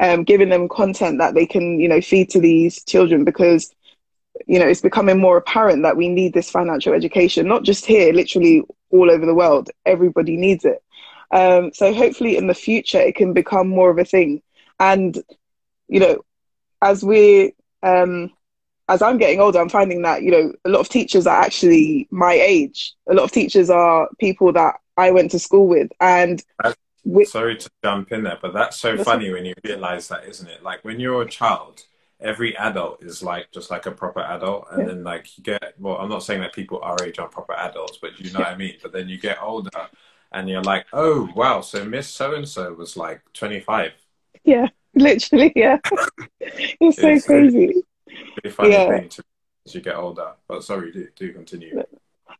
um, 0.00 0.24
giving 0.24 0.48
them 0.48 0.68
content 0.68 1.18
that 1.18 1.34
they 1.34 1.46
can, 1.46 1.78
you 1.78 1.88
know, 1.88 2.00
feed 2.00 2.30
to 2.30 2.40
these 2.40 2.82
children 2.84 3.24
because, 3.24 3.72
you 4.46 4.58
know, 4.58 4.66
it's 4.66 4.80
becoming 4.80 5.18
more 5.18 5.36
apparent 5.36 5.82
that 5.82 5.96
we 5.96 6.08
need 6.08 6.32
this 6.32 6.50
financial 6.50 6.92
education, 6.92 7.48
not 7.48 7.62
just 7.62 7.86
here, 7.86 8.12
literally 8.12 8.62
all 8.90 9.10
over 9.10 9.26
the 9.26 9.34
world. 9.34 9.70
Everybody 9.84 10.36
needs 10.36 10.64
it. 10.64 10.82
Um, 11.30 11.72
so 11.72 11.92
hopefully 11.92 12.36
in 12.36 12.46
the 12.46 12.54
future 12.54 13.00
it 13.00 13.16
can 13.16 13.32
become 13.32 13.68
more 13.68 13.90
of 13.90 13.98
a 13.98 14.04
thing. 14.04 14.42
And, 14.78 15.16
you 15.88 16.00
know, 16.00 16.24
as 16.82 17.02
we 17.02 17.54
um, 17.82 18.32
as 18.88 19.02
I'm 19.02 19.18
getting 19.18 19.40
older, 19.40 19.60
I'm 19.60 19.68
finding 19.68 20.02
that, 20.02 20.22
you 20.22 20.30
know, 20.30 20.52
a 20.64 20.68
lot 20.68 20.80
of 20.80 20.88
teachers 20.88 21.26
are 21.26 21.40
actually 21.40 22.06
my 22.10 22.32
age. 22.32 22.94
A 23.08 23.14
lot 23.14 23.24
of 23.24 23.32
teachers 23.32 23.68
are 23.70 24.08
people 24.20 24.52
that 24.52 24.76
I 24.96 25.10
went 25.10 25.32
to 25.32 25.38
school 25.38 25.66
with. 25.66 25.90
And 26.00 26.42
sorry 27.24 27.56
to 27.56 27.70
jump 27.82 28.12
in 28.12 28.22
there, 28.22 28.38
but 28.40 28.52
that's 28.54 28.76
so 28.76 28.96
funny 29.02 29.30
when 29.30 29.44
you 29.44 29.54
realize 29.64 30.08
that, 30.08 30.24
isn't 30.26 30.48
it? 30.48 30.62
Like 30.62 30.84
when 30.84 31.00
you're 31.00 31.22
a 31.22 31.28
child, 31.28 31.82
every 32.20 32.56
adult 32.56 33.02
is 33.02 33.22
like 33.22 33.50
just 33.52 33.70
like 33.70 33.86
a 33.86 33.90
proper 33.90 34.20
adult, 34.20 34.68
and 34.72 34.82
yeah. 34.82 34.88
then 34.88 35.04
like 35.04 35.36
you 35.36 35.44
get 35.44 35.74
well, 35.78 35.96
I'm 35.96 36.08
not 36.08 36.22
saying 36.22 36.40
that 36.40 36.52
people 36.52 36.80
our 36.82 36.96
age 37.04 37.18
are 37.18 37.28
proper 37.28 37.54
adults, 37.54 37.98
but 38.00 38.18
you 38.18 38.30
know 38.32 38.40
yeah. 38.40 38.46
what 38.46 38.54
I 38.54 38.56
mean. 38.56 38.74
But 38.82 38.92
then 38.92 39.08
you 39.08 39.18
get 39.18 39.42
older, 39.42 39.70
and 40.32 40.48
you're 40.48 40.62
like, 40.62 40.86
oh 40.92 41.28
wow, 41.34 41.60
so 41.60 41.84
Miss 41.84 42.08
So 42.08 42.34
and 42.34 42.48
So 42.48 42.72
was 42.74 42.96
like 42.96 43.20
25. 43.34 43.92
Yeah, 44.44 44.68
literally, 44.94 45.52
yeah. 45.54 45.78
it's 46.40 47.00
so 47.00 47.08
it's 47.08 47.26
crazy. 47.26 47.58
Really, 47.58 47.82
really 48.42 48.54
funny 48.54 48.70
yeah. 48.70 48.98
thing 48.98 49.08
to 49.10 49.24
as 49.66 49.74
you 49.74 49.80
get 49.80 49.96
older. 49.96 50.32
But 50.48 50.64
sorry, 50.64 50.92
do 50.92 51.08
do 51.14 51.32
continue. 51.32 51.82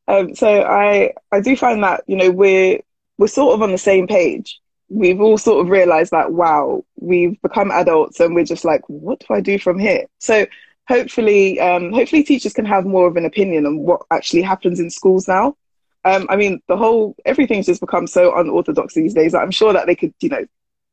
Um, 0.09 0.35
so 0.35 0.63
I 0.63 1.13
I 1.33 1.41
do 1.41 1.57
find 1.57 1.83
that 1.83 2.05
you 2.07 2.17
know 2.17 2.31
we're 2.31 2.81
we're 3.19 3.27
sort 3.27 3.55
of 3.55 3.63
on 3.63 3.73
the 3.73 3.79
same 3.79 4.07
page. 4.07 4.61
We've 4.89 5.21
all 5.21 5.39
sort 5.39 5.65
of 5.65 5.71
realized 5.71 6.13
that 6.13 6.33
wow, 6.33 6.85
we've 6.99 7.41
become 7.43 7.71
adults 7.71 8.21
and 8.21 8.35
we're 8.35 8.45
just 8.45 8.65
like, 8.65 8.83
what 8.89 9.21
do 9.21 9.27
I 9.35 9.41
do 9.41 9.59
from 9.59 9.79
here? 9.79 10.07
So 10.19 10.47
hopefully, 10.89 11.59
um, 11.61 11.93
hopefully 11.93 12.23
teachers 12.23 12.53
can 12.53 12.65
have 12.65 12.87
more 12.87 13.07
of 13.07 13.17
an 13.17 13.25
opinion 13.25 13.67
on 13.67 13.79
what 13.79 14.03
actually 14.11 14.43
happens 14.43 14.81
in 14.81 14.91
schools 14.91 15.27
now. 15.27 15.57
Um, 16.05 16.27
I 16.31 16.37
mean, 16.37 16.61
the 16.69 16.77
whole 16.77 17.17
everything's 17.25 17.67
just 17.67 17.81
become 17.81 18.07
so 18.07 18.37
unorthodox 18.37 18.95
these 18.95 19.15
days. 19.15 19.35
I'm 19.35 19.51
sure 19.51 19.73
that 19.73 19.87
they 19.87 19.97
could, 19.97 20.15
you 20.21 20.29
know, 20.29 20.47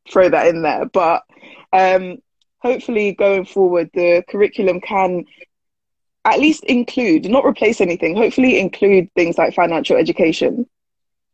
throw 0.09 0.27
that 0.29 0.47
in 0.47 0.63
there. 0.63 0.85
But 0.85 1.23
um, 1.71 2.17
hopefully, 2.59 3.13
going 3.13 3.45
forward, 3.45 3.91
the 3.93 4.23
curriculum 4.27 4.81
can 4.81 5.25
at 6.25 6.39
least 6.39 6.63
include, 6.63 7.29
not 7.29 7.45
replace 7.45 7.81
anything, 7.81 8.15
hopefully 8.15 8.59
include 8.59 9.13
things 9.13 9.37
like 9.37 9.53
financial 9.53 9.97
education. 9.97 10.67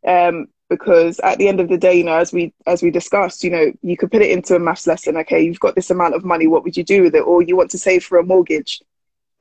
Um, 0.06 0.48
because 0.70 1.20
at 1.20 1.38
the 1.40 1.48
end 1.48 1.60
of 1.60 1.68
the 1.68 1.78
day, 1.78 1.96
you 1.96 2.04
know, 2.04 2.18
as 2.18 2.32
we 2.32 2.54
as 2.68 2.82
we 2.82 2.92
discussed, 2.92 3.44
you 3.44 3.50
know, 3.50 3.72
you 3.82 3.98
could 3.98 4.12
put 4.12 4.22
it 4.22 4.32
into 4.32 4.56
a 4.56 4.60
maths 4.60 4.88
lesson. 4.88 5.18
Okay, 5.18 5.42
you've 5.42 5.60
got 5.60 5.76
this 5.76 5.90
amount 5.90 6.16
of 6.16 6.24
money. 6.24 6.48
What 6.48 6.64
would 6.64 6.78
you 6.78 6.84
do 6.84 7.04
with 7.04 7.16
it? 7.16 7.22
Or 7.22 7.42
you 7.42 7.58
want 7.58 7.72
to 7.72 7.78
save 7.78 8.04
for 8.04 8.20
a 8.20 8.24
mortgage. 8.24 8.82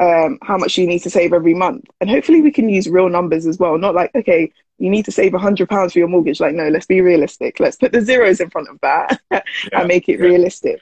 Um, 0.00 0.38
how 0.42 0.56
much 0.56 0.78
you 0.78 0.86
need 0.86 1.00
to 1.00 1.10
save 1.10 1.32
every 1.32 1.54
month, 1.54 1.84
and 2.00 2.08
hopefully 2.08 2.40
we 2.40 2.52
can 2.52 2.68
use 2.68 2.88
real 2.88 3.08
numbers 3.08 3.46
as 3.46 3.58
well. 3.58 3.76
Not 3.78 3.96
like 3.96 4.14
okay, 4.14 4.52
you 4.78 4.90
need 4.90 5.04
to 5.06 5.12
save 5.12 5.34
a 5.34 5.38
hundred 5.38 5.68
pounds 5.68 5.92
for 5.92 5.98
your 5.98 6.08
mortgage. 6.08 6.40
Like 6.40 6.54
no, 6.54 6.68
let's 6.68 6.86
be 6.86 7.00
realistic. 7.00 7.58
Let's 7.58 7.76
put 7.76 7.92
the 7.92 8.00
zeros 8.00 8.40
in 8.40 8.48
front 8.48 8.68
of 8.68 8.80
that 8.80 9.20
yeah, 9.30 9.40
and 9.72 9.88
make 9.88 10.08
it 10.08 10.20
yeah. 10.20 10.26
realistic. 10.26 10.80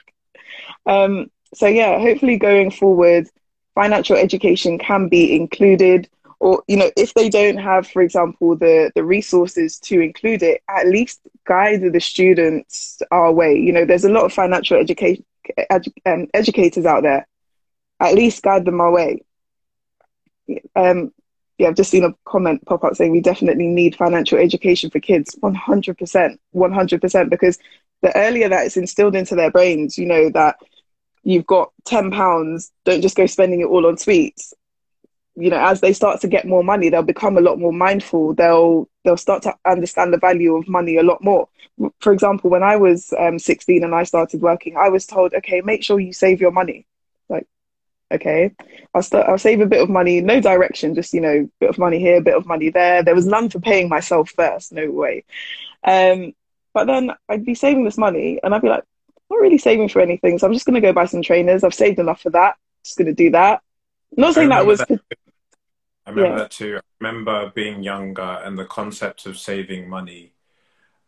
Um, 0.85 1.31
so 1.55 1.67
yeah, 1.67 1.99
hopefully 1.99 2.37
going 2.37 2.71
forward, 2.71 3.29
financial 3.75 4.17
education 4.17 4.79
can 4.79 5.09
be 5.09 5.35
included 5.35 6.09
or 6.41 6.63
you 6.69 6.77
know 6.77 6.91
if 6.97 7.15
they 7.15 7.29
don't 7.29 7.57
have 7.57 7.87
for 7.87 8.03
example 8.03 8.57
the 8.57 8.93
the 8.95 9.05
resources 9.05 9.79
to 9.79 10.01
include 10.01 10.43
it 10.43 10.63
at 10.69 10.87
least 10.87 11.21
guide 11.47 11.81
the 11.81 12.01
students 12.01 13.01
our 13.11 13.33
way. 13.33 13.55
You 13.57 13.73
know, 13.73 13.85
there's 13.87 14.05
a 14.05 14.11
lot 14.11 14.25
of 14.25 14.33
financial 14.33 14.77
education 14.77 15.25
edu- 15.71 15.93
um, 16.05 16.27
educators 16.35 16.85
out 16.85 17.03
there. 17.03 17.27
At 18.01 18.15
least 18.15 18.43
guide 18.43 18.67
them 18.67 18.81
our 18.81 18.91
way. 18.91 19.23
Um, 20.75 21.13
yeah, 21.57 21.69
I've 21.69 21.77
just 21.77 21.91
seen 21.91 22.05
a 22.05 22.15
comment 22.27 22.67
pop 22.67 22.85
up 22.85 22.95
saying 22.97 23.13
we 23.13 23.21
definitely 23.21 23.69
need 23.69 23.97
financial 23.97 24.39
education 24.39 24.91
for 24.91 25.01
kids. 25.01 25.35
100%, 25.43 26.39
100%, 26.55 27.31
because 27.31 27.59
the 28.03 28.17
earlier 28.17 28.51
that 28.51 28.67
it's 28.67 28.77
instilled 28.77 29.17
into 29.17 29.35
their 29.35 29.51
brains, 29.51 29.97
you 29.97 30.05
know, 30.05 30.29
that 30.31 30.57
you've 31.23 31.47
got 31.47 31.73
10 31.87 32.11
pounds, 32.11 32.71
don't 32.85 33.01
just 33.01 33.17
go 33.17 33.25
spending 33.25 33.61
it 33.61 33.67
all 33.67 33.87
on 33.87 33.97
sweets. 33.97 34.53
You 35.37 35.51
know, 35.51 35.61
as 35.61 35.81
they 35.81 35.93
start 35.93 36.21
to 36.23 36.29
get 36.29 36.47
more 36.47 36.65
money, 36.65 36.89
they'll 36.89 37.03
become 37.03 37.37
a 37.37 37.43
lot 37.43 37.59
more 37.59 37.73
mindful. 37.73 38.35
They'll 38.35 38.89
they'll 39.05 39.17
start 39.17 39.43
to 39.43 39.55
understand 39.65 40.13
the 40.13 40.19
value 40.19 40.57
of 40.57 40.69
money 40.69 40.97
a 40.97 41.03
lot 41.03 41.23
more. 41.23 41.49
For 42.01 42.13
example, 42.13 42.51
when 42.51 42.63
I 42.63 42.77
was 42.77 43.13
um, 43.19 43.39
16 43.39 43.85
and 43.85 43.95
I 43.95 44.05
started 44.05 44.41
working, 44.41 44.77
I 44.77 44.89
was 44.89 45.07
told, 45.07 45.35
okay, 45.35 45.61
make 45.61 45.83
sure 45.83 46.01
you 46.01 46.13
save 46.13 46.41
your 46.41 46.51
money. 46.51 46.87
Like, 47.29 47.47
okay, 48.11 48.53
I'll 48.95 49.03
start, 49.03 49.29
I'll 49.29 49.39
save 49.39 49.61
a 49.61 49.67
bit 49.67 49.83
of 49.83 49.91
money, 49.91 50.23
no 50.23 50.41
direction, 50.41 50.95
just 50.95 51.13
you 51.13 51.21
know, 51.21 51.51
bit 51.61 51.69
of 51.69 51.79
money 51.79 51.99
here, 51.99 52.23
bit 52.23 52.35
of 52.35 52.47
money 52.47 52.71
there. 52.71 53.03
There 53.03 53.15
was 53.15 53.27
none 53.27 53.51
for 53.51 53.61
paying 53.61 53.91
myself 53.91 54.31
first, 54.31 54.73
no 54.73 54.91
way. 54.91 55.25
Um, 55.85 56.33
but 56.73 56.87
then 56.87 57.13
I'd 57.29 57.45
be 57.45 57.55
saving 57.55 57.85
this 57.85 57.99
money, 57.99 58.41
and 58.43 58.55
I'd 58.55 58.63
be 58.63 58.69
like, 58.69 58.85
I'm 59.09 59.37
not 59.37 59.43
really 59.43 59.59
saving 59.59 59.89
for 59.89 60.01
anything, 60.01 60.39
so 60.39 60.47
I'm 60.47 60.53
just 60.53 60.67
going 60.67 60.75
to 60.75 60.81
go 60.81 60.93
buy 60.93 61.07
some 61.07 61.23
trainers. 61.23 61.65
I've 61.65 61.75
saved 61.75 61.99
enough 61.99 62.23
for 62.23 62.31
that. 62.31 62.57
Just 62.85 62.97
going 62.97 63.07
to 63.07 63.15
do 63.15 63.31
that. 63.31 63.63
not 64.17 64.35
saying 64.35 64.51
that 64.51 64.67
was. 64.67 64.79
That. 64.79 65.01
I 66.07 66.11
remember 66.11 66.31
yeah. 66.31 66.39
that 66.39 66.51
too. 66.51 66.77
I 66.79 66.81
remember 67.01 67.53
being 67.55 67.83
younger 67.83 68.41
and 68.45 68.59
the 68.59 68.65
concept 68.65 69.27
of 69.27 69.39
saving 69.39 69.89
money. 69.89 70.33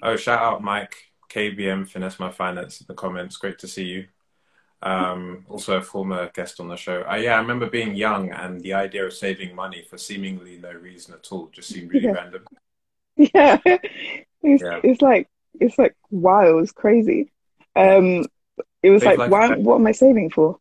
Oh, 0.02 0.16
shout 0.16 0.42
out 0.42 0.62
Mike 0.62 0.96
KBM 1.30 1.88
Finesse 1.88 2.18
My 2.18 2.30
Finance 2.30 2.80
in 2.80 2.86
the 2.88 2.94
comments. 2.94 3.36
Great 3.36 3.58
to 3.60 3.68
see 3.68 3.84
you. 3.84 4.06
Um, 4.80 5.44
also 5.48 5.76
a 5.76 5.82
former 5.82 6.30
guest 6.34 6.60
on 6.60 6.68
the 6.68 6.76
show. 6.76 7.04
Uh, 7.08 7.16
yeah, 7.16 7.34
I 7.34 7.38
remember 7.38 7.68
being 7.68 7.94
young 7.94 8.30
and 8.30 8.60
the 8.60 8.74
idea 8.74 9.04
of 9.04 9.12
saving 9.12 9.54
money 9.54 9.84
for 9.88 9.98
seemingly 9.98 10.58
no 10.58 10.72
reason 10.72 11.14
at 11.14 11.30
all 11.32 11.48
just 11.52 11.68
seemed 11.68 11.92
really 11.92 12.06
yeah. 12.06 12.12
random. 12.12 12.44
Yeah. 13.16 13.58
It's, 13.64 14.62
yeah. 14.62 14.78
it's 14.84 15.02
like 15.02 15.28
it's 15.58 15.76
like 15.76 15.96
wow, 16.12 16.58
it's 16.58 16.70
crazy. 16.70 17.32
Um, 17.74 18.24
it 18.80 18.90
was 18.90 19.02
like, 19.02 19.18
like, 19.18 19.30
why? 19.32 19.56
What 19.56 19.74
am 19.74 19.86
I 19.88 19.90
saving 19.90 20.30
for? 20.30 20.60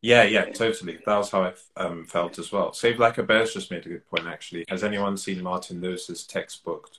Yeah, 0.00 0.24
yeah, 0.24 0.46
totally. 0.46 0.98
That 1.04 1.16
was 1.16 1.30
how 1.30 1.42
I 1.44 1.52
um, 1.76 2.04
felt 2.04 2.38
as 2.38 2.52
well. 2.52 2.72
Save 2.72 2.98
Like 2.98 3.18
a 3.18 3.22
Bear's 3.22 3.54
just 3.54 3.70
made 3.70 3.86
a 3.86 3.88
good 3.88 4.06
point, 4.06 4.26
actually. 4.26 4.64
Has 4.68 4.84
anyone 4.84 5.16
seen 5.16 5.42
Martin 5.42 5.80
Lewis's 5.80 6.24
textbook 6.24 6.90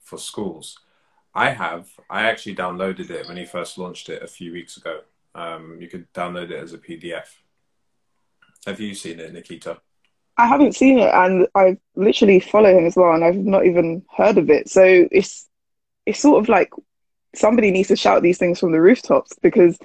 for 0.00 0.18
schools? 0.18 0.78
I 1.34 1.50
have. 1.50 1.88
I 2.08 2.22
actually 2.22 2.56
downloaded 2.56 3.10
it 3.10 3.26
when 3.28 3.36
he 3.36 3.44
first 3.44 3.78
launched 3.78 4.08
it 4.08 4.22
a 4.22 4.26
few 4.26 4.52
weeks 4.52 4.76
ago. 4.76 5.00
Um, 5.34 5.78
you 5.80 5.88
could 5.88 6.12
download 6.12 6.50
it 6.50 6.62
as 6.62 6.72
a 6.72 6.78
PDF. 6.78 7.26
Have 8.66 8.80
you 8.80 8.94
seen 8.94 9.20
it, 9.20 9.32
Nikkita? 9.32 9.78
I 10.36 10.46
haven't 10.46 10.74
seen 10.74 10.98
it, 10.98 11.12
and 11.12 11.46
I 11.54 11.76
literally 11.94 12.40
follow 12.40 12.76
him 12.76 12.86
as 12.86 12.96
well, 12.96 13.12
and 13.12 13.24
I've 13.24 13.36
not 13.36 13.66
even 13.66 14.02
heard 14.16 14.38
of 14.38 14.50
it. 14.50 14.68
So 14.68 14.82
it's 15.12 15.46
it's 16.06 16.20
sort 16.20 16.42
of 16.42 16.48
like 16.48 16.70
somebody 17.34 17.70
needs 17.70 17.88
to 17.88 17.96
shout 17.96 18.22
these 18.22 18.38
things 18.38 18.58
from 18.58 18.72
the 18.72 18.80
rooftops 18.80 19.36
because 19.42 19.78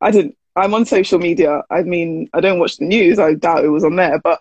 I 0.00 0.10
didn't. 0.10 0.36
I'm 0.56 0.74
on 0.74 0.84
social 0.84 1.18
media. 1.18 1.62
I 1.70 1.82
mean, 1.82 2.28
I 2.32 2.40
don't 2.40 2.58
watch 2.58 2.76
the 2.76 2.84
news. 2.84 3.18
I 3.18 3.34
doubt 3.34 3.64
it 3.64 3.68
was 3.68 3.84
on 3.84 3.96
there, 3.96 4.18
but 4.18 4.40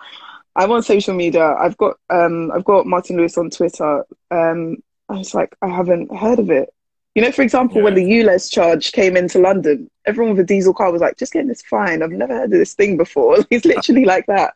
I'm 0.56 0.72
on 0.72 0.84
social 0.84 1.14
media. 1.14 1.56
I've 1.60 1.78
got 1.78 1.98
um, 2.10 2.52
I've 2.52 2.66
got 2.66 2.86
Martin 2.86 3.18
Lewis 3.18 3.38
on 3.38 3.50
Twitter. 3.50 4.06
Um, 4.32 4.78
I 5.08 5.14
was 5.14 5.34
like, 5.34 5.56
I 5.62 5.68
haven't 5.68 6.16
heard 6.16 6.40
of 6.40 6.50
it. 6.50 6.74
You 7.16 7.24
know, 7.24 7.32
for 7.32 7.42
example, 7.42 7.78
yeah. 7.78 7.84
when 7.84 7.96
the 7.96 8.04
ULEZ 8.04 8.52
charge 8.52 8.92
came 8.92 9.18
into 9.18 9.40
London, 9.40 9.90
everyone 10.06 10.36
with 10.36 10.44
a 10.44 10.48
diesel 10.48 10.74
car 10.74 10.92
was 10.92 11.02
like, 11.02 11.18
just 11.18 11.34
getting 11.34 11.48
this 11.48 11.64
fine. 11.64 12.04
I've 12.04 12.12
never 12.12 12.34
heard 12.34 12.46
of 12.46 12.52
this 12.52 12.76
thing 12.76 12.98
before. 12.98 13.38
He's 13.50 13.66
literally 13.66 14.06
like 14.06 14.26
that. 14.28 14.54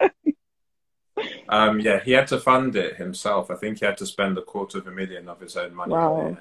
um, 1.49 1.79
yeah, 1.79 1.99
he 1.99 2.11
had 2.11 2.27
to 2.27 2.39
fund 2.39 2.75
it 2.75 2.97
himself. 2.97 3.49
I 3.49 3.55
think 3.55 3.79
he 3.79 3.85
had 3.85 3.97
to 3.97 4.05
spend 4.05 4.37
a 4.37 4.41
quarter 4.41 4.77
of 4.77 4.87
a 4.87 4.91
million 4.91 5.27
of 5.29 5.39
his 5.41 5.57
own 5.57 5.73
money 5.73 5.93
wow. 5.93 6.37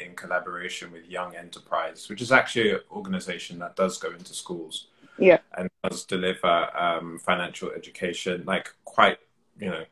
In 0.00 0.14
collaboration 0.14 0.90
with 0.92 1.06
Young 1.08 1.34
Enterprise, 1.34 2.08
which 2.08 2.22
is 2.22 2.32
actually 2.32 2.70
an 2.72 2.80
organization 2.90 3.58
that 3.58 3.76
does 3.76 3.98
go 3.98 4.10
into 4.10 4.34
schools. 4.34 4.86
Yeah. 5.18 5.38
And 5.56 5.68
does 5.84 6.04
deliver 6.04 6.76
um, 6.76 7.18
financial 7.18 7.70
education, 7.70 8.44
like 8.46 8.72
quite, 8.84 9.18
you 9.58 9.68
know, 9.68 9.84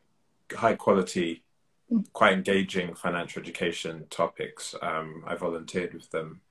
high 0.55 0.75
quality, 0.75 1.43
mm. 1.91 2.05
quite 2.13 2.33
engaging 2.33 2.95
financial 2.95 3.41
education 3.41 4.05
topics. 4.09 4.75
Um, 4.81 5.23
I 5.27 5.35
volunteered 5.35 5.93
with 5.93 6.09
them 6.09 6.41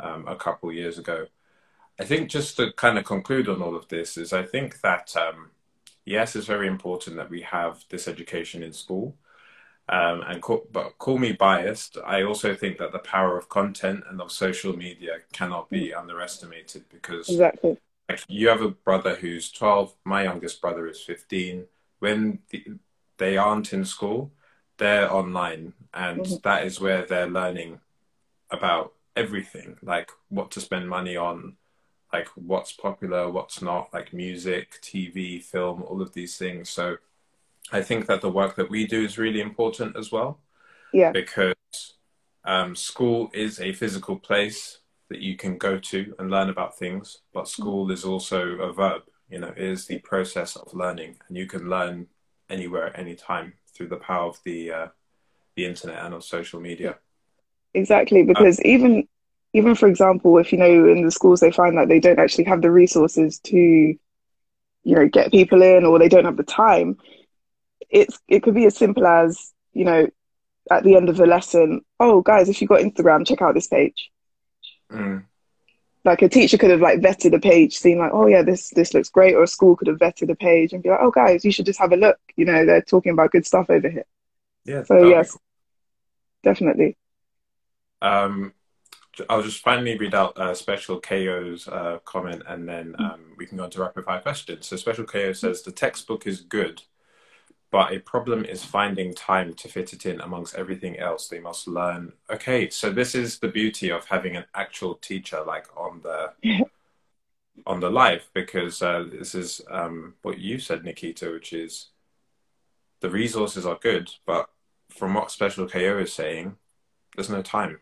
um, 0.00 0.26
a 0.26 0.36
couple 0.36 0.72
years 0.72 0.98
ago. 0.98 1.26
I 2.00 2.04
think 2.04 2.30
just 2.30 2.56
to 2.56 2.72
kind 2.72 2.98
of 2.98 3.04
conclude 3.04 3.48
on 3.48 3.62
all 3.62 3.76
of 3.76 3.88
this 3.88 4.16
is 4.16 4.32
I 4.32 4.44
think 4.44 4.80
that, 4.82 5.16
um, 5.16 5.50
yes, 6.04 6.36
it's 6.36 6.46
very 6.46 6.66
important 6.66 7.16
that 7.16 7.30
we 7.30 7.42
have 7.42 7.84
this 7.88 8.08
education 8.08 8.62
in 8.62 8.72
school 8.72 9.16
um, 9.88 10.22
and 10.26 10.42
call, 10.42 10.66
but 10.70 10.98
call 10.98 11.18
me 11.18 11.32
biased. 11.32 11.96
I 12.04 12.22
also 12.22 12.54
think 12.54 12.78
that 12.78 12.92
the 12.92 12.98
power 12.98 13.38
of 13.38 13.48
content 13.48 14.04
and 14.08 14.20
of 14.20 14.30
social 14.30 14.76
media 14.76 15.18
cannot 15.32 15.70
be 15.70 15.94
underestimated 15.94 16.84
because 16.90 17.28
exactly. 17.28 17.78
Like 18.08 18.24
you 18.28 18.48
have 18.48 18.62
a 18.62 18.70
brother 18.70 19.16
who's 19.16 19.50
12. 19.50 19.94
My 20.04 20.24
youngest 20.24 20.60
brother 20.60 20.86
is 20.86 21.00
15. 21.00 21.64
When 21.98 22.38
the, 22.50 22.64
they 23.18 23.36
aren't 23.36 23.72
in 23.72 23.84
school, 23.84 24.30
they're 24.78 25.12
online, 25.12 25.74
and 25.92 26.20
mm-hmm. 26.20 26.36
that 26.44 26.64
is 26.64 26.80
where 26.80 27.04
they're 27.04 27.28
learning 27.28 27.80
about 28.50 28.92
everything, 29.16 29.76
like 29.82 30.10
what 30.28 30.50
to 30.52 30.60
spend 30.60 30.88
money 30.88 31.16
on, 31.16 31.56
like 32.12 32.28
what's 32.36 32.72
popular, 32.72 33.28
what's 33.28 33.60
not, 33.60 33.92
like 33.92 34.12
music, 34.12 34.80
TV, 34.80 35.42
film, 35.42 35.82
all 35.82 36.00
of 36.00 36.14
these 36.14 36.38
things. 36.38 36.70
So 36.70 36.98
I 37.72 37.82
think 37.82 38.06
that 38.06 38.20
the 38.20 38.30
work 38.30 38.56
that 38.56 38.70
we 38.70 38.86
do 38.86 39.04
is 39.04 39.18
really 39.18 39.40
important 39.40 39.96
as 39.96 40.10
well. 40.10 40.40
Yeah. 40.92 41.12
Because 41.12 41.54
um, 42.44 42.74
school 42.74 43.30
is 43.34 43.60
a 43.60 43.72
physical 43.72 44.16
place 44.16 44.78
that 45.10 45.20
you 45.20 45.36
can 45.36 45.58
go 45.58 45.78
to 45.78 46.14
and 46.18 46.30
learn 46.30 46.48
about 46.48 46.78
things, 46.78 47.18
but 47.32 47.48
school 47.48 47.90
is 47.90 48.04
also 48.04 48.42
a 48.58 48.72
verb. 48.72 49.02
You 49.28 49.40
know, 49.40 49.48
it 49.48 49.58
is 49.58 49.86
the 49.86 49.98
process 49.98 50.56
of 50.56 50.72
learning, 50.72 51.16
and 51.28 51.36
you 51.36 51.46
can 51.46 51.68
learn 51.68 52.06
anywhere 52.48 52.86
at 52.86 52.98
any 52.98 53.14
time 53.14 53.54
through 53.74 53.88
the 53.88 53.96
power 53.96 54.28
of 54.28 54.38
the 54.44 54.72
uh, 54.72 54.86
the 55.56 55.66
internet 55.66 56.02
and 56.04 56.14
of 56.14 56.24
social 56.24 56.60
media. 56.60 56.96
Exactly, 57.74 58.22
because 58.22 58.58
um, 58.58 58.66
even 58.66 59.08
even 59.52 59.74
for 59.74 59.88
example, 59.88 60.38
if 60.38 60.52
you 60.52 60.58
know 60.58 60.88
in 60.88 61.04
the 61.04 61.10
schools 61.10 61.40
they 61.40 61.50
find 61.50 61.76
that 61.76 61.88
they 61.88 62.00
don't 62.00 62.18
actually 62.18 62.44
have 62.44 62.62
the 62.62 62.70
resources 62.70 63.38
to, 63.40 63.58
you 63.58 63.98
know, 64.84 65.08
get 65.08 65.30
people 65.30 65.62
in, 65.62 65.84
or 65.84 65.98
they 65.98 66.08
don't 66.08 66.24
have 66.24 66.36
the 66.36 66.42
time, 66.42 66.96
it's 67.90 68.18
it 68.28 68.42
could 68.42 68.54
be 68.54 68.66
as 68.66 68.76
simple 68.76 69.06
as 69.06 69.52
you 69.72 69.84
know 69.84 70.06
at 70.70 70.84
the 70.84 70.96
end 70.96 71.08
of 71.08 71.16
the 71.16 71.26
lesson 71.26 71.80
oh 72.00 72.20
guys 72.20 72.48
if 72.48 72.60
you 72.60 72.68
got 72.68 72.80
instagram 72.80 73.26
check 73.26 73.40
out 73.40 73.54
this 73.54 73.66
page 73.66 74.10
mm. 74.92 75.24
like 76.04 76.22
a 76.22 76.28
teacher 76.28 76.58
could 76.58 76.70
have 76.70 76.80
like 76.80 77.00
vetted 77.00 77.34
a 77.34 77.40
page 77.40 77.76
seen 77.76 77.98
like 77.98 78.12
oh 78.12 78.26
yeah 78.26 78.42
this 78.42 78.70
this 78.70 78.92
looks 78.92 79.08
great 79.08 79.34
or 79.34 79.42
a 79.42 79.46
school 79.46 79.76
could 79.76 79.88
have 79.88 79.98
vetted 79.98 80.30
a 80.30 80.36
page 80.36 80.72
and 80.72 80.82
be 80.82 80.90
like 80.90 81.00
oh 81.00 81.10
guys 81.10 81.44
you 81.44 81.52
should 81.52 81.66
just 81.66 81.78
have 81.78 81.92
a 81.92 81.96
look 81.96 82.18
you 82.36 82.44
know 82.44 82.66
they're 82.66 82.82
talking 82.82 83.12
about 83.12 83.30
good 83.30 83.46
stuff 83.46 83.66
over 83.70 83.88
here 83.88 84.06
yeah 84.64 84.82
so 84.82 85.08
yes 85.08 85.32
cool. 85.32 85.40
definitely 86.42 86.96
um 88.02 88.52
I'll 89.28 89.42
just 89.42 89.62
finally 89.62 89.96
read 89.98 90.14
out 90.14 90.38
uh, 90.38 90.54
Special 90.54 91.00
KO's 91.00 91.66
uh, 91.66 91.98
comment 92.04 92.42
and 92.46 92.68
then 92.68 92.94
mm. 92.98 93.12
um, 93.12 93.20
we 93.36 93.46
can 93.46 93.58
go 93.58 93.64
on 93.64 93.70
to 93.70 93.80
rapid 93.80 94.04
fire 94.04 94.20
questions. 94.20 94.66
So 94.66 94.76
Special 94.76 95.04
KO 95.04 95.32
says 95.32 95.62
the 95.62 95.72
textbook 95.72 96.26
is 96.26 96.40
good, 96.40 96.82
but 97.70 97.92
a 97.92 97.98
problem 98.00 98.44
is 98.44 98.64
finding 98.64 99.14
time 99.14 99.52
to 99.54 99.68
fit 99.68 99.92
it 99.92 100.06
in 100.06 100.20
amongst 100.20 100.54
everything 100.54 100.98
else. 100.98 101.28
They 101.28 101.40
must 101.40 101.68
learn. 101.68 102.12
Okay 102.30 102.70
so 102.70 102.90
this 102.90 103.14
is 103.14 103.38
the 103.38 103.48
beauty 103.48 103.90
of 103.90 104.06
having 104.06 104.36
an 104.36 104.44
actual 104.54 104.94
teacher 104.94 105.42
like 105.46 105.66
on 105.76 106.00
the 106.02 106.32
on 107.66 107.80
the 107.80 107.90
live 107.90 108.28
because 108.34 108.82
uh, 108.82 109.04
this 109.10 109.34
is 109.34 109.60
um, 109.70 110.14
what 110.22 110.38
you 110.38 110.58
said 110.58 110.82
nikkita 110.82 111.32
which 111.32 111.52
is 111.52 111.88
the 113.00 113.10
resources 113.10 113.66
are 113.66 113.78
good 113.82 114.10
but 114.26 114.48
from 114.88 115.14
what 115.14 115.30
special 115.30 115.68
ko 115.68 115.98
is 115.98 116.12
saying 116.12 116.56
there's 117.16 117.30
no 117.30 117.42
time. 117.42 117.80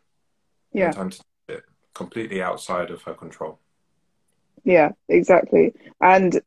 Yeah. 0.72 0.86
no 0.86 0.92
time 0.92 1.10
to 1.10 1.20
it. 1.48 1.64
Completely 1.94 2.42
outside 2.42 2.90
of 2.90 3.02
her 3.02 3.14
control. 3.14 3.58
Yeah 4.64 4.92
exactly. 5.08 5.74
And 6.00 6.40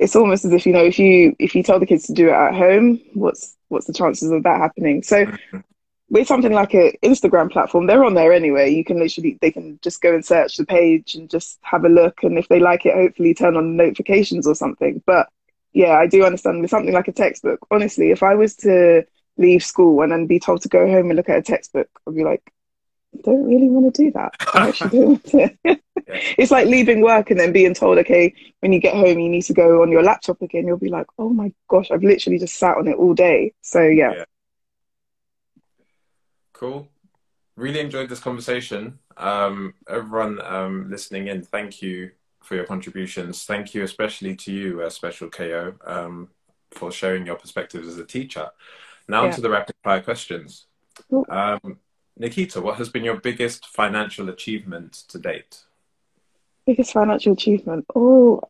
it's 0.00 0.16
almost 0.16 0.46
as 0.46 0.52
if 0.52 0.66
you 0.66 0.72
know 0.72 0.82
if 0.84 0.98
you 0.98 1.36
if 1.38 1.54
you 1.54 1.62
tell 1.62 1.78
the 1.78 1.86
kids 1.86 2.06
to 2.06 2.14
do 2.14 2.28
it 2.28 2.32
at 2.32 2.54
home 2.54 3.00
what's 3.12 3.56
what's 3.68 3.86
the 3.86 3.92
chances 3.92 4.30
of 4.30 4.42
that 4.42 4.58
happening? 4.58 5.02
So 5.02 5.26
with 6.08 6.26
something 6.26 6.52
like 6.52 6.74
an 6.74 6.92
instagram 7.04 7.52
platform 7.52 7.86
they're 7.86 8.04
on 8.04 8.14
there 8.14 8.32
anyway. 8.32 8.70
You 8.70 8.84
can 8.84 8.98
literally 8.98 9.38
they 9.40 9.52
can 9.52 9.78
just 9.82 10.00
go 10.00 10.12
and 10.12 10.24
search 10.24 10.56
the 10.56 10.64
page 10.64 11.14
and 11.14 11.30
just 11.30 11.58
have 11.62 11.84
a 11.84 11.88
look. 11.88 12.22
And 12.22 12.38
if 12.38 12.48
they 12.48 12.58
like 12.58 12.86
it 12.86 12.94
hopefully 12.94 13.34
turn 13.34 13.56
on 13.56 13.76
notifications 13.76 14.46
or 14.46 14.54
something. 14.54 15.02
But 15.06 15.28
yeah 15.72 15.98
i 15.98 16.06
do 16.06 16.24
understand 16.24 16.60
with 16.60 16.70
something 16.70 16.94
like 16.94 17.08
a 17.08 17.12
textbook. 17.12 17.60
Honestly 17.70 18.10
if 18.10 18.22
i 18.22 18.34
was 18.34 18.56
to 18.56 19.04
leave 19.36 19.62
school 19.62 20.02
and 20.02 20.12
then 20.12 20.26
be 20.26 20.40
told 20.40 20.62
to 20.62 20.68
go 20.68 20.86
home 20.86 21.10
and 21.10 21.16
look 21.16 21.28
at 21.28 21.38
a 21.38 21.42
textbook 21.42 21.88
i'd 22.08 22.14
be 22.14 22.24
like 22.24 22.42
don't 23.22 23.44
really 23.44 23.68
want 23.68 23.94
to 23.94 24.04
do 24.04 24.10
that. 24.12 24.34
I 24.54 24.68
actually 24.68 24.90
don't 24.90 25.08
want 25.08 25.24
to. 25.24 25.56
yeah. 25.64 25.74
It's 26.38 26.50
like 26.50 26.66
leaving 26.66 27.02
work 27.02 27.30
and 27.30 27.38
then 27.38 27.52
being 27.52 27.74
told, 27.74 27.98
okay, 27.98 28.34
when 28.60 28.72
you 28.72 28.80
get 28.80 28.94
home, 28.94 29.18
you 29.18 29.28
need 29.28 29.42
to 29.42 29.54
go 29.54 29.82
on 29.82 29.90
your 29.90 30.02
laptop 30.02 30.40
again. 30.42 30.66
You'll 30.66 30.78
be 30.78 30.88
like, 30.88 31.06
oh 31.18 31.28
my 31.28 31.52
gosh, 31.68 31.90
I've 31.90 32.02
literally 32.02 32.38
just 32.38 32.56
sat 32.56 32.76
on 32.76 32.88
it 32.88 32.96
all 32.96 33.14
day. 33.14 33.52
So, 33.62 33.82
yeah. 33.82 34.12
yeah. 34.16 34.24
Cool. 36.52 36.88
Really 37.56 37.80
enjoyed 37.80 38.08
this 38.08 38.20
conversation. 38.20 38.98
Um, 39.16 39.74
everyone 39.88 40.40
um, 40.42 40.90
listening 40.90 41.28
in, 41.28 41.42
thank 41.42 41.82
you 41.82 42.12
for 42.42 42.54
your 42.54 42.64
contributions. 42.64 43.44
Thank 43.44 43.74
you, 43.74 43.82
especially 43.82 44.34
to 44.36 44.52
you, 44.52 44.82
uh, 44.82 44.90
Special 44.90 45.28
KO, 45.28 45.74
um, 45.84 46.28
for 46.70 46.90
sharing 46.90 47.26
your 47.26 47.36
perspectives 47.36 47.86
as 47.86 47.98
a 47.98 48.04
teacher. 48.04 48.48
Now 49.08 49.24
yeah. 49.24 49.30
to 49.32 49.40
the 49.40 49.50
rapid 49.50 49.74
fire 49.82 50.00
questions. 50.00 50.66
Um, 51.28 51.78
Nikkita, 52.20 52.62
what 52.62 52.76
has 52.76 52.90
been 52.90 53.04
your 53.04 53.18
biggest 53.18 53.66
financial 53.66 54.28
achievement 54.28 54.92
to 55.08 55.18
date? 55.18 55.60
Biggest 56.66 56.92
financial 56.92 57.32
achievement? 57.32 57.86
Oh, 57.94 58.42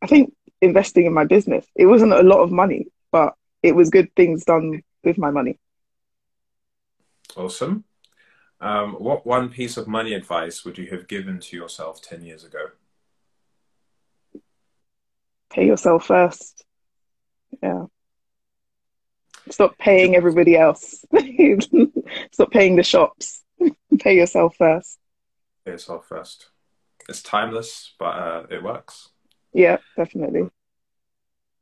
I 0.00 0.06
think 0.06 0.34
investing 0.62 1.04
in 1.04 1.12
my 1.12 1.24
business. 1.24 1.66
It 1.74 1.86
wasn't 1.86 2.14
a 2.14 2.22
lot 2.22 2.40
of 2.40 2.50
money, 2.50 2.86
but 3.12 3.34
it 3.62 3.72
was 3.72 3.90
good 3.90 4.14
things 4.16 4.44
done 4.44 4.82
with 5.04 5.18
my 5.18 5.30
money. 5.30 5.58
Awesome. 7.36 7.84
Um, 8.62 8.94
what 8.94 9.26
one 9.26 9.50
piece 9.50 9.76
of 9.76 9.86
money 9.86 10.14
advice 10.14 10.64
would 10.64 10.78
you 10.78 10.86
have 10.86 11.06
given 11.06 11.38
to 11.40 11.56
yourself 11.56 12.00
10 12.00 12.24
years 12.24 12.44
ago? 12.44 12.70
Pay 15.50 15.66
yourself 15.66 16.06
first. 16.06 16.64
Yeah. 17.62 17.86
Stop 19.50 19.78
paying 19.78 20.16
everybody 20.16 20.56
else. 20.56 21.04
Stop 22.32 22.50
paying 22.50 22.76
the 22.76 22.82
shops. 22.82 23.42
Pay 23.98 24.16
yourself 24.16 24.56
first. 24.56 24.98
Pay 25.64 25.72
yourself 25.72 26.06
first. 26.08 26.50
It's 27.08 27.22
timeless, 27.22 27.94
but 27.98 28.18
uh, 28.18 28.46
it 28.50 28.62
works. 28.62 29.10
Yeah, 29.52 29.78
definitely. 29.96 30.50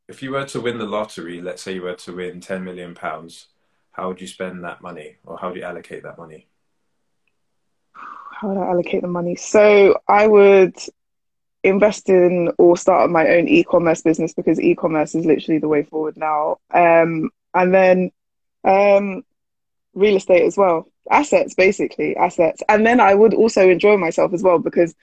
If 0.07 0.21
you 0.21 0.31
were 0.31 0.45
to 0.45 0.61
win 0.61 0.77
the 0.77 0.85
lottery, 0.85 1.41
let's 1.41 1.61
say 1.61 1.73
you 1.73 1.83
were 1.83 1.95
to 1.95 2.15
win 2.15 2.39
10 2.39 2.63
million 2.63 2.93
pounds, 2.93 3.47
how 3.91 4.07
would 4.07 4.21
you 4.21 4.27
spend 4.27 4.63
that 4.63 4.81
money 4.81 5.15
or 5.23 5.37
how 5.37 5.51
do 5.51 5.59
you 5.59 5.65
allocate 5.65 6.03
that 6.03 6.17
money? 6.17 6.47
How 7.93 8.49
would 8.49 8.57
I 8.57 8.69
allocate 8.69 9.01
the 9.01 9.07
money? 9.07 9.35
So 9.35 9.97
I 10.07 10.27
would 10.27 10.75
invest 11.63 12.09
in 12.09 12.51
or 12.57 12.77
start 12.77 13.09
my 13.09 13.27
own 13.29 13.47
e-commerce 13.47 14.01
business 14.01 14.33
because 14.33 14.59
e-commerce 14.59 15.15
is 15.15 15.25
literally 15.25 15.59
the 15.59 15.67
way 15.67 15.83
forward 15.83 16.17
now. 16.17 16.57
Um, 16.71 17.31
and 17.55 17.73
then 17.73 18.11
um, 18.63 19.23
real 19.93 20.17
estate 20.17 20.43
as 20.43 20.57
well, 20.57 20.87
assets 21.09 21.55
basically, 21.55 22.15
assets. 22.15 22.61
And 22.69 22.85
then 22.85 22.99
I 22.99 23.15
would 23.15 23.33
also 23.33 23.67
enjoy 23.67 23.97
myself 23.97 24.33
as 24.33 24.43
well 24.43 24.59
because 24.59 24.93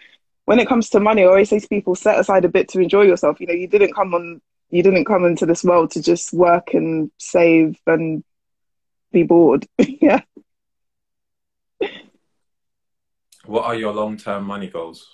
when 0.44 0.58
it 0.58 0.68
comes 0.68 0.90
to 0.90 1.00
money, 1.00 1.22
I 1.22 1.26
always 1.26 1.48
say 1.48 1.58
to 1.58 1.68
people, 1.68 1.94
set 1.94 2.18
aside 2.18 2.44
a 2.44 2.48
bit 2.48 2.68
to 2.70 2.80
enjoy 2.80 3.02
yourself. 3.02 3.40
You 3.40 3.46
know, 3.46 3.54
you 3.54 3.66
didn't 3.66 3.94
come 3.94 4.14
on, 4.14 4.40
you 4.70 4.82
didn't 4.82 5.04
come 5.04 5.24
into 5.24 5.46
this 5.46 5.64
world 5.64 5.92
to 5.92 6.02
just 6.02 6.32
work 6.32 6.74
and 6.74 7.10
save 7.18 7.78
and 7.86 8.22
be 9.12 9.22
bored. 9.22 9.66
yeah. 9.78 10.20
What 13.44 13.64
are 13.64 13.74
your 13.74 13.92
long-term 13.92 14.44
money 14.44 14.68
goals? 14.68 15.08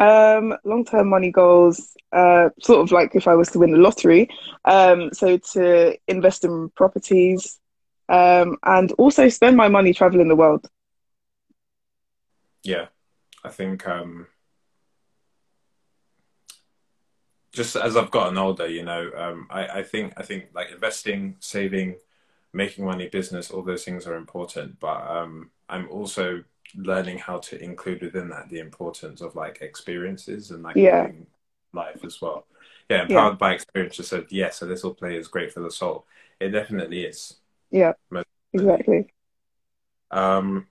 Um, 0.00 0.56
long 0.64 0.84
term 0.84 1.08
money 1.08 1.30
goals, 1.30 1.94
uh, 2.12 2.48
sort 2.60 2.80
of 2.80 2.90
like 2.90 3.14
if 3.14 3.28
I 3.28 3.34
was 3.34 3.50
to 3.50 3.58
win 3.58 3.72
the 3.72 3.78
lottery. 3.78 4.28
Um, 4.64 5.10
so 5.12 5.36
to 5.52 5.96
invest 6.08 6.44
in 6.44 6.70
properties 6.70 7.60
um, 8.08 8.56
and 8.64 8.92
also 8.92 9.28
spend 9.28 9.56
my 9.56 9.68
money 9.68 9.94
traveling 9.94 10.28
the 10.28 10.36
world. 10.36 10.66
Yeah, 12.62 12.86
I 13.44 13.50
think 13.50 13.86
um, 13.86 14.26
just 17.52 17.76
as 17.76 17.96
I've 17.96 18.10
gotten 18.10 18.38
older, 18.38 18.66
you 18.66 18.82
know, 18.82 19.10
um, 19.16 19.46
I, 19.50 19.66
I 19.66 19.82
think 19.82 20.14
I 20.16 20.22
think 20.22 20.46
like 20.54 20.70
investing, 20.70 21.36
saving, 21.40 21.96
making 22.52 22.84
money, 22.84 23.08
business, 23.08 23.50
all 23.50 23.62
those 23.62 23.84
things 23.84 24.06
are 24.06 24.16
important. 24.16 24.80
But 24.80 25.08
um, 25.08 25.50
I'm 25.68 25.88
also 25.88 26.44
learning 26.76 27.18
how 27.18 27.38
to 27.38 27.62
include 27.62 28.02
within 28.02 28.28
that 28.30 28.48
the 28.48 28.58
importance 28.58 29.20
of 29.20 29.34
like 29.34 29.58
experiences 29.60 30.50
and 30.50 30.62
like 30.62 30.76
yeah. 30.76 31.08
life 31.72 32.04
as 32.04 32.20
well. 32.20 32.46
Yeah, 32.88 33.02
empowered 33.02 33.34
yeah. 33.34 33.36
by 33.36 33.52
experience 33.52 33.96
just 33.96 34.10
said 34.10 34.26
yes, 34.30 34.62
a 34.62 34.66
little 34.66 34.94
play 34.94 35.16
is 35.16 35.28
great 35.28 35.52
for 35.52 35.60
the 35.60 35.70
soul. 35.70 36.06
It 36.40 36.50
definitely 36.50 37.04
is. 37.04 37.36
Yeah. 37.70 37.92
exactly. 38.52 39.12
Um 40.10 40.66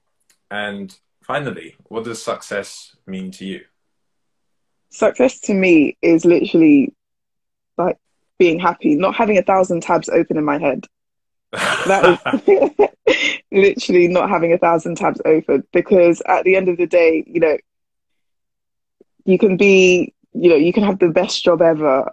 and 0.51 0.97
finally, 1.23 1.75
what 1.85 2.03
does 2.03 2.21
success 2.21 2.95
mean 3.05 3.31
to 3.31 3.45
you? 3.45 3.61
Success 4.89 5.39
to 5.41 5.53
me 5.53 5.97
is 6.01 6.25
literally 6.25 6.93
like 7.77 7.97
being 8.37 8.59
happy, 8.59 8.95
not 8.95 9.15
having 9.15 9.37
a 9.37 9.43
thousand 9.43 9.81
tabs 9.81 10.09
open 10.09 10.37
in 10.37 10.43
my 10.43 10.57
head. 10.57 10.85
That 11.51 12.19
is 12.37 12.89
literally 13.51 14.07
not 14.07 14.29
having 14.29 14.53
a 14.53 14.57
thousand 14.57 14.95
tabs 14.95 15.21
open 15.25 15.63
because 15.73 16.21
at 16.27 16.43
the 16.43 16.55
end 16.55 16.69
of 16.69 16.77
the 16.77 16.87
day, 16.87 17.23
you 17.27 17.39
know, 17.39 17.57
you 19.25 19.37
can 19.37 19.57
be, 19.57 20.13
you 20.33 20.49
know, 20.49 20.55
you 20.55 20.73
can 20.73 20.83
have 20.83 20.99
the 20.99 21.09
best 21.09 21.43
job 21.43 21.61
ever. 21.61 22.11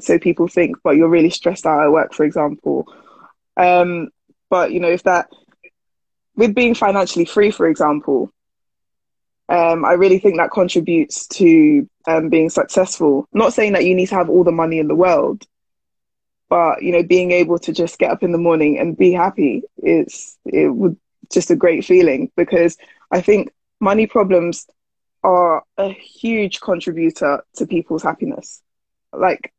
So 0.00 0.18
people 0.18 0.48
think, 0.48 0.76
but 0.82 0.96
you're 0.96 1.08
really 1.08 1.30
stressed 1.30 1.66
out 1.66 1.82
at 1.82 1.92
work, 1.92 2.14
for 2.14 2.24
example. 2.24 2.86
Um, 3.56 4.08
but 4.50 4.72
you 4.72 4.80
know, 4.80 4.88
if 4.88 5.02
that, 5.04 5.28
with 6.36 6.54
being 6.54 6.74
financially 6.74 7.24
free, 7.24 7.50
for 7.50 7.66
example, 7.66 8.32
um, 9.48 9.84
I 9.84 9.92
really 9.92 10.18
think 10.18 10.36
that 10.36 10.52
contributes 10.52 11.26
to 11.28 11.88
um, 12.06 12.28
being 12.28 12.50
successful. 12.50 13.26
Not 13.32 13.52
saying 13.52 13.72
that 13.72 13.84
you 13.84 13.94
need 13.94 14.08
to 14.08 14.14
have 14.14 14.28
all 14.28 14.44
the 14.44 14.52
money 14.52 14.78
in 14.78 14.88
the 14.88 14.94
world, 14.94 15.44
but 16.48 16.82
you 16.82 16.92
know 16.92 17.02
being 17.02 17.30
able 17.30 17.58
to 17.58 17.72
just 17.72 17.98
get 17.98 18.10
up 18.10 18.22
in 18.22 18.32
the 18.32 18.38
morning 18.38 18.78
and 18.78 18.96
be 18.96 19.12
happy 19.12 19.62
is 19.78 20.38
it 20.44 20.68
would 20.68 20.96
just 21.30 21.50
a 21.50 21.56
great 21.56 21.84
feeling 21.84 22.30
because 22.36 22.76
i 23.10 23.20
think 23.20 23.50
money 23.80 24.06
problems 24.06 24.66
are 25.22 25.64
a 25.76 25.88
huge 25.90 26.60
contributor 26.60 27.42
to 27.54 27.66
people's 27.66 28.02
happiness. 28.02 28.62
Like 29.12 29.52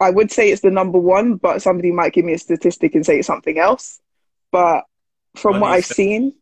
i 0.00 0.10
would 0.10 0.30
say 0.30 0.50
it's 0.50 0.62
the 0.62 0.70
number 0.70 0.98
one 0.98 1.36
but 1.36 1.62
somebody 1.62 1.92
might 1.92 2.12
give 2.12 2.24
me 2.24 2.32
a 2.32 2.38
statistic 2.38 2.94
and 2.94 3.04
say 3.04 3.18
it's 3.18 3.26
something 3.26 3.58
else. 3.58 4.00
But 4.50 4.84
from 5.34 5.58
money's 5.58 5.62
what 5.62 5.70
i've 5.72 5.86
seen 5.86 6.34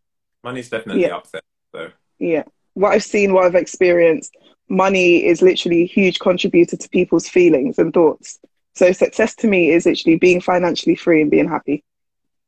money's 0.42 0.68
definitely 0.68 1.02
yeah, 1.02 1.16
up 1.16 1.30
there 1.30 1.42
though 1.72 1.90
yeah. 2.18 2.42
What 2.74 2.92
i've 2.92 3.04
seen 3.04 3.32
what 3.32 3.44
i've 3.44 3.54
experienced 3.54 4.36
money 4.68 5.24
is 5.24 5.42
literally 5.42 5.82
a 5.82 5.86
huge 5.86 6.18
contributor 6.18 6.76
to 6.76 6.88
people's 6.88 7.28
feelings 7.28 7.78
and 7.78 7.94
thoughts 7.94 8.38
so 8.74 8.92
success 8.92 9.34
to 9.36 9.48
me 9.48 9.70
is 9.70 9.86
actually 9.86 10.16
being 10.16 10.40
financially 10.40 10.94
free 10.94 11.22
and 11.22 11.30
being 11.30 11.48
happy. 11.48 11.84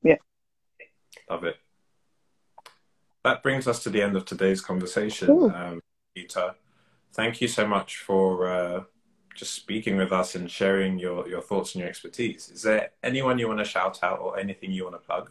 Yeah. 0.03 0.17
Love 1.29 1.45
it. 1.45 1.57
That 3.25 3.43
brings 3.43 3.69
us 3.69 3.83
to 3.85 3.91
the 3.91 4.03
end 4.03 4.17
of 4.17 4.25
today's 4.25 4.61
conversation, 4.61 5.29
cool. 5.29 5.51
um, 5.51 5.81
Peter. 6.15 6.55
Thank 7.13 7.41
you 7.41 7.49
so 7.49 7.67
much 7.67 7.99
for 7.99 8.49
uh, 8.49 8.85
just 9.35 9.55
speaking 9.55 9.97
with 9.97 10.13
us 10.13 10.35
and 10.35 10.51
sharing 10.51 10.99
your, 10.99 11.29
your 11.29 11.41
thoughts 11.41 11.75
and 11.75 11.81
your 11.81 11.89
expertise. 11.89 12.51
Is 12.51 12.63
there 12.63 12.91
anyone 13.03 13.39
you 13.39 13.49
want 13.49 13.61
to 13.61 13.65
shout 13.65 14.01
out 14.03 14.19
or 14.21 14.39
anything 14.39 14.73
you 14.73 14.85
want 14.85 14.97
to 14.97 15.07
plug? 15.07 15.31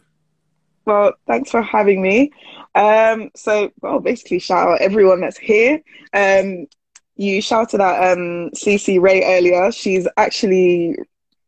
Well, 0.84 1.14
thanks 1.26 1.50
for 1.50 1.62
having 1.62 2.02
me. 2.02 2.32
Um, 2.74 3.30
so, 3.36 3.70
well, 3.80 4.00
basically, 4.00 4.40
shout 4.40 4.68
out 4.68 4.80
everyone 4.80 5.20
that's 5.20 5.38
here. 5.38 5.80
Um, 6.12 6.66
you 7.22 7.40
shouted 7.40 7.80
at 7.80 8.12
um, 8.12 8.50
CC 8.50 9.00
Ray 9.00 9.22
earlier. 9.24 9.70
She's 9.70 10.08
actually 10.16 10.96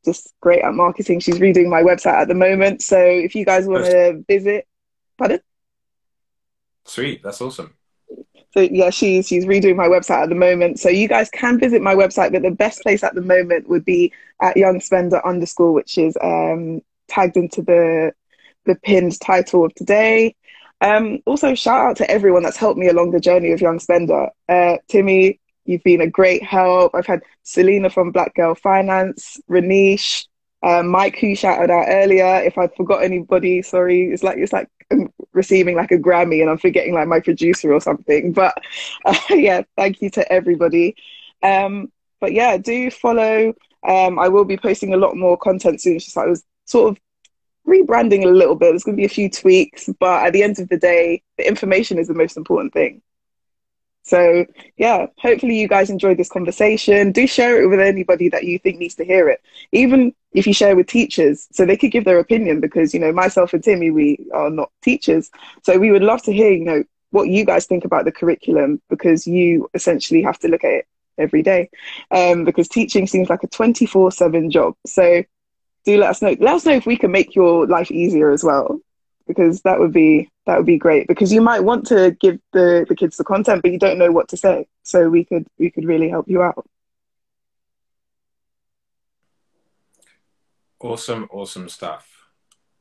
just 0.05 0.33
great 0.41 0.63
at 0.63 0.75
marketing. 0.75 1.21
She's 1.21 1.39
redoing 1.39 1.69
my 1.69 1.83
website 1.83 2.15
at 2.15 2.29
the 2.29 2.35
moment. 2.35 2.83
So 2.83 2.99
if 2.99 3.35
you 3.35 3.45
guys 3.45 3.67
want 3.67 3.87
to 3.87 4.25
visit, 4.29 4.67
pardon? 5.19 5.41
Sweet, 6.85 7.23
that's 7.23 7.41
awesome. 7.41 7.75
So 8.53 8.61
yeah, 8.61 8.91
she's 8.91 9.27
she's 9.27 9.47
redoing 9.47 9.75
my 9.75 9.89
website 9.89 10.23
at 10.23 10.29
the 10.29 10.37
moment. 10.37 10.79
So 10.79 10.89
you 10.89 11.09
guys 11.09 11.29
can 11.31 11.59
visit 11.59 11.83
my 11.83 11.95
website, 11.95 12.31
but 12.31 12.43
the 12.43 12.53
best 12.53 12.83
place 12.83 13.03
at 13.03 13.17
the 13.17 13.21
moment 13.21 13.69
would 13.69 13.85
be 13.85 14.13
at 14.41 14.57
Young 14.57 14.81
Spender 14.81 15.27
underscore, 15.27 15.73
which 15.73 15.99
is 15.99 16.17
um, 16.23 16.81
tagged 17.09 17.37
into 17.37 17.63
the 17.63 18.13
the 18.65 18.77
pinned 18.77 19.19
title 19.21 19.65
of 19.65 19.75
today. 19.75 20.37
Um, 20.81 21.19
also, 21.27 21.55
shout 21.55 21.87
out 21.87 21.97
to 21.97 22.11
everyone 22.11 22.45
that's 22.45 22.57
helped 22.57 22.79
me 22.79 22.89
along 22.89 23.11
the 23.11 23.21
journey 23.21 23.51
of 23.53 23.61
Young 23.61 23.81
Spender. 23.81 24.29
Uh, 24.49 24.77
Timmy, 24.89 25.41
You've 25.65 25.83
been 25.83 26.01
a 26.01 26.11
great 26.11 26.43
help. 26.43 26.95
I've 26.95 27.07
had 27.07 27.23
Selena 27.43 27.91
from 27.91 28.13
Black 28.13 28.35
Girl 28.35 28.55
Finance, 28.55 29.41
Ranish, 29.49 30.27
um, 30.63 30.89
Mike, 30.89 31.19
who 31.19 31.35
shouted 31.35 31.71
out 31.71 31.87
earlier. 31.89 32.41
If 32.41 32.59
I 32.59 32.69
forgot 32.69 33.03
anybody, 33.03 33.63
sorry. 33.63 34.11
It's 34.13 34.23
like 34.23 34.39
it's 34.39 34.53
like 34.53 34.69
receiving 35.33 35.77
like 35.77 35.93
a 35.93 35.99
Grammy, 35.99 36.41
and 36.41 36.51
I'm 36.51 36.59
forgetting 36.59 36.95
like 36.95 37.09
my 37.09 37.21
producer 37.21 37.73
or 37.73 37.81
something. 37.81 38.33
But 38.33 38.55
uh, 39.05 39.15
yeah, 39.31 39.63
thank 39.77 40.01
you 40.01 40.11
to 40.11 40.33
everybody. 40.33 40.97
Um, 41.43 41.93
but 42.21 42.33
yeah, 42.33 42.57
do 42.57 42.91
follow. 42.91 43.55
Um, 43.87 44.19
I 44.19 44.29
will 44.29 44.45
be 44.45 44.57
posting 44.57 44.95
a 44.95 44.99
lot 44.99 45.17
more 45.17 45.37
content 45.37 45.83
soon. 45.83 45.97
It's 45.97 46.07
just 46.07 46.17
like 46.17 46.27
I 46.27 46.31
was 46.31 46.45
sort 46.65 46.91
of 46.91 47.01
rebranding 47.69 48.25
a 48.25 48.29
little 48.29 48.55
bit. 48.55 48.71
There's 48.71 48.85
going 48.85 48.97
to 48.97 49.01
be 49.01 49.07
a 49.07 49.11
few 49.11 49.29
tweaks, 49.29 49.89
but 50.01 50.27
at 50.27 50.33
the 50.33 50.43
end 50.43 50.59
of 50.59 50.69
the 50.69 50.79
day, 50.79 51.23
the 51.37 51.47
information 51.47 51.99
is 51.99 52.09
the 52.09 52.15
most 52.15 52.37
important 52.37 52.73
thing. 52.73 53.03
So, 54.05 54.47
yeah, 54.77 55.07
hopefully 55.19 55.59
you 55.59 55.67
guys 55.67 55.91
enjoyed 55.91 56.19
this 56.19 56.29
conversation. 56.29 57.11
Do 57.13 57.27
share 57.27 57.63
it 57.63 57.67
with 57.69 57.81
anybody 57.81 58.29
that 58.29 58.45
you 58.45 58.59
think 58.59 58.79
needs 58.79 58.95
to 58.97 59.05
hear 59.05 59.29
it. 59.31 59.41
Even 59.73 60.15
if 60.33 60.47
you 60.47 60.53
share 60.53 60.77
with 60.77 60.87
teachers, 60.87 61.49
so 61.53 61.65
they 61.65 61.77
could 61.77 61.91
give 61.91 62.05
their 62.05 62.19
opinion 62.19 62.61
because, 62.61 62.95
you 62.95 63.01
know, 63.01 63.13
myself 63.13 63.55
and 63.55 63.65
Timmy, 63.65 63.91
we 63.91 64.19
are 64.35 64.51
not 64.51 64.71
teachers. 64.83 65.31
So 65.63 65.79
we 65.79 65.91
would 65.91 66.03
love 66.03 66.23
to 66.25 66.33
hear, 66.33 66.53
you 66.53 66.65
know, 66.65 66.85
what 67.11 67.29
you 67.29 67.45
guys 67.47 67.67
think 67.67 67.85
about 67.85 68.05
the 68.05 68.13
curriculum 68.13 68.81
because 68.91 69.27
you 69.27 69.69
essentially 69.75 70.23
have 70.23 70.39
to 70.41 70.49
look 70.49 70.65
at 70.65 70.73
it 70.73 70.87
every 71.19 71.43
day. 71.43 71.71
Um, 72.11 72.45
because 72.45 72.69
teaching 72.69 73.07
seems 73.07 73.31
like 73.31 73.43
a 73.43 73.49
24 73.49 74.13
7 74.13 74.51
job. 74.51 74.75
So 74.87 75.23
do 75.85 75.99
let 75.99 76.11
us 76.11 76.23
know. 76.23 76.37
Let 76.41 76.57
us 76.57 76.67
know 76.67 76.73
if 76.75 76.87
we 76.87 76.97
can 76.97 77.13
make 77.13 77.35
your 77.35 77.67
life 77.67 77.91
easier 77.91 78.31
as 78.31 78.45
well 78.45 78.81
because 79.27 79.63
that 79.63 79.79
would 79.81 79.93
be 79.93 80.29
that 80.47 80.57
would 80.57 80.67
be 80.67 80.79
great 80.79 81.09
because 81.09 81.33
you 81.33 81.41
might 81.41 81.61
want 81.61 81.87
to 81.87 82.11
give 82.21 82.39
the 82.53 82.85
the 82.89 82.95
kids 82.95 83.17
the 83.17 83.25
content 83.25 83.63
but 83.63 83.73
you 83.73 83.79
don't 83.79 83.99
know 83.99 84.13
what 84.13 84.29
to 84.29 84.37
say. 84.37 84.67
So 84.83 85.09
we 85.09 85.25
could 85.25 85.47
we 85.59 85.71
could 85.71 85.85
really 85.85 86.09
help 86.09 86.29
you 86.29 86.43
out. 86.43 86.67
Awesome 90.81 91.29
awesome 91.31 91.69
stuff. 91.69 92.11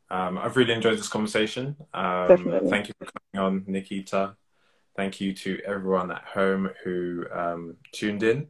Um, 0.09 0.37
i've 0.37 0.57
really 0.57 0.73
enjoyed 0.73 0.99
this 0.99 1.07
conversation. 1.07 1.75
Um, 1.93 2.27
Definitely. 2.27 2.69
thank 2.69 2.87
you 2.87 2.93
for 2.99 3.07
coming 3.33 3.45
on 3.45 3.61
nikkita. 3.61 4.35
Thank 4.95 5.19
you 5.21 5.33
to 5.33 5.59
everyone 5.65 6.11
at 6.11 6.23
home 6.23 6.69
who 6.83 7.25
um, 7.31 7.77
tuned 7.91 8.21
in. 8.21 8.47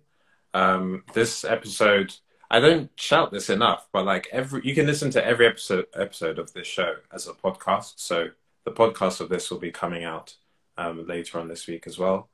Um, 0.54 1.04
this 1.14 1.46
episode 1.46 2.14
I 2.54 2.60
don't 2.60 2.92
shout 3.00 3.32
this 3.32 3.50
enough, 3.50 3.88
but 3.92 4.06
like 4.06 4.28
every 4.32 4.62
you 4.64 4.76
can 4.76 4.86
listen 4.86 5.10
to 5.12 5.26
every 5.26 5.48
episode 5.48 5.88
episode 5.96 6.38
of 6.38 6.54
this 6.54 6.68
show 6.68 6.98
as 7.12 7.28
a 7.28 7.34
podcast. 7.34 7.94
So 7.98 8.28
the 8.66 8.72
podcast 8.72 9.22
of 9.22 9.30
this 9.30 9.50
will 9.52 9.60
be 9.60 9.72
coming 9.72 10.04
out 10.04 10.36
um, 10.78 11.06
later 11.08 11.40
on 11.40 11.48
this 11.48 11.68
week 11.68 11.88
as 11.88 11.98
well. 11.98 12.30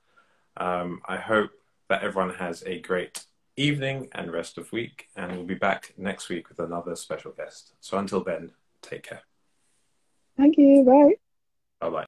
Um, 0.58 1.02
I 1.08 1.18
hope 1.18 1.52
that 1.90 2.04
everyone 2.04 2.36
has 2.36 2.64
a 2.66 2.80
great 2.80 3.26
evening 3.56 4.10
and 4.14 4.32
rest 4.32 4.58
of 4.58 4.72
week, 4.72 5.10
and 5.16 5.32
we'll 5.32 5.46
be 5.46 5.56
back 5.56 5.94
next 5.98 6.30
week 6.30 6.50
with 6.50 6.60
another 6.60 6.96
special 6.96 7.32
guest. 7.32 7.74
So 7.82 7.98
until 7.98 8.24
then, 8.24 8.52
take 8.82 9.04
care. 9.04 9.22
Thank 10.38 10.58
you. 10.58 10.84
Bye. 10.86 11.16
Bye 11.82 11.90
bye. 11.90 11.98